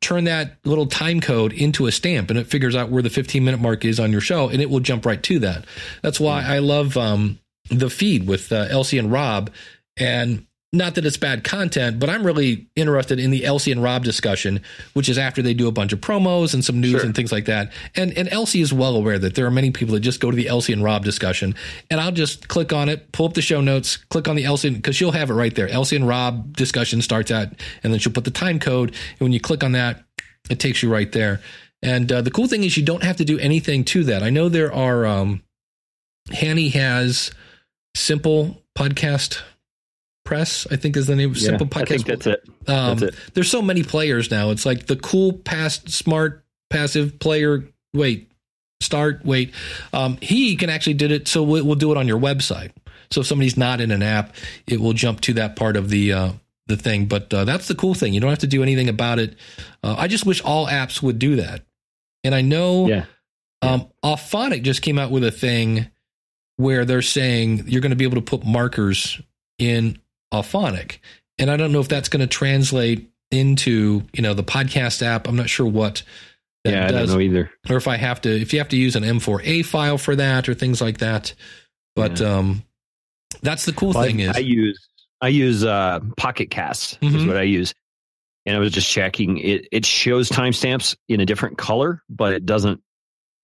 turn 0.00 0.24
that 0.24 0.58
little 0.64 0.86
time 0.86 1.20
code 1.20 1.52
into 1.52 1.86
a 1.86 1.92
stamp 1.92 2.30
and 2.30 2.38
it 2.38 2.46
figures 2.46 2.76
out 2.76 2.90
where 2.90 3.02
the 3.02 3.10
15 3.10 3.44
minute 3.44 3.60
mark 3.60 3.84
is 3.84 3.98
on 3.98 4.12
your 4.12 4.20
show 4.20 4.48
and 4.48 4.60
it 4.60 4.70
will 4.70 4.80
jump 4.80 5.06
right 5.06 5.22
to 5.22 5.38
that. 5.40 5.64
That's 6.02 6.20
why 6.20 6.42
I 6.44 6.58
love 6.58 6.96
um, 6.96 7.38
the 7.70 7.90
feed 7.90 8.26
with 8.26 8.52
uh, 8.52 8.66
Elsie 8.70 8.98
and 8.98 9.10
Rob. 9.10 9.50
And 9.96 10.46
not 10.74 10.94
that 10.94 11.04
it's 11.04 11.18
bad 11.18 11.44
content, 11.44 11.98
but 11.98 12.08
I'm 12.08 12.24
really 12.24 12.66
interested 12.76 13.20
in 13.20 13.30
the 13.30 13.44
Elsie 13.44 13.72
and 13.72 13.82
Rob 13.82 14.04
discussion, 14.04 14.60
which 14.94 15.08
is 15.08 15.18
after 15.18 15.42
they 15.42 15.52
do 15.52 15.68
a 15.68 15.72
bunch 15.72 15.92
of 15.92 16.00
promos 16.00 16.54
and 16.54 16.64
some 16.64 16.80
news 16.80 16.92
Sure. 16.92 17.04
and 17.04 17.14
things 17.14 17.30
like 17.30 17.44
that. 17.44 17.70
And 17.94 18.16
and 18.16 18.28
Elsie 18.32 18.60
is 18.62 18.72
well 18.72 18.96
aware 18.96 19.18
that 19.18 19.34
there 19.34 19.44
are 19.44 19.50
many 19.50 19.70
people 19.70 19.92
that 19.94 20.00
just 20.00 20.20
go 20.20 20.30
to 20.30 20.36
the 20.36 20.48
Elsie 20.48 20.72
and 20.72 20.82
Rob 20.82 21.04
discussion, 21.04 21.54
and 21.90 22.00
I'll 22.00 22.10
just 22.12 22.48
click 22.48 22.72
on 22.72 22.88
it, 22.88 23.12
pull 23.12 23.26
up 23.26 23.34
the 23.34 23.42
show 23.42 23.60
notes, 23.60 23.96
click 23.96 24.28
on 24.28 24.36
the 24.36 24.44
Elsie 24.44 24.70
because 24.70 24.96
she'll 24.96 25.12
have 25.12 25.28
it 25.30 25.34
right 25.34 25.54
there. 25.54 25.68
Elsie 25.68 25.96
and 25.96 26.08
Rob 26.08 26.56
discussion 26.56 27.02
starts 27.02 27.30
at, 27.30 27.52
and 27.82 27.92
then 27.92 28.00
she'll 28.00 28.12
put 28.12 28.24
the 28.24 28.30
time 28.30 28.58
code, 28.58 28.90
and 28.90 29.20
when 29.20 29.32
you 29.32 29.40
click 29.40 29.62
on 29.62 29.72
that, 29.72 30.02
it 30.48 30.58
takes 30.58 30.82
you 30.82 30.90
right 30.90 31.12
there. 31.12 31.40
And 31.82 32.10
uh, 32.10 32.22
the 32.22 32.30
cool 32.30 32.46
thing 32.48 32.64
is 32.64 32.76
you 32.76 32.84
don't 32.84 33.02
have 33.02 33.16
to 33.16 33.24
do 33.24 33.38
anything 33.38 33.84
to 33.86 34.04
that. 34.04 34.22
I 34.22 34.30
know 34.30 34.48
there 34.48 34.72
are. 34.72 35.04
Um, 35.04 35.42
Hani 36.30 36.70
has 36.72 37.32
Simple 37.96 38.62
Podcast 38.78 39.42
Press, 40.32 40.66
I 40.70 40.76
think 40.76 40.96
is 40.96 41.06
the 41.06 41.14
name. 41.16 41.34
Simple 41.34 41.66
I 41.66 41.82
Podcast. 41.82 41.88
think 41.88 42.06
that's 42.06 42.26
it. 42.26 42.44
Um, 42.66 42.98
That's 42.98 43.16
There's 43.34 43.50
so 43.50 43.60
many 43.60 43.82
players 43.82 44.30
now. 44.30 44.50
It's 44.50 44.64
like 44.64 44.86
the 44.86 44.96
cool, 44.96 45.34
past, 45.34 45.90
smart, 45.90 46.42
passive 46.70 47.18
player. 47.18 47.64
Wait, 47.92 48.30
start. 48.80 49.24
Wait. 49.26 49.52
Um, 49.92 50.16
he 50.22 50.56
can 50.56 50.70
actually 50.70 50.94
did 50.94 51.10
it, 51.12 51.28
so 51.28 51.42
we'll, 51.42 51.64
we'll 51.66 51.74
do 51.74 51.90
it 51.92 51.98
on 51.98 52.08
your 52.08 52.18
website. 52.18 52.70
So 53.10 53.20
if 53.20 53.26
somebody's 53.26 53.58
not 53.58 53.82
in 53.82 53.90
an 53.90 54.02
app, 54.02 54.34
it 54.66 54.80
will 54.80 54.94
jump 54.94 55.20
to 55.22 55.34
that 55.34 55.54
part 55.54 55.76
of 55.76 55.90
the 55.90 56.12
uh, 56.14 56.32
the 56.66 56.78
thing. 56.78 57.04
But 57.06 57.32
uh, 57.34 57.44
that's 57.44 57.68
the 57.68 57.74
cool 57.74 57.92
thing. 57.92 58.14
You 58.14 58.20
don't 58.20 58.30
have 58.30 58.38
to 58.38 58.46
do 58.46 58.62
anything 58.62 58.88
about 58.88 59.18
it. 59.18 59.36
Uh, 59.82 59.96
I 59.98 60.08
just 60.08 60.24
wish 60.24 60.40
all 60.40 60.66
apps 60.66 61.02
would 61.02 61.18
do 61.18 61.36
that. 61.36 61.62
And 62.24 62.34
I 62.34 62.40
know 62.40 62.88
Yeah. 62.88 63.04
um, 63.60 63.88
Auphonic 64.02 64.62
just 64.62 64.80
came 64.80 64.98
out 64.98 65.10
with 65.10 65.24
a 65.24 65.30
thing 65.30 65.88
where 66.56 66.86
they're 66.86 67.02
saying 67.02 67.64
you're 67.66 67.82
going 67.82 67.90
to 67.90 67.96
be 67.96 68.04
able 68.04 68.16
to 68.16 68.22
put 68.22 68.46
markers 68.46 69.20
in 69.58 69.98
Auphonic, 70.32 70.98
and 71.38 71.50
I 71.50 71.56
don't 71.56 71.72
know 71.72 71.80
if 71.80 71.88
that's 71.88 72.08
going 72.08 72.20
to 72.20 72.26
translate 72.26 73.10
into 73.30 74.02
you 74.12 74.22
know 74.22 74.34
the 74.34 74.44
podcast 74.44 75.02
app. 75.02 75.28
I'm 75.28 75.36
not 75.36 75.48
sure 75.48 75.66
what 75.66 76.02
that 76.64 76.72
Yeah, 76.72 76.84
I 76.84 76.88
don't 76.90 77.00
does, 77.02 77.14
know 77.14 77.20
either. 77.20 77.50
or 77.70 77.76
if 77.76 77.86
I 77.88 77.96
have 77.96 78.20
to 78.22 78.30
if 78.30 78.52
you 78.52 78.58
have 78.60 78.68
to 78.70 78.76
use 78.76 78.96
an 78.96 79.02
M4A 79.04 79.64
file 79.64 79.98
for 79.98 80.16
that 80.16 80.48
or 80.48 80.54
things 80.54 80.80
like 80.80 80.98
that. 80.98 81.34
But 81.96 82.20
um, 82.20 82.62
that's 83.42 83.64
the 83.66 83.72
cool 83.72 83.92
Well, 83.92 84.04
thing 84.04 84.20
I, 84.22 84.24
is 84.30 84.36
I 84.36 84.40
use 84.40 84.88
I 85.20 85.28
use 85.28 85.64
uh, 85.64 86.00
Pocket 86.16 86.50
Casts 86.50 86.98
is 87.02 87.12
Mhm. 87.12 87.26
what 87.28 87.36
I 87.36 87.42
use, 87.42 87.74
and 88.46 88.56
I 88.56 88.58
was 88.58 88.72
just 88.72 88.90
checking. 88.90 89.38
It 89.38 89.68
it 89.72 89.84
shows 89.86 90.28
timestamps 90.28 90.96
in 91.08 91.20
a 91.20 91.26
different 91.26 91.58
color, 91.58 92.02
but 92.08 92.32
it 92.32 92.44
doesn't 92.46 92.80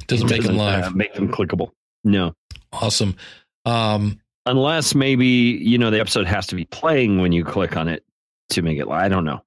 doesn't 0.07 0.31
make 0.31 0.43
them 0.43 0.57
live. 0.57 0.85
uh, 0.85 0.91
make 0.91 1.15
them 1.15 1.29
clickable. 1.29 1.71
No, 2.05 2.35
awesome. 2.73 3.17
Um, 3.65 4.21
unless 4.49 4.95
maybe 4.95 5.27
you 5.27 5.79
know 5.79 5.91
the 5.91 6.01
episode 6.01 6.27
has 6.27 6.47
to 6.49 6.55
be 6.57 6.65
playing 6.67 7.21
when 7.21 7.33
you 7.33 7.45
click 7.45 7.77
on 7.77 7.89
it 7.89 8.05
to 8.51 8.63
make 8.63 8.79
it 8.79 8.87
live. 8.87 9.05
I 9.05 9.09
don't 9.09 9.25
know, 9.25 9.43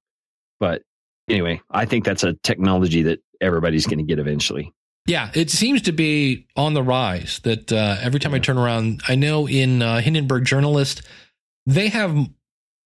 but 0.60 0.82
anyway, 1.28 1.60
I 1.70 1.84
think 1.84 2.04
that's 2.04 2.22
a 2.24 2.34
technology 2.42 3.02
that 3.02 3.20
everybody's 3.40 3.86
going 3.86 3.98
to 3.98 4.04
get 4.04 4.18
eventually. 4.18 4.72
Yeah, 5.06 5.30
it 5.34 5.50
seems 5.50 5.82
to 5.82 5.92
be 5.92 6.46
on 6.56 6.74
the 6.74 6.82
rise. 6.82 7.40
That 7.42 7.72
uh, 7.72 7.96
every 8.00 8.20
time 8.20 8.34
I 8.34 8.38
turn 8.38 8.56
around, 8.56 9.02
I 9.08 9.16
know 9.16 9.48
in 9.48 9.82
uh, 9.82 10.00
Hindenburg 10.00 10.44
Journalist, 10.44 11.02
they 11.66 11.88
have 11.88 12.16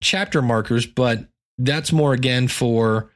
chapter 0.02 0.40
markers, 0.40 0.86
but 0.86 1.28
that's 1.58 1.92
more 1.92 2.14
again 2.14 2.48
for 2.48 3.10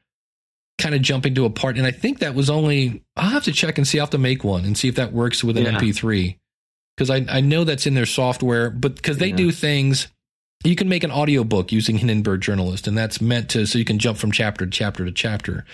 kind 0.78 0.94
of 0.94 1.00
jumping 1.02 1.34
to 1.34 1.44
a 1.46 1.50
part. 1.50 1.78
And 1.78 1.86
I 1.86 1.90
think 1.90 2.18
that 2.18 2.34
was 2.34 2.50
only. 2.50 3.02
I'll 3.16 3.30
have 3.30 3.44
to 3.44 3.52
check 3.52 3.78
and 3.78 3.88
see. 3.88 3.98
I'll 3.98 4.04
have 4.04 4.10
to 4.10 4.18
make 4.18 4.44
one 4.44 4.64
and 4.66 4.76
see 4.76 4.88
if 4.88 4.96
that 4.96 5.12
works 5.14 5.42
with 5.42 5.56
an 5.56 5.64
Yeah. 5.64 5.78
MP3 5.78 6.38
because 7.00 7.08
I 7.08 7.24
I 7.34 7.40
know 7.40 7.64
that's 7.64 7.86
in 7.86 7.94
their 7.94 8.04
software, 8.04 8.68
but 8.68 8.94
because 8.94 9.16
they 9.16 9.28
Yeah. 9.30 9.36
do 9.36 9.50
things. 9.52 10.08
You 10.62 10.76
can 10.76 10.90
make 10.90 11.02
an 11.02 11.10
audiobook 11.10 11.72
using 11.72 11.96
Hindenburg 11.96 12.42
Journalist, 12.42 12.86
and 12.86 12.96
that's 12.98 13.22
meant 13.22 13.48
to 13.50 13.64
so 13.66 13.78
you 13.78 13.86
can 13.86 13.98
jump 13.98 14.18
from 14.18 14.30
chapter 14.30 14.66
to 14.66 14.70
chapter 14.70 15.06
to 15.06 15.10
chapter. 15.10 15.64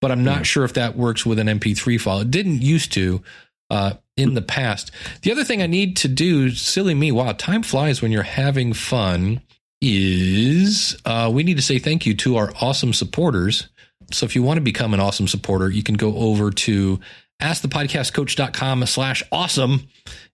But 0.00 0.10
I'm 0.10 0.24
not 0.24 0.38
Yeah. 0.38 0.42
sure 0.44 0.64
if 0.64 0.72
that 0.72 0.96
works 0.96 1.26
with 1.26 1.38
an 1.38 1.48
MP3 1.50 1.98
file. 1.98 2.20
It 2.20 2.30
didn't 2.30 2.62
used 2.62 2.90
to 2.92 3.22
uh, 3.68 3.92
in 4.16 4.32
the 4.34 4.40
past. 4.42 4.90
The 5.20 5.32
other 5.32 5.44
thing 5.44 5.60
I 5.62 5.66
need 5.66 5.96
to 5.96 6.08
do, 6.08 6.50
silly 6.50 6.94
me, 6.94 7.12
wow, 7.12 7.32
time 7.32 7.62
flies 7.62 8.00
when 8.02 8.10
you're 8.12 8.22
having 8.22 8.72
fun, 8.72 9.42
is 9.82 10.96
uh, 11.04 11.30
we 11.32 11.42
need 11.42 11.56
to 11.56 11.62
say 11.62 11.78
thank 11.78 12.06
you 12.06 12.14
to 12.14 12.36
our 12.36 12.52
awesome 12.62 12.94
supporters. 12.94 13.68
So 14.12 14.24
if 14.24 14.34
you 14.34 14.42
want 14.42 14.56
to 14.56 14.62
become 14.62 14.94
an 14.94 15.00
awesome 15.00 15.28
supporter, 15.28 15.68
you 15.70 15.82
can 15.82 15.94
go 15.96 16.16
over 16.16 16.50
to 16.50 17.00
askthepodcastcoach.com 17.42 18.86
slash 18.86 19.22
awesome 19.32 19.86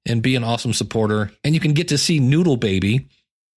and 0.06 0.22
be 0.22 0.36
an 0.36 0.44
awesome 0.44 0.72
supporter. 0.72 1.32
And 1.44 1.54
you 1.54 1.60
can 1.60 1.72
get 1.72 1.88
to 1.88 1.98
see 1.98 2.20
Noodle 2.20 2.56
Baby. 2.56 3.08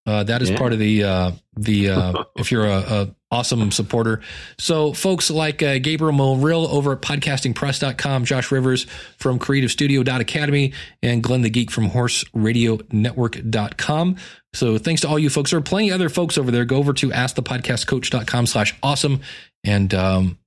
Uh, 0.07 0.23
that 0.23 0.41
is 0.41 0.49
Yeah. 0.49 0.57
part 0.57 0.73
of 0.73 0.79
the 0.79 1.03
uh, 1.03 1.31
the 1.55 1.89
uh, 1.91 2.23
if 2.37 2.51
you're 2.51 2.65
a, 2.65 2.79
a 2.79 3.15
awesome 3.29 3.69
supporter. 3.71 4.21
So 4.57 4.93
folks 4.93 5.29
like 5.29 5.61
uh, 5.61 5.77
Gabriel 5.77 6.11
Morrill 6.11 6.65
over 6.67 6.93
at 6.93 7.01
podcastingpress.com, 7.01 8.25
Josh 8.25 8.51
Rivers 8.51 8.87
from 9.19 9.37
creativestudio.academy, 9.37 10.73
and 11.03 11.21
Glenn 11.21 11.43
the 11.43 11.51
Geek 11.51 11.69
from 11.69 11.91
horseradionetwork.com. 11.91 14.15
So 14.53 14.77
thanks 14.77 15.01
to 15.01 15.07
all 15.07 15.19
you 15.19 15.29
folks. 15.29 15.51
There 15.51 15.59
are 15.59 15.63
plenty 15.63 15.89
of 15.89 15.95
other 15.95 16.09
folks 16.09 16.37
over 16.37 16.51
there. 16.51 16.65
Go 16.65 16.77
over 16.77 16.93
to 16.93 17.09
askthepodcastcoach.com 17.09 18.45
slash 18.47 18.75
awesome 18.83 19.21
and 19.63 19.93
um, 19.93 20.37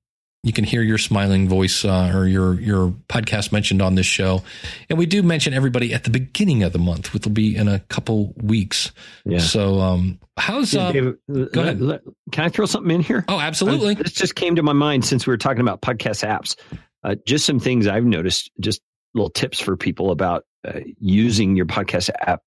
you 0.45 0.53
can 0.53 0.63
hear 0.65 0.83
your 0.83 0.99
smiling 0.99 1.49
voice 1.49 1.85
uh, 1.85 2.13
or 2.15 2.27
your 2.29 2.61
your 2.61 2.91
podcast 3.09 3.51
mentioned 3.51 3.81
on 3.83 3.95
this 3.97 4.07
show. 4.07 4.43
And 4.89 4.99
we 4.99 5.07
do 5.07 5.23
mention 5.23 5.55
everybody 5.55 5.93
at 5.95 6.05
the 6.05 6.11
beginning 6.11 6.63
of 6.63 6.73
the 6.73 6.79
month, 6.79 7.13
which 7.15 7.25
will 7.25 7.33
be 7.33 7.57
in 7.57 7.67
a 7.67 7.81
couple 7.81 8.33
weeks. 8.37 8.93
Yeah. 9.25 9.39
So 9.39 9.81
um 9.81 10.21
how's 10.37 10.73
Yeah, 10.75 10.89
uh, 10.89 10.93
David, 10.93 11.15
go 11.29 11.61
ahead. 11.63 11.81
let- 11.81 12.05
let- 12.07 12.15
can 12.31 12.45
I 12.45 12.49
throw 12.51 12.67
something 12.67 12.95
in 12.95 13.01
here? 13.01 13.25
Oh, 13.29 13.41
absolutely. 13.41 13.97
Uh, 13.97 14.03
this 14.03 14.13
just 14.13 14.35
came 14.35 14.55
to 14.57 14.63
my 14.63 14.73
mind 14.75 15.05
since 15.05 15.27
we 15.27 15.33
were 15.33 15.39
talking 15.39 15.61
about 15.63 15.81
podcast 15.81 16.27
apps. 16.29 16.57
Uh, 17.03 17.15
just 17.27 17.47
some 17.47 17.59
things 17.59 17.87
I've 17.87 18.05
noticed, 18.05 18.51
just 18.61 18.81
little 19.15 19.31
tips 19.31 19.61
for 19.61 19.77
people 19.77 20.11
about 20.11 20.45
uh, 20.67 20.81
using 20.99 21.57
your 21.57 21.67
podcast 21.67 22.11
app 22.21 22.43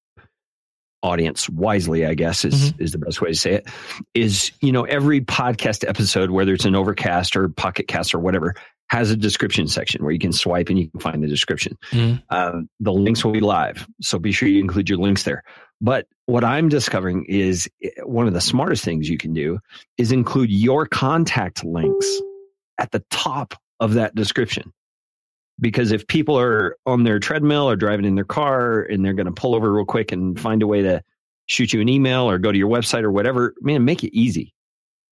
audience 1.02 1.48
wisely, 1.48 2.04
I 2.04 2.14
guess 2.14 2.44
is, 2.44 2.72
is 2.78 2.92
the 2.92 2.98
best 2.98 3.20
way 3.20 3.30
to 3.30 3.34
say 3.36 3.52
it. 3.54 3.68
Is, 4.14 4.50
you 4.60 4.72
know, 4.72 4.84
every 4.84 5.20
podcast 5.20 5.88
episode, 5.88 6.30
whether 6.30 6.52
it's 6.52 6.64
an 6.64 6.74
overcast 6.74 7.36
or 7.36 7.48
pocket 7.48 7.88
cast 7.88 8.14
or 8.14 8.18
whatever, 8.18 8.54
has 8.90 9.10
a 9.10 9.16
description 9.16 9.68
section 9.68 10.02
where 10.02 10.12
you 10.12 10.18
can 10.18 10.32
swipe 10.32 10.68
and 10.70 10.78
you 10.78 10.90
can 10.90 11.00
find 11.00 11.22
the 11.22 11.28
description. 11.28 11.76
Mhm. 11.90 12.22
Uh, 12.30 12.62
the 12.80 12.92
links 12.92 13.24
will 13.24 13.32
be 13.32 13.40
live. 13.40 13.86
So 14.00 14.18
be 14.18 14.32
sure 14.32 14.48
you 14.48 14.60
include 14.60 14.88
your 14.88 14.98
links 14.98 15.24
there. 15.24 15.42
But 15.80 16.06
what 16.26 16.42
I'm 16.42 16.68
discovering 16.68 17.24
is 17.28 17.68
eh, 17.82 17.90
one 18.04 18.26
of 18.26 18.32
the 18.34 18.40
smartest 18.40 18.84
things 18.84 19.08
you 19.08 19.18
can 19.18 19.32
do 19.32 19.58
is 19.98 20.10
include 20.10 20.50
your 20.50 20.86
contact 20.86 21.64
links 21.64 22.20
at 22.78 22.90
the 22.90 23.04
top 23.10 23.54
of 23.78 23.94
that 23.94 24.14
description. 24.14 24.72
Because 25.60 25.90
if 25.90 26.06
people 26.06 26.38
are 26.38 26.76
on 26.86 27.02
their 27.04 27.18
treadmill 27.18 27.68
or 27.68 27.76
driving 27.76 28.04
in 28.04 28.14
their 28.14 28.24
car 28.24 28.82
and 28.82 29.04
they're 29.04 29.12
going 29.12 29.26
to 29.26 29.32
pull 29.32 29.54
over 29.54 29.72
real 29.72 29.84
quick 29.84 30.12
and 30.12 30.38
find 30.38 30.62
a 30.62 30.66
way 30.66 30.82
to 30.82 31.02
shoot 31.46 31.72
you 31.72 31.80
an 31.80 31.88
email 31.88 32.30
or 32.30 32.38
go 32.38 32.52
to 32.52 32.58
your 32.58 32.68
website 32.68 33.02
or 33.02 33.10
whatever, 33.10 33.54
man, 33.60 33.84
make 33.84 34.04
it 34.04 34.16
easy. 34.16 34.54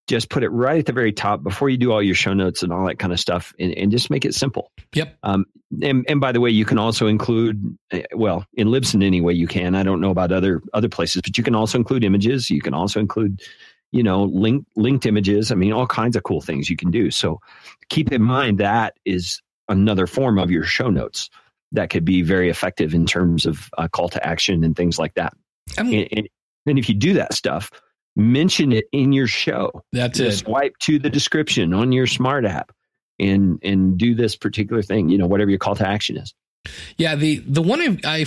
Just 0.06 0.30
put 0.30 0.44
it 0.44 0.50
right 0.50 0.78
at 0.78 0.86
the 0.86 0.92
very 0.92 1.12
top 1.12 1.42
before 1.42 1.68
you 1.68 1.76
do 1.76 1.90
all 1.90 2.00
your 2.00 2.14
show 2.14 2.32
notes 2.32 2.62
and 2.62 2.72
all 2.72 2.86
that 2.86 3.00
kind 3.00 3.12
of 3.12 3.18
stuff 3.18 3.52
and, 3.58 3.72
and 3.72 3.90
just 3.90 4.08
make 4.08 4.24
it 4.24 4.34
simple. 4.34 4.70
Yep. 4.94 5.16
Um, 5.24 5.46
and, 5.82 6.04
and 6.08 6.20
by 6.20 6.30
the 6.30 6.40
way, 6.40 6.50
you 6.50 6.64
can 6.64 6.78
also 6.78 7.08
include, 7.08 7.76
eh, 7.90 8.04
well, 8.14 8.46
in 8.54 8.68
Libsyn 8.68 9.02
anyway, 9.02 9.34
you 9.34 9.48
can. 9.48 9.74
I 9.74 9.82
don't 9.82 10.00
know 10.00 10.10
about 10.10 10.30
other 10.30 10.62
other 10.72 10.88
places, 10.88 11.22
but 11.22 11.36
you 11.36 11.42
can 11.42 11.56
also 11.56 11.76
include 11.76 12.04
images. 12.04 12.50
You 12.50 12.60
can 12.60 12.72
also 12.72 13.00
include, 13.00 13.42
you 13.90 14.04
know, 14.04 14.24
link, 14.24 14.64
linked 14.76 15.06
images. 15.06 15.50
I 15.50 15.56
mean, 15.56 15.72
all 15.72 15.88
kinds 15.88 16.14
of 16.14 16.22
cool 16.22 16.40
things 16.40 16.70
you 16.70 16.76
can 16.76 16.92
do. 16.92 17.10
So 17.10 17.40
keep 17.88 18.12
in 18.12 18.22
mind 18.22 18.58
that 18.58 18.94
is 19.04 19.42
another 19.68 20.06
form 20.06 20.38
of 20.38 20.50
your 20.50 20.64
show 20.64 20.90
notes 20.90 21.30
that 21.72 21.90
could 21.90 22.04
be 22.04 22.22
very 22.22 22.48
effective 22.50 22.94
in 22.94 23.06
terms 23.06 23.46
of 23.46 23.68
uh, 23.78 23.88
call 23.88 24.08
to 24.08 24.24
action 24.26 24.62
and 24.64 24.76
things 24.76 24.98
like 24.98 25.14
that. 25.14 25.34
I'm- 25.76 25.86
And, 25.92 26.08
and, 26.12 26.28
and 26.66 26.78
if 26.78 26.88
you 26.88 26.94
do 26.94 27.14
that 27.14 27.34
stuff, 27.34 27.70
mention 28.16 28.72
it 28.72 28.86
in 28.92 29.12
your 29.12 29.26
show 29.26 29.82
that's 29.92 30.18
just 30.18 30.42
it. 30.42 30.44
swipe 30.46 30.74
to 30.78 30.98
the 30.98 31.10
description 31.10 31.74
on 31.74 31.92
your 31.92 32.06
smart 32.06 32.46
app 32.46 32.72
and 33.18 33.58
and 33.62 33.98
do 33.98 34.14
this 34.14 34.36
particular 34.36 34.80
thing 34.82 35.08
you 35.10 35.18
know 35.18 35.26
whatever 35.26 35.50
your 35.50 35.58
call 35.58 35.74
to 35.74 35.86
action 35.86 36.16
is 36.16 36.32
Yeah, 36.96 37.14
the 37.14 37.38
the 37.46 37.60
one 37.62 37.80
I, 37.82 37.98
I 38.04 38.24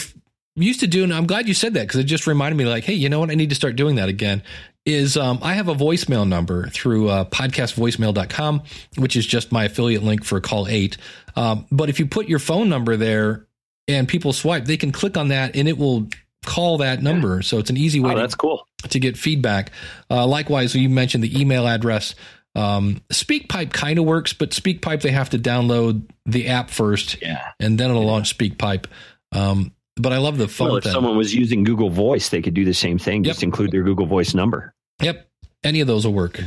used 0.55 0.79
to 0.81 0.87
do, 0.87 1.03
and 1.03 1.11
I'm 1.13 1.25
glad 1.25 1.47
you 1.47 1.53
said 1.55 1.73
that 1.73 1.87
because 1.87 1.99
it 1.99 2.03
just 2.03 2.27
reminded 2.27 2.57
me, 2.57 2.65
like, 2.65 2.83
hey, 2.83 2.93
you 2.93 3.07
know 3.09 3.19
what? 3.19 3.31
I 3.31 3.35
need 3.35 3.49
to 3.49 3.55
start 3.55 3.75
doing 3.77 3.95
that 3.95 4.09
again. 4.09 4.43
Is 4.89 5.17
um, 5.17 5.37
I 5.43 5.53
have 5.53 5.67
a 5.67 5.75
voicemail 5.75 6.27
number 6.27 6.67
through 6.69 7.09
uh, 7.09 7.25
podcastvoicemail.com, 7.25 8.63
which 8.97 9.15
is 9.15 9.25
just 9.25 9.51
my 9.51 9.65
affiliate 9.65 10.01
link 10.01 10.23
for 10.23 10.41
Call 10.41 10.67
Eight. 10.67 10.97
Um, 11.35 11.67
but 11.71 11.89
if 11.89 11.99
you 11.99 12.07
put 12.07 12.27
your 12.27 12.39
phone 12.39 12.69
number 12.69 12.97
there 12.97 13.45
and 13.87 14.07
people 14.07 14.33
swipe, 14.33 14.65
they 14.65 14.77
can 14.77 14.91
click 14.91 15.15
on 15.15 15.27
that 15.27 15.55
and 15.55 15.67
it 15.67 15.77
will 15.77 16.07
call 16.43 16.79
that 16.79 17.03
number. 17.03 17.43
So 17.43 17.59
it's 17.59 17.69
an 17.69 17.77
easy 17.77 17.99
way 17.99 18.13
oh 18.13 18.15
to 18.15 18.21
that's 18.21 18.33
cool 18.33 18.67
to 18.89 18.99
get 18.99 19.15
feedback. 19.15 19.71
Uh, 20.09 20.25
likewise, 20.25 20.73
you 20.73 20.89
mentioned 20.89 21.23
the 21.23 21.39
email 21.39 21.67
address. 21.67 22.15
Um, 22.55 23.01
SpeakPipe 23.13 23.71
kind 23.71 23.99
of 23.99 24.05
works, 24.05 24.33
but 24.33 24.49
SpeakPipe 24.51 25.01
they 25.01 25.11
have 25.11 25.29
to 25.29 25.37
download 25.37 26.09
the 26.25 26.47
app 26.47 26.71
first, 26.71 27.21
yeah 27.21 27.51
and 27.59 27.79
then 27.79 27.91
it'll 27.91 28.07
launch 28.07 28.35
SpeakPipe. 28.35 28.85
Um, 29.31 29.71
but 29.99 30.13
I 30.13 30.17
love 30.17 30.37
the 30.37 30.47
phone 30.47 30.69
well 30.69 30.77
if 30.77 30.85
thing. 30.85 30.93
someone 30.93 31.17
was 31.17 31.35
using 31.35 31.63
google 31.63 31.89
voice 31.89 32.29
they 32.29 32.41
could 32.41 32.53
do 32.53 32.65
the 32.65 32.73
same 32.73 32.97
thing 32.97 33.23
just 33.23 33.43
include 33.43 33.71
their 33.71 33.83
google 33.83 34.05
voice 34.05 34.33
number 34.33 34.73
Yep. 35.01 35.27
Any 35.63 35.81
of 35.81 35.87
those 35.87 36.05
will 36.05 36.13
work. 36.13 36.39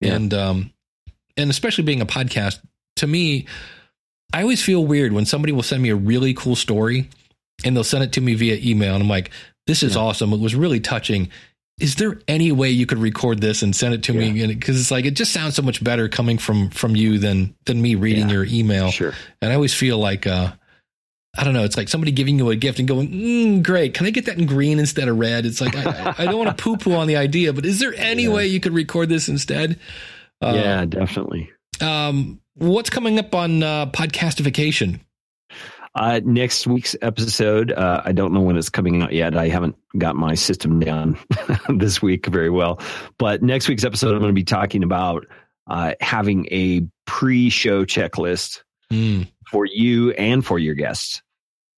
Yeah. 0.00 0.14
And 0.14 0.34
um 0.34 0.72
and 1.36 1.50
especially 1.50 1.84
being 1.84 2.00
a 2.00 2.06
podcast, 2.06 2.60
to 2.96 3.06
me, 3.06 3.46
I 4.32 4.42
always 4.42 4.62
feel 4.62 4.84
weird 4.84 5.12
when 5.12 5.24
somebody 5.26 5.52
will 5.52 5.62
send 5.62 5.82
me 5.82 5.88
a 5.90 5.96
really 5.96 6.34
cool 6.34 6.56
story 6.56 7.08
and 7.64 7.76
they'll 7.76 7.84
send 7.84 8.04
it 8.04 8.12
to 8.12 8.20
me 8.20 8.34
via 8.34 8.58
email 8.62 8.94
and 8.94 9.02
I'm 9.02 9.08
like, 9.08 9.30
this 9.66 9.82
is 9.82 9.94
Yeah. 9.94 10.02
awesome. 10.02 10.32
It 10.32 10.40
was 10.40 10.54
really 10.54 10.80
touching. 10.80 11.28
Is 11.80 11.96
there 11.96 12.20
any 12.28 12.52
way 12.52 12.70
you 12.70 12.86
could 12.86 12.98
record 12.98 13.40
this 13.40 13.62
and 13.62 13.74
send 13.74 13.94
it 13.94 14.02
to 14.04 14.12
me? 14.12 14.46
Because 14.46 14.78
it's 14.80 14.90
like 14.90 15.04
it 15.06 15.12
just 15.14 15.32
sounds 15.32 15.54
so 15.56 15.62
much 15.62 15.82
better 15.82 16.08
coming 16.08 16.38
from 16.38 16.70
from 16.70 16.94
you 16.96 17.18
than 17.18 17.54
than 17.66 17.80
me 17.80 17.94
reading 17.94 18.28
Yeah. 18.28 18.34
your 18.34 18.44
email. 18.44 18.90
Sure. 18.90 19.14
And 19.40 19.50
I 19.50 19.54
always 19.54 19.74
feel 19.74 19.98
like 19.98 20.26
uh 20.26 20.52
I 21.36 21.44
don't 21.44 21.54
know. 21.54 21.64
It's 21.64 21.76
like 21.78 21.88
somebody 21.88 22.12
giving 22.12 22.38
you 22.38 22.50
a 22.50 22.56
gift 22.56 22.78
and 22.78 22.86
going, 22.86 23.08
mm, 23.10 23.62
"Great, 23.62 23.94
can 23.94 24.04
I 24.06 24.10
get 24.10 24.26
that 24.26 24.38
in 24.38 24.44
green 24.46 24.78
instead 24.78 25.08
of 25.08 25.18
red?" 25.18 25.46
It's 25.46 25.60
like 25.60 25.74
I, 25.74 26.14
I 26.18 26.24
don't 26.26 26.38
want 26.38 26.56
to 26.56 26.62
poo-poo 26.62 26.92
on 26.94 27.06
the 27.06 27.16
idea, 27.16 27.52
but 27.54 27.64
is 27.64 27.78
there 27.80 27.94
any 27.96 28.24
Yeah. 28.24 28.30
way 28.34 28.46
you 28.46 28.60
could 28.60 28.74
record 28.74 29.08
this 29.08 29.28
instead? 29.28 29.78
Uh, 30.42 30.52
yeah, 30.54 30.84
definitely. 30.84 31.50
Um, 31.80 32.40
what's 32.56 32.90
coming 32.90 33.18
up 33.18 33.34
on 33.34 33.62
uh, 33.62 33.86
podcastification? 33.86 35.00
Uh, 35.94 36.20
next 36.24 36.66
week's 36.66 36.96
episode, 37.02 37.70
uh, 37.72 38.02
I 38.04 38.12
don't 38.12 38.32
know 38.32 38.40
when 38.40 38.56
it's 38.56 38.70
coming 38.70 39.02
out 39.02 39.12
yet. 39.12 39.36
I 39.36 39.48
haven't 39.48 39.76
got 39.98 40.16
my 40.16 40.34
system 40.34 40.80
down 40.80 41.18
this 41.68 42.00
week 42.00 42.26
very 42.26 42.48
well. 42.50 42.80
But 43.18 43.42
next 43.42 43.68
week's 43.68 43.84
episode, 43.84 44.12
I'm 44.12 44.18
going 44.20 44.30
to 44.30 44.34
be 44.34 44.44
talking 44.44 44.82
about 44.82 45.26
uh, 45.66 45.92
having 46.00 46.46
a 46.50 46.86
pre 47.06 47.48
show 47.50 47.84
checklist 47.84 48.62
Hmm. 48.90 49.22
For 49.52 49.66
you 49.66 50.10
and 50.12 50.44
for 50.44 50.58
your 50.58 50.74
guests 50.74 51.22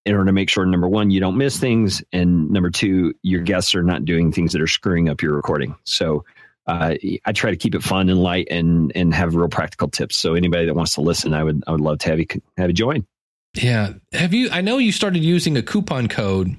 in 0.07 0.15
order 0.15 0.27
to 0.27 0.33
make 0.33 0.49
sure 0.49 0.65
number 0.65 0.89
one, 0.89 1.11
you 1.11 1.21
don't 1.21 1.37
miss 1.37 1.59
things. 1.59 2.03
And 2.13 2.51
number 2.51 2.71
two, 2.71 3.15
your 3.23 3.41
guests 3.41 3.75
are 3.75 3.83
not 3.83 4.05
doing 4.05 4.33
things 4.33 4.53
that 4.53 4.63
are 4.63 4.67
screwing 4.67 5.09
up 5.09 5.23
your 5.23 5.35
recording. 5.35 5.75
So, 5.85 6.25
uh, 6.67 6.95
I 7.27 7.33
try 7.33 7.51
to 7.51 7.57
keep 7.57 7.75
it 7.75 7.83
fun 7.83 8.09
and 8.09 8.19
light 8.19 8.49
and 8.51 8.91
and 8.95 9.13
have 9.13 9.35
real 9.35 9.49
practical 9.49 9.89
tips. 9.89 10.17
So 10.17 10.33
anybody 10.35 10.65
that 10.65 10.75
wants 10.75 10.95
to 10.95 11.03
listen, 11.03 11.35
I 11.35 11.45
would 11.45 11.63
I 11.67 11.73
would 11.73 11.83
love 11.83 11.99
to 11.99 12.09
have 12.09 12.19
you 12.19 12.27
have 12.57 12.71
you 12.71 12.75
join. 12.75 13.07
Yeah, 13.55 13.93
have 14.13 14.33
you? 14.33 14.49
I 14.51 14.63
know 14.63 14.79
you 14.79 14.91
started 14.91 15.23
using 15.23 15.59
a 15.59 15.63
coupon 15.63 16.09
code 16.09 16.57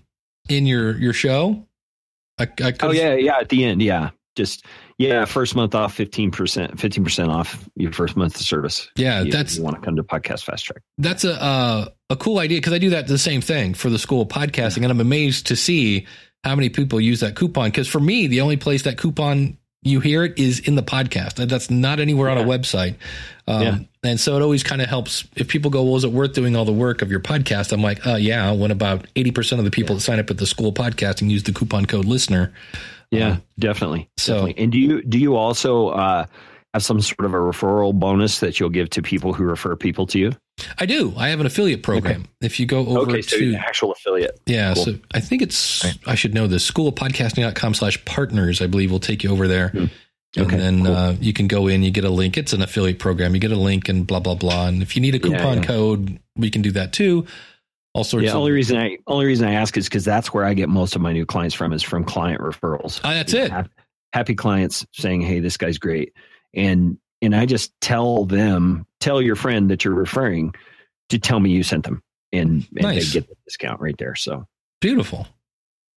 in 0.48 0.68
your 0.68 0.96
your 0.98 1.14
show. 1.14 1.66
I, 2.38 2.48
I 2.62 2.74
Oh 2.82 2.92
yeah, 2.92 3.16
yeah. 3.16 3.40
At 3.40 3.50
the 3.50 3.66
end, 3.66 3.82
yeah. 3.82 4.12
Just 4.36 4.66
yeah, 4.98 5.26
first 5.26 5.56
month 5.56 5.74
off 5.76 5.94
fifteen 5.94 6.32
percent, 6.32 6.80
fifteen 6.80 7.04
percent 7.04 7.30
off 7.32 7.68
your 7.76 7.92
first 7.92 8.16
month 8.18 8.36
of 8.36 8.42
service. 8.42 8.90
yeah. 8.96 9.22
You- 9.22 9.32
That's 9.32 9.58
you 9.58 9.64
want 9.64 9.76
to 9.76 9.82
come 9.82 9.96
to 9.96 10.04
Podcast 10.04 10.44
Fast 10.44 10.66
Track. 10.66 10.82
that's 10.98 11.24
a 11.24 11.42
uh, 11.42 11.88
a 12.10 12.16
cool 12.16 12.40
idea 12.40 12.58
because 12.58 12.74
I 12.74 12.78
do 12.78 12.90
that 12.92 13.08
the 13.08 13.18
same 13.18 13.42
thing 13.42 13.74
for 13.74 13.90
the 13.90 14.00
school 14.00 14.22
of 14.24 14.28
podcasting, 14.28 14.78
and 14.84 14.92
I'm 14.92 15.00
amazed 15.02 15.48
to 15.48 15.56
see 15.56 16.06
how 16.44 16.56
many 16.56 16.70
people 16.70 17.00
use 17.02 17.22
that 17.22 17.36
coupon. 17.36 17.70
Because 17.70 17.88
for 17.88 18.00
me, 18.00 18.28
the 18.28 18.42
only 18.42 18.58
place 18.58 18.84
that 18.84 18.98
coupon 18.98 19.58
you 19.82 20.00
hear 20.00 20.24
it 20.24 20.38
is 20.40 20.60
in 20.60 20.74
the 20.76 20.82
podcast. 20.84 21.48
That's 21.48 21.70
not 21.70 22.00
anywhere 22.00 22.30
on 22.30 22.38
a 22.40 22.44
website. 22.44 22.96
Um, 23.48 23.62
Yeah. 23.62 23.78
And 24.04 24.20
so 24.20 24.36
it 24.36 24.42
always 24.44 24.64
kind 24.64 24.82
of 24.84 24.88
helps 24.90 25.24
if 25.36 25.48
people 25.48 25.72
go, 25.72 25.84
"Well, 25.84 25.96
is 25.96 26.04
it 26.04 26.12
worth 26.12 26.34
doing 26.34 26.56
all 26.56 26.66
the 26.66 26.72
work 26.74 27.02
of 27.02 27.10
your 27.10 27.20
podcast?" 27.20 27.72
I'm 27.72 27.82
like, 27.82 28.06
"Uh, 28.06 28.16
yeah." 28.18 28.52
When 28.52 28.70
about 28.72 29.06
eighty 29.16 29.32
percent 29.32 29.58
of 29.60 29.66
the 29.66 29.72
people 29.72 29.96
that 29.96 30.02
sign 30.02 30.20
up 30.20 30.30
at 30.30 30.38
the 30.38 30.46
school 30.46 30.68
of 30.70 30.76
podcasting 30.76 31.30
use 31.32 31.42
the 31.44 31.52
coupon 31.54 31.86
code 31.88 32.06
listener. 32.06 32.54
Yeah, 33.12 33.28
Um, 33.34 33.42
definitely. 33.60 34.10
so- 34.18 34.34
definitely. 34.46 34.64
and 34.64 34.72
do 34.72 34.80
you 34.80 35.02
do 35.04 35.18
you 35.18 35.36
also 35.36 35.90
uh, 35.90 36.26
have 36.74 36.84
some 36.84 37.00
sort 37.02 37.26
of 37.26 37.34
a 37.34 37.38
referral 37.38 37.94
bonus 37.94 38.40
that 38.40 38.60
you'll 38.60 38.70
give 38.70 38.90
to 38.92 39.02
people 39.02 39.34
who 39.34 39.44
refer 39.44 39.76
people 39.76 40.06
to 40.08 40.20
you? 40.20 40.32
I 40.80 40.86
do. 40.86 41.14
I 41.18 41.30
have 41.30 41.40
an 41.42 41.46
affiliate 41.46 41.84
program. 41.84 42.26
If 42.42 42.60
you 42.60 42.66
go 42.66 42.80
over 42.88 43.12
okay, 43.12 43.22
so 43.22 43.38
to 43.38 43.56
actual 43.56 43.92
affiliate. 43.92 44.40
Yeah, 44.46 44.74
Cool. 44.74 44.86
so 44.86 44.96
I 45.14 45.20
think 45.20 45.42
it's 45.42 45.84
I 46.08 46.16
should 46.16 46.34
know 46.34 46.48
this. 46.48 46.70
Schoolofpodcasting.com 46.70 47.74
slash 47.74 48.04
partners, 48.06 48.62
I 48.62 48.68
believe 48.68 48.90
will 48.92 49.00
take 49.00 49.24
you 49.24 49.32
over 49.32 49.48
there. 49.48 49.72
And 49.74 49.90
Hmm. 49.90 50.42
Okay, 50.42 50.58
then 50.58 50.84
cool. 50.86 50.94
uh, 50.96 51.12
you 51.22 51.32
can 51.32 51.48
go 51.48 51.68
in, 51.68 51.82
you 51.82 51.92
get 51.92 52.04
a 52.04 52.10
link. 52.10 52.38
It's 52.38 52.52
an 52.52 52.62
affiliate 52.62 53.00
program. 53.00 53.34
You 53.36 53.40
get 53.40 53.52
a 53.54 53.58
link 53.58 53.88
and 53.88 54.06
blah 54.06 54.20
blah 54.20 54.36
blah. 54.36 54.68
And 54.68 54.82
if 54.82 54.96
you 54.96 55.02
need 55.02 55.16
a 55.16 55.18
Yeah, 55.18 55.38
coupon 55.38 55.58
yeah. 55.58 55.64
code, 55.64 56.20
we 56.36 56.50
can 56.50 56.62
do 56.62 56.72
that 56.72 56.92
too. 56.92 57.26
All 57.96 58.04
sorts 58.04 58.26
Yeah, 58.26 58.32
of 58.32 58.36
only 58.36 58.52
reason 58.52 58.78
I 58.78 58.98
only 59.08 59.26
reason 59.26 59.48
I 59.48 59.54
ask 59.54 59.78
is 59.78 59.86
because 59.86 60.04
that's 60.04 60.34
where 60.34 60.44
I 60.44 60.54
get 60.54 60.68
most 60.68 60.98
of 60.98 61.02
my 61.02 61.14
new 61.14 61.26
clients 61.26 61.56
from 61.56 61.72
is 61.72 61.82
from 61.82 62.04
client 62.04 62.42
referrals. 62.42 63.00
Ah, 63.06 63.14
that's 63.14 63.34
it. 63.34 63.50
Hap- 63.50 63.72
Happy 64.12 64.36
clients 64.36 64.86
saying, 64.92 65.22
"Hey, 65.22 65.40
this 65.40 65.56
guy's 65.56 65.78
great," 65.78 66.12
and 66.54 66.98
and 67.22 67.34
I 67.34 67.46
just 67.46 67.72
tell 67.80 68.26
them, 68.26 68.86
tell 69.00 69.22
your 69.22 69.38
friend 69.38 69.70
that 69.72 69.86
you're 69.86 69.94
referring 69.94 70.54
to 71.10 71.18
tell 71.18 71.40
me 71.40 71.52
you 71.52 71.64
sent 71.64 71.86
them, 71.86 72.04
and, 72.34 72.68
and 72.76 72.82
Nice. 72.82 73.14
they 73.14 73.20
get 73.22 73.30
the 73.30 73.36
discount 73.46 73.80
right 73.80 73.96
there. 73.98 74.16
So 74.16 74.46
beautiful. 74.82 75.28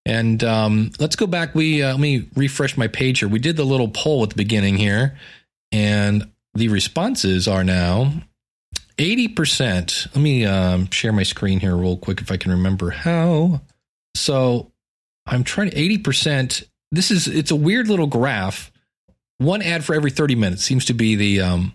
And 0.06 0.42
um, 0.44 0.92
let's 1.00 1.16
go 1.16 1.26
back. 1.26 1.54
We 1.56 1.82
uh, 1.82 1.90
let 1.90 2.00
me 2.00 2.28
refresh 2.36 2.76
my 2.76 2.86
page 2.86 3.18
here. 3.18 3.28
We 3.28 3.40
did 3.40 3.56
the 3.56 3.64
little 3.64 3.88
poll 3.88 4.22
at 4.22 4.30
the 4.30 4.36
beginning 4.36 4.76
here, 4.76 5.18
and 5.72 6.30
the 6.54 6.68
responses 6.68 7.48
are 7.48 7.64
now 7.64 8.12
eighty 8.98 9.28
percent. 9.28 10.06
Let 10.14 10.20
me 10.22 10.44
um, 10.44 10.90
share 10.90 11.12
my 11.12 11.22
screen 11.22 11.60
here 11.60 11.76
real 11.76 11.96
quick 11.96 12.20
if 12.20 12.30
I 12.30 12.36
can 12.36 12.50
remember 12.52 12.90
how. 12.90 13.60
So 14.14 14.72
I'm 15.26 15.44
trying 15.44 15.70
to 15.70 15.78
eighty 15.78 15.98
percent. 15.98 16.62
This 16.92 17.10
is 17.10 17.26
it's 17.28 17.50
a 17.50 17.56
weird 17.56 17.88
little 17.88 18.06
graph. 18.06 18.70
One 19.38 19.62
ad 19.62 19.84
for 19.84 19.94
every 19.94 20.10
thirty 20.10 20.34
minutes 20.34 20.62
seems 20.64 20.84
to 20.86 20.94
be 20.94 21.14
the 21.14 21.40
um, 21.42 21.72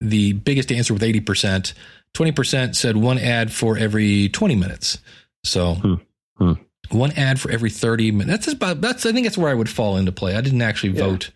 the 0.00 0.32
biggest 0.32 0.70
answer 0.72 0.92
with 0.92 1.02
eighty 1.02 1.20
percent. 1.20 1.74
Twenty 2.14 2.32
percent 2.32 2.76
said 2.76 2.96
one 2.96 3.18
ad 3.18 3.52
for 3.52 3.78
every 3.78 4.28
twenty 4.28 4.56
minutes. 4.56 4.98
So 5.44 5.74
Hmm. 5.74 5.94
Hmm. 6.38 6.52
one 6.90 7.12
ad 7.12 7.40
for 7.40 7.50
every 7.50 7.70
30 7.70 8.12
minutes. 8.12 8.46
That's 8.46 8.54
about 8.56 8.80
that's 8.80 9.06
I 9.06 9.12
think 9.12 9.26
that's 9.26 9.38
where 9.38 9.50
I 9.50 9.54
would 9.54 9.68
fall 9.68 9.96
into 9.96 10.12
play. 10.12 10.36
I 10.36 10.40
didn't 10.40 10.62
actually 10.62 10.92
Yeah. 10.92 11.04
vote. 11.06 11.30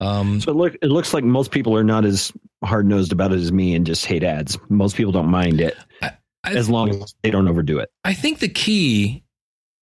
Um 0.00 0.40
so 0.40 0.52
it 0.52 0.56
look 0.56 0.74
it 0.82 0.86
looks 0.86 1.12
like 1.12 1.24
most 1.24 1.50
people 1.50 1.76
are 1.76 1.84
not 1.84 2.04
as 2.04 2.32
hard 2.64 2.86
nosed 2.86 3.12
about 3.12 3.32
it 3.32 3.36
as 3.36 3.52
me 3.52 3.74
and 3.74 3.86
just 3.86 4.06
hate 4.06 4.22
ads. 4.22 4.58
Most 4.68 4.96
people 4.96 5.12
don't 5.12 5.30
mind 5.30 5.60
it 5.60 5.76
I, 6.02 6.12
as 6.44 6.70
long 6.70 6.90
as 6.90 7.14
they 7.22 7.30
don't 7.30 7.48
overdo 7.48 7.78
it. 7.78 7.90
I 8.04 8.14
think 8.14 8.38
the 8.38 8.48
key 8.48 9.24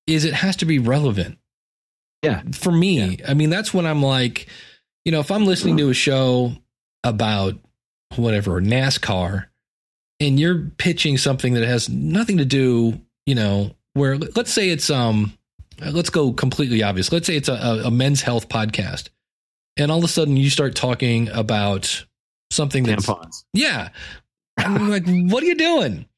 is 0.07 0.25
it 0.25 0.35
has 0.35 0.57
to 0.57 0.65
be 0.65 0.79
relevant. 0.79 1.39
Yeah. 2.23 2.43
For 2.53 2.73
me, 2.73 3.19
I 3.27 3.35
mean 3.35 3.51
that's 3.51 3.73
when 3.73 3.87
I'm 3.87 4.03
like, 4.03 4.49
you 5.05 5.13
know, 5.13 5.21
if 5.21 5.31
I'm 5.31 5.47
listening 5.47 5.77
to 5.79 5.91
a 5.91 5.95
show 5.95 6.53
about 7.05 7.55
whatever, 8.17 8.61
NASCAR 8.61 9.47
and 10.21 10.39
you're 10.41 10.71
pitching 10.79 11.17
something 11.17 11.55
that 11.55 11.65
has 11.65 11.89
nothing 11.89 12.39
to 12.39 12.45
do, 12.45 13.01
you 13.27 13.35
know, 13.35 13.75
where 13.95 14.19
let's 14.19 14.53
say 14.53 14.71
it's 14.71 14.91
um 14.91 15.33
let's 15.81 16.11
go 16.11 16.33
completely 16.33 16.83
obvious. 16.83 17.13
Let's 17.13 17.27
say 17.27 17.37
it's 17.37 17.49
a, 17.49 17.83
a 17.85 17.91
men's 17.91 18.23
health 18.23 18.49
podcast. 18.49 19.11
And 19.79 19.91
all 19.91 19.99
of 19.99 20.05
a 20.05 20.09
sudden 20.09 20.37
you 20.37 20.51
start 20.51 20.75
talking 20.75 21.29
about 21.31 22.05
something 22.51 22.85
that's 22.85 23.07
Tampons. 23.07 23.45
yeah. 23.53 23.91
I'm 24.59 24.91
like, 24.91 25.05
what 25.07 25.43
are 25.43 25.47
you 25.47 25.55
doing? 25.55 26.07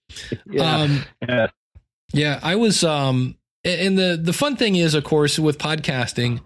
Yeah. 0.50 0.76
Um, 0.76 1.04
yeah. 1.28 1.46
yeah, 2.12 2.40
I 2.42 2.56
was. 2.56 2.82
Um, 2.82 3.36
and 3.62 3.96
the 3.96 4.18
the 4.20 4.32
fun 4.32 4.56
thing 4.56 4.74
is, 4.74 4.94
of 4.94 5.04
course, 5.04 5.38
with 5.38 5.56
podcasting, 5.56 6.40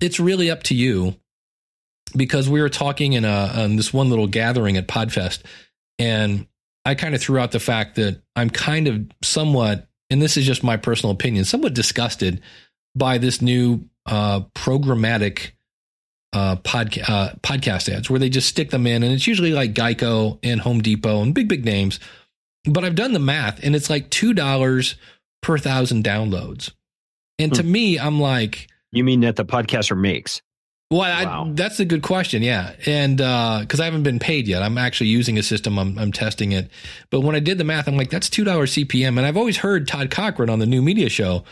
it's 0.00 0.18
really 0.18 0.50
up 0.50 0.62
to 0.64 0.74
you 0.74 1.14
because 2.16 2.48
we 2.48 2.62
were 2.62 2.70
talking 2.70 3.12
in 3.12 3.26
a 3.26 3.52
on 3.54 3.76
this 3.76 3.92
one 3.92 4.08
little 4.08 4.26
gathering 4.26 4.78
at 4.78 4.88
Podfest, 4.88 5.42
and 5.98 6.46
I 6.86 6.94
kind 6.94 7.14
of 7.14 7.20
threw 7.20 7.38
out 7.38 7.52
the 7.52 7.60
fact 7.60 7.96
that 7.96 8.22
I'm 8.34 8.48
kind 8.48 8.88
of 8.88 9.10
somewhat, 9.22 9.88
and 10.08 10.22
this 10.22 10.38
is 10.38 10.46
just 10.46 10.64
my 10.64 10.78
personal 10.78 11.12
opinion, 11.12 11.44
somewhat 11.44 11.74
disgusted 11.74 12.40
by 12.94 13.18
this 13.18 13.42
new 13.42 13.84
uh, 14.06 14.40
programmatic 14.54 15.50
uh, 16.36 16.56
podca- 16.56 17.08
uh, 17.08 17.30
podcast 17.42 17.88
ads 17.88 18.10
where 18.10 18.18
they 18.20 18.28
just 18.28 18.48
stick 18.48 18.70
them 18.70 18.86
in, 18.86 19.02
and 19.02 19.12
it's 19.12 19.26
usually 19.26 19.52
like 19.52 19.72
Geico 19.72 20.38
and 20.42 20.60
Home 20.60 20.82
Depot 20.82 21.22
and 21.22 21.34
big 21.34 21.48
big 21.48 21.64
names. 21.64 21.98
But 22.64 22.84
I've 22.84 22.94
done 22.94 23.12
the 23.12 23.18
math, 23.18 23.62
and 23.64 23.74
it's 23.74 23.88
like 23.88 24.10
two 24.10 24.34
dollars 24.34 24.96
per 25.42 25.56
thousand 25.58 26.04
downloads. 26.04 26.72
And 27.38 27.54
to 27.54 27.62
me, 27.62 27.98
I'm 27.98 28.18
like, 28.20 28.68
You 28.92 29.04
mean 29.04 29.20
that 29.20 29.36
the 29.36 29.44
podcaster 29.44 29.96
makes? 29.96 30.40
well, 30.90 31.00
Wow. 31.00 31.46
I, 31.48 31.52
that's 31.52 31.80
a 31.80 31.84
good 31.84 32.02
question. 32.02 32.42
Yeah. 32.42 32.74
And, 32.86 33.20
uh, 33.20 33.64
cause 33.68 33.78
I 33.78 33.84
haven't 33.84 34.04
been 34.04 34.18
paid 34.18 34.48
yet. 34.48 34.62
I'm 34.62 34.78
actually 34.78 35.08
using 35.08 35.36
a 35.38 35.42
system. 35.42 35.78
I'm, 35.78 35.98
I'm 35.98 36.12
testing 36.12 36.52
it. 36.52 36.70
But 37.10 37.20
when 37.20 37.34
I 37.36 37.40
did 37.40 37.58
the 37.58 37.64
math, 37.64 37.88
I'm 37.88 37.96
like, 37.96 38.08
that's 38.10 38.30
$2 38.30 38.44
CPM. 38.46 39.18
And 39.18 39.20
I've 39.26 39.36
always 39.36 39.58
heard 39.58 39.86
Todd 39.86 40.10
Cochrane 40.10 40.48
on 40.48 40.60
the 40.60 40.66
new 40.66 40.80
media 40.80 41.08
show 41.10 41.44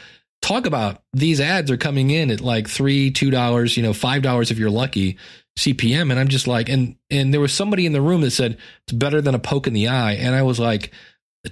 talk 0.45 0.67
about 0.67 1.03
these 1.15 1.41
ads 1.41 1.71
are 1.71 1.79
coming 1.79 2.11
in 2.11 2.31
at 2.31 2.43
like 2.43 2.69
three, 2.69 3.11
$2, 3.11 3.77
you 3.77 3.83
know, 3.83 3.93
$5 3.93 4.51
if 4.51 4.59
you're 4.59 4.71
lucky 4.71 5.17
CPM. 5.59 6.11
And 6.11 6.21
I'm 6.21 6.29
just 6.29 6.47
like, 6.47 6.69
and, 6.69 6.97
and 7.11 7.33
there 7.33 7.41
was 7.41 7.53
somebody 7.53 7.87
in 7.87 7.93
the 7.93 8.03
room 8.03 8.21
that 8.21 8.33
said 8.33 8.59
it's 8.87 8.93
better 8.93 9.23
than 9.23 9.35
a 9.35 9.39
poke 9.39 9.67
in 9.67 9.73
the 9.73 9.89
eye. 9.89 10.13
And 10.13 10.35
I 10.35 10.43
was 10.43 10.61
like, 10.61 10.93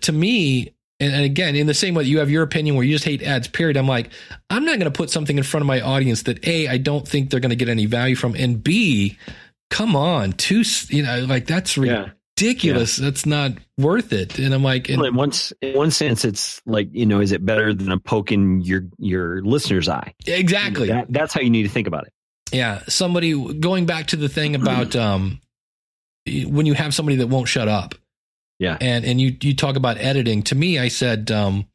to 0.03 0.12
me, 0.12 0.74
and, 1.01 1.14
and 1.14 1.24
again, 1.24 1.57
in 1.57 1.66
the 1.66 1.74
same 1.74 1.95
way 1.95 2.05
that 2.05 2.11
you 2.11 2.18
have 2.18 2.30
your 2.30 2.43
opinion 2.43 2.76
where 2.76 2.84
you 2.84 2.93
just 2.93 3.07
hate 3.07 3.22
ads, 3.22 3.49
period. 3.49 3.78
I'm 3.78 3.88
like, 3.88 4.11
I'm 4.51 4.66
not 4.66 4.78
going 4.78 4.93
to 4.93 4.97
put 4.97 5.09
something 5.09 5.38
in 5.38 5.43
front 5.43 5.62
of 5.62 5.66
my 5.66 5.80
audience 5.80 6.24
that 6.24 6.47
A, 6.47 6.68
I 6.68 6.76
don't 6.76 7.09
think 7.09 7.30
they're 7.30 7.40
going 7.40 7.51
to 7.51 7.57
get 7.57 7.70
any 7.70 7.86
value 7.86 8.14
from, 8.14 8.34
and 8.34 8.62
B, 8.62 9.16
come 9.70 9.97
on, 9.97 10.32
two, 10.32 10.64
you 10.88 11.03
know, 11.03 11.24
like 11.24 11.47
that's 11.47 11.78
Yeah. 11.90 12.11
Ridiculous. 12.36 12.96
That's 12.96 13.26
not 13.26 13.52
worth 13.78 14.12
it. 14.12 14.38
And 14.38 14.54
I'm 14.54 14.62
like, 14.62 14.88
and, 14.88 14.98
Well, 14.98 15.08
in 15.08 15.14
one 15.14 15.32
in 15.60 15.76
one 15.76 15.90
sense, 15.90 16.24
it's 16.24 16.60
like 16.66 16.88
you 16.92 17.06
know, 17.06 17.20
is 17.20 17.32
it 17.32 17.44
better 17.44 17.72
than 17.74 17.90
a 17.90 17.98
poke 17.98 18.32
in 18.32 18.60
your 18.62 18.82
your 18.98 19.42
listener's 19.42 19.88
eye? 19.88 20.14
exactly. 20.26 20.88
That, 20.88 21.06
that's 21.10 21.34
how 21.34 21.40
you 21.40 21.50
need 21.50 21.64
to 21.64 21.68
think 21.68 21.86
about 21.86 22.06
it. 22.06 22.12
Yeah, 22.52 22.82
somebody 22.88 23.32
going 23.54 23.86
back 23.86 24.08
to 24.08 24.16
the 24.16 24.28
thing 24.28 24.54
about 24.54 24.94
um, 24.96 25.40
when 26.26 26.66
you 26.66 26.74
have 26.74 26.94
somebody 26.94 27.16
that 27.16 27.28
won't 27.28 27.48
shut 27.48 27.68
up. 27.68 27.94
Yeah. 28.58 28.76
and 28.80 29.04
and 29.04 29.20
you 29.20 29.36
you 29.40 29.56
talk 29.56 29.76
about 29.76 29.98
editing. 29.98 30.42
To 30.44 30.54
me, 30.54 30.78
I 30.78 30.86
said 30.88 31.32
um, 31.32 31.66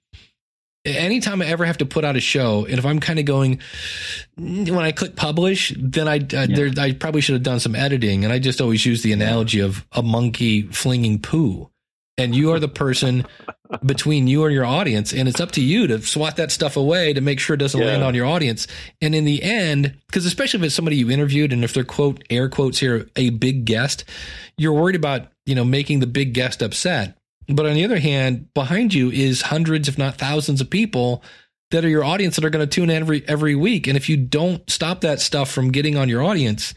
anytime 0.95 1.41
I 1.41 1.45
ever 1.47 1.65
have 1.65 1.77
to 1.79 1.85
put 1.85 2.05
out 2.05 2.15
a 2.15 2.19
show, 2.21 2.65
and 2.65 2.77
if 2.79 2.85
I'm 2.85 2.99
kind 2.99 3.19
of 3.19 3.25
going 3.25 3.59
when 4.37 4.77
I 4.79 4.91
click 4.91 5.15
publish, 5.15 5.73
then 5.77 6.07
I 6.07 6.17
uh, 6.17 6.47
there 6.47 6.69
I 6.77 6.93
probably 6.93 7.21
should 7.21 7.33
have 7.33 7.43
done 7.43 7.59
some 7.59 7.75
editing. 7.75 8.23
And 8.23 8.33
I 8.33 8.39
just 8.39 8.61
always 8.61 8.85
use 8.85 9.03
the 9.03 9.13
analogy 9.13 9.59
of 9.59 9.85
a 9.91 10.01
monkey 10.01 10.63
flinging 10.63 11.19
poo. 11.19 11.69
And 12.19 12.35
you 12.35 12.51
are 12.51 12.59
the 12.59 12.67
person 12.67 13.27
between 13.85 14.25
you 14.25 14.43
and 14.45 14.53
your 14.53 14.65
audience, 14.65 15.13
and 15.13 15.29
it's 15.29 15.39
up 15.39 15.51
to 15.51 15.61
you 15.61 15.85
to 15.87 16.01
swat 16.01 16.35
that 16.37 16.51
stuff 16.51 16.75
away 16.75 17.13
to 17.13 17.21
make 17.21 17.39
sure 17.39 17.53
it 17.53 17.57
doesn't 17.59 17.79
Yeah. 17.79 17.87
land 17.87 18.03
on 18.03 18.15
your 18.15 18.25
audience. 18.25 18.65
And 19.01 19.13
in 19.13 19.23
the 19.25 19.43
end, 19.43 19.93
because 20.07 20.25
especially 20.25 20.61
if 20.61 20.65
it's 20.65 20.75
somebody 20.75 20.95
you 20.97 21.11
interviewed, 21.11 21.53
and 21.53 21.63
if 21.63 21.73
they're 21.73 21.83
quote 21.83 22.23
air 22.31 22.49
quotes 22.49 22.79
here 22.79 23.07
a 23.15 23.29
big 23.29 23.65
guest, 23.65 24.03
you're 24.57 24.73
worried 24.73 24.95
about 24.95 25.27
you 25.45 25.53
know 25.53 25.63
making 25.65 25.99
the 25.99 26.07
big 26.07 26.33
guest 26.33 26.61
upset. 26.63 27.15
But 27.47 27.65
on 27.65 27.73
the 27.73 27.85
other 27.85 27.99
hand, 27.99 28.53
behind 28.53 28.93
you 28.93 29.09
is 29.09 29.43
hundreds, 29.43 29.87
if 29.87 29.97
not 29.97 30.17
thousands, 30.17 30.61
of 30.61 30.69
people 30.69 31.23
that 31.71 31.83
are 31.83 31.89
your 31.89 32.03
audience 32.03 32.35
that 32.35 32.45
are 32.45 32.49
going 32.49 32.67
to 32.67 32.73
tune 32.73 32.89
in 32.89 33.01
every 33.01 33.27
every 33.27 33.55
week. 33.55 33.87
And 33.87 33.97
if 33.97 34.09
you 34.09 34.17
don't 34.17 34.69
stop 34.69 35.01
that 35.01 35.19
stuff 35.19 35.51
from 35.51 35.71
getting 35.71 35.97
on 35.97 36.09
your 36.09 36.23
audience, 36.23 36.73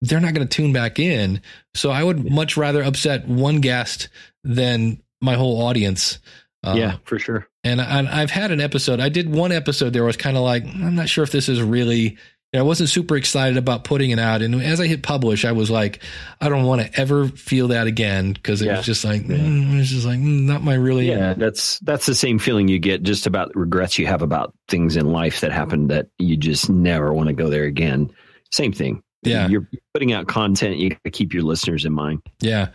they're 0.00 0.20
not 0.20 0.34
going 0.34 0.46
to 0.46 0.56
tune 0.56 0.72
back 0.72 0.98
in. 0.98 1.40
So 1.74 1.90
I 1.90 2.02
would 2.02 2.30
much 2.30 2.56
rather 2.56 2.82
upset 2.82 3.26
one 3.26 3.60
guest 3.60 4.08
than 4.44 5.02
my 5.20 5.34
whole 5.34 5.62
audience. 5.62 6.18
Uh, 6.64 6.74
yeah, 6.76 6.96
for 7.04 7.18
sure. 7.18 7.48
and 7.64 7.80
I, 7.80 8.22
I've 8.22 8.30
had 8.30 8.52
an 8.52 8.60
episode. 8.60 9.00
I 9.00 9.08
did 9.08 9.28
one 9.28 9.50
episode 9.50 9.92
there. 9.92 10.04
I 10.04 10.06
was 10.06 10.16
kind 10.16 10.36
of 10.36 10.44
like, 10.44 10.64
I'm 10.64 10.94
not 10.94 11.08
sure 11.08 11.24
if 11.24 11.32
this 11.32 11.48
is 11.48 11.60
really. 11.62 12.18
Know, 12.52 12.60
I 12.60 12.62
wasn't 12.62 12.90
super 12.90 13.16
excited 13.16 13.56
about 13.56 13.84
putting 13.84 14.10
it 14.10 14.18
out, 14.18 14.42
and 14.42 14.54
as 14.62 14.78
I 14.78 14.86
hit 14.86 15.02
publish, 15.02 15.46
I 15.46 15.52
was 15.52 15.70
like, 15.70 16.02
I 16.38 16.50
don't 16.50 16.64
want 16.64 16.82
to 16.82 17.00
ever 17.00 17.28
feel 17.28 17.68
that 17.68 17.86
again 17.86 18.34
because 18.34 18.60
it 18.60 18.66
Yeah. 18.66 18.76
was 18.76 18.84
just 18.84 19.04
like, 19.06 19.22
mm, 19.22 19.72
it 19.74 19.76
was 19.78 19.88
just 19.88 20.04
like 20.04 20.18
mm, 20.18 20.42
not 20.42 20.62
my 20.62 20.74
really. 20.74 21.08
Yeah, 21.08 21.32
that's 21.32 21.78
that's 21.78 22.04
the 22.04 22.14
same 22.14 22.38
feeling 22.38 22.68
you 22.68 22.78
get 22.78 23.02
just 23.04 23.26
about 23.26 23.56
regrets 23.56 23.98
you 23.98 24.06
have 24.06 24.20
about 24.20 24.52
things 24.68 24.96
in 24.96 25.06
life 25.06 25.40
that 25.40 25.50
happened 25.50 25.90
that 25.90 26.08
you 26.18 26.36
just 26.36 26.68
never 26.68 27.12
want 27.14 27.28
to 27.28 27.32
go 27.32 27.48
there 27.48 27.64
again. 27.64 28.10
Same 28.50 28.72
thing. 28.72 29.02
Yeah. 29.22 29.48
You're 29.48 29.66
putting 29.94 30.12
out 30.12 30.26
content, 30.26 30.76
you 30.76 30.90
keep 31.10 31.32
your 31.32 31.44
listeners 31.44 31.86
in 31.86 31.92
mind. 31.94 32.20
Yeah. 32.40 32.68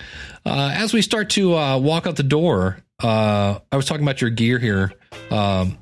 Uh, 0.46 0.72
as 0.74 0.92
we 0.94 1.04
start 1.04 1.30
to 1.32 1.56
uh, 1.56 1.78
walk 1.78 2.08
out 2.08 2.16
the 2.16 2.24
door, 2.24 2.78
uh, 3.04 3.60
I 3.72 3.76
was 3.76 3.86
talking 3.86 4.04
about 4.04 4.22
your 4.22 4.30
gear 4.32 4.58
here. 4.58 4.92
Um, 5.30 5.78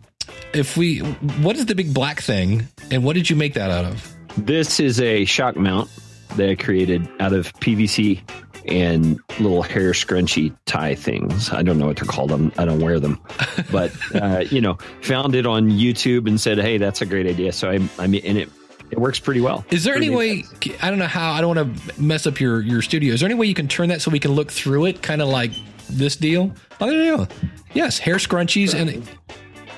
if 0.56 0.78
we, 0.78 1.00
what 1.00 1.56
is 1.56 1.66
the 1.66 1.76
big 1.76 1.94
black 1.94 2.22
thing, 2.22 2.68
and 2.92 3.04
what 3.04 3.14
did 3.14 3.30
you 3.30 3.36
make 3.36 3.54
that 3.56 3.70
out 3.70 3.86
of? 3.86 4.16
This 4.38 4.80
is 4.80 5.00
a 5.00 5.26
shock 5.26 5.56
mount 5.56 5.90
that 6.36 6.50
I 6.50 6.56
created 6.56 7.08
out 7.20 7.34
of 7.34 7.54
PVC 7.56 8.22
and 8.68 9.20
little 9.40 9.62
hair 9.62 9.92
scrunchy 9.92 10.56
tie 10.66 10.96
things. 10.96 11.52
I 11.52 11.62
don't 11.62 11.78
know 11.78 11.88
what 11.88 11.98
they're 11.98 12.06
called. 12.06 12.32
I'm, 12.32 12.52
I 12.58 12.66
don't 12.66 12.80
wear 12.80 13.00
them, 13.00 13.20
but 13.72 13.92
uh, 14.16 14.44
you 14.50 14.62
know, 14.62 14.78
found 15.02 15.36
it 15.36 15.46
on 15.46 15.70
YouTube 15.70 16.28
and 16.28 16.42
said, 16.42 16.58
"Hey, 16.58 16.78
that's 16.78 17.02
a 17.02 17.06
great 17.06 17.28
idea." 17.28 17.52
So 17.52 17.70
I, 17.70 17.80
I 18.00 18.08
mean, 18.08 18.22
and 18.26 18.38
it 18.38 18.50
it 18.92 19.00
works 19.00 19.20
pretty 19.20 19.42
well. 19.42 19.66
Is 19.70 19.84
there 19.84 19.96
any 19.96 20.10
way? 20.10 20.44
I 20.82 20.90
don't 20.90 21.00
know 21.00 21.08
how. 21.08 21.32
I 21.34 21.42
don't 21.42 21.56
want 21.56 21.78
to 21.78 22.02
mess 22.02 22.26
up 22.26 22.40
your 22.40 22.62
your 22.62 22.82
studio. 22.82 23.14
Is 23.14 23.20
there 23.20 23.28
any 23.28 23.36
way 23.36 23.46
you 23.46 23.54
can 23.54 23.68
turn 23.68 23.90
that 23.90 24.02
so 24.02 24.10
we 24.12 24.20
can 24.20 24.32
look 24.32 24.52
through 24.52 24.86
it, 24.86 25.02
kind 25.02 25.22
of 25.22 25.28
like 25.28 25.52
this 25.90 26.16
deal? 26.16 26.54
Oh, 26.82 26.90
there 26.90 27.04
you 27.04 27.18
go. 27.18 27.28
Yes, 27.74 28.00
hair 28.00 28.16
scrunchies, 28.16 28.74
and 28.74 29.08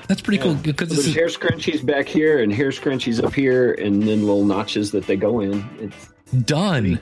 that's 0.08 0.20
pretty 0.20 0.42
cool 0.42 0.54
because 0.54 0.88
this 0.88 0.98
There's 1.04 1.08
is 1.08 1.14
hair 1.14 1.26
scrunchies 1.26 1.84
back 1.84 2.06
here 2.08 2.42
and 2.42 2.52
hair 2.52 2.70
scrunchies 2.70 3.22
up 3.22 3.34
here, 3.34 3.72
and 3.74 4.02
then 4.02 4.20
little 4.26 4.44
notches 4.44 4.90
that 4.92 5.06
they 5.06 5.16
go 5.16 5.40
in. 5.40 5.64
It's 5.80 6.44
done. 6.44 7.00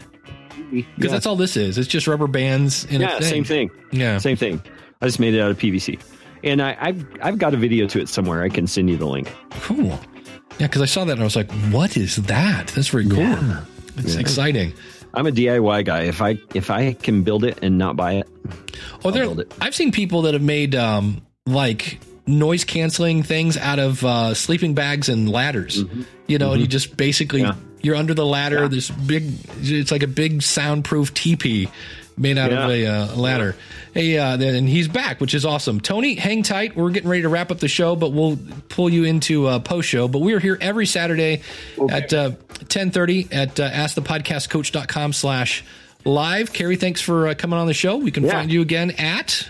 Because 0.70 1.12
that's 1.12 1.26
all 1.26 1.36
this 1.36 1.56
is. 1.56 1.78
It's 1.78 1.88
just 1.88 2.06
rubber 2.06 2.26
bands 2.26 2.86
and 2.90 3.00
yeah, 3.00 3.16
a 3.16 3.20
thing. 3.20 3.28
same 3.30 3.44
thing. 3.44 3.70
Yeah. 3.92 4.18
Same 4.18 4.36
thing. 4.36 4.60
I 5.00 5.06
just 5.06 5.20
made 5.20 5.34
it 5.34 5.40
out 5.40 5.50
of 5.50 5.58
PVC, 5.58 6.00
and 6.42 6.60
I, 6.60 6.76
I've 6.80 7.06
I've 7.22 7.38
got 7.38 7.54
a 7.54 7.56
video 7.56 7.86
to 7.88 8.00
it 8.00 8.08
somewhere. 8.08 8.42
I 8.42 8.48
can 8.48 8.66
send 8.66 8.90
you 8.90 8.96
the 8.96 9.06
link. 9.06 9.30
Cool. 9.60 9.98
Yeah, 10.58 10.66
because 10.66 10.80
I 10.82 10.86
saw 10.86 11.04
that 11.04 11.12
and 11.12 11.20
I 11.20 11.24
was 11.24 11.36
like, 11.36 11.50
"What 11.70 11.96
is 11.96 12.16
that? 12.16 12.68
That's 12.68 12.88
very 12.88 13.06
cool. 13.08 13.36
It's 13.98 14.16
exciting." 14.16 14.72
I'm 15.14 15.26
a 15.26 15.30
DIY 15.30 15.84
guy. 15.84 16.02
If 16.02 16.20
I 16.20 16.38
if 16.54 16.70
I 16.70 16.94
can 16.94 17.22
build 17.22 17.44
it 17.44 17.58
and 17.62 17.78
not 17.78 17.96
buy 17.96 18.14
it, 18.14 18.28
Oh, 19.04 19.10
there. 19.10 19.24
build 19.24 19.40
it. 19.40 19.54
I've 19.60 19.74
seen 19.74 19.92
people 19.92 20.22
that 20.22 20.34
have 20.34 20.42
made 20.42 20.74
um, 20.74 21.22
like 21.46 22.00
noise 22.26 22.64
canceling 22.64 23.22
things 23.22 23.56
out 23.56 23.78
of 23.78 24.04
uh, 24.04 24.34
sleeping 24.34 24.74
bags 24.74 25.08
and 25.08 25.30
ladders. 25.30 25.84
You 26.26 26.38
know, 26.38 26.52
and 26.52 26.60
you 26.60 26.66
just 26.66 26.96
basically 26.96 27.42
Mm-hmm. 27.42 27.58
Yeah. 27.60 27.76
you're 27.82 27.96
under 27.96 28.14
the 28.14 28.26
ladder. 28.26 28.66
This 28.68 28.90
big, 28.90 29.32
it's 29.60 29.92
like 29.92 30.02
a 30.02 30.08
big 30.08 30.42
soundproof 30.42 31.14
teepee 31.14 31.68
made 32.18 32.38
out 32.38 32.50
of 32.52 32.70
a 32.70 32.86
uh, 32.86 33.14
ladder. 33.16 33.54
Hey, 33.92 34.18
uh, 34.18 34.38
and 34.40 34.68
he's 34.68 34.88
back, 34.88 35.20
which 35.20 35.34
is 35.34 35.44
awesome. 35.44 35.80
Tony, 35.80 36.14
hang 36.16 36.42
tight. 36.42 36.74
We're 36.74 36.90
getting 36.90 37.08
ready 37.10 37.22
to 37.22 37.28
wrap 37.28 37.50
up 37.50 37.58
the 37.60 37.68
show, 37.68 37.94
but 37.94 38.10
we'll 38.12 38.38
pull 38.70 38.88
you 38.90 39.04
into 39.04 39.46
uh, 39.46 39.58
post 39.60 39.88
show. 39.88 40.08
But 40.08 40.18
we 40.20 40.32
are 40.32 40.40
here 40.40 40.58
every 40.60 40.86
Saturday 40.86 41.42
at 41.90 42.12
uh, 42.12 42.30
1030 42.30 43.28
at 43.32 43.60
uh, 43.60 43.70
askthepodcastcoach.com 43.70 45.12
slash 45.12 45.62
live. 46.04 46.52
Carey, 46.52 46.76
thanks 46.76 47.00
for 47.00 47.28
uh, 47.28 47.34
coming 47.34 47.58
on 47.58 47.66
the 47.66 47.74
show. 47.74 47.96
We 47.98 48.10
can 48.10 48.24
Yeah. 48.24 48.32
find 48.32 48.50
you 48.50 48.62
again 48.62 48.92
at 48.92 49.46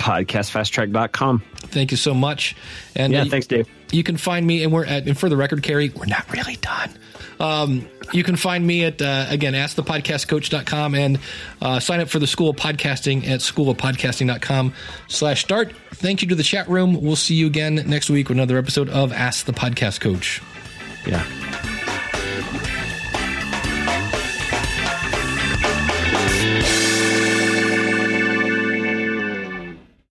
podcastfasttrack.com. 0.00 1.42
Thank 1.56 1.90
you 1.90 1.96
so 1.96 2.14
much. 2.14 2.56
And 2.96 3.12
Yeah, 3.12 3.22
uh, 3.22 3.24
thanks, 3.26 3.46
Dave. 3.46 3.68
You 3.92 4.02
can 4.02 4.16
find 4.16 4.46
me, 4.46 4.64
and 4.64 4.72
we're 4.72 4.84
at, 4.84 5.06
and 5.06 5.18
for 5.18 5.28
the 5.28 5.36
record, 5.36 5.62
Carey, 5.62 5.90
we're 5.90 6.06
not 6.06 6.30
really 6.32 6.56
done. 6.56 6.90
Um, 7.38 7.88
you 8.12 8.22
can 8.22 8.36
find 8.36 8.66
me 8.66 8.84
at, 8.84 9.00
uh, 9.00 9.26
again, 9.28 9.54
askthepodcastcoach.com 9.54 10.94
and 10.94 11.18
uh, 11.62 11.80
sign 11.80 12.00
up 12.00 12.08
for 12.08 12.18
the 12.18 12.26
School 12.26 12.50
of 12.50 12.56
Podcasting 12.56 13.26
at 13.28 13.40
schoolofpodcasting.com 13.40 14.74
slash 15.08 15.42
start. 15.42 15.72
Thank 15.94 16.22
you 16.22 16.28
to 16.28 16.34
the 16.34 16.42
chat 16.42 16.68
room. 16.68 17.00
We'll 17.00 17.16
see 17.16 17.34
you 17.34 17.46
again 17.46 17.76
next 17.86 18.10
week 18.10 18.28
with 18.28 18.36
another 18.36 18.58
episode 18.58 18.88
of 18.90 19.12
Ask 19.12 19.46
the 19.46 19.52
Podcast 19.52 20.00
Coach. 20.00 20.42
Yeah. 21.06 21.24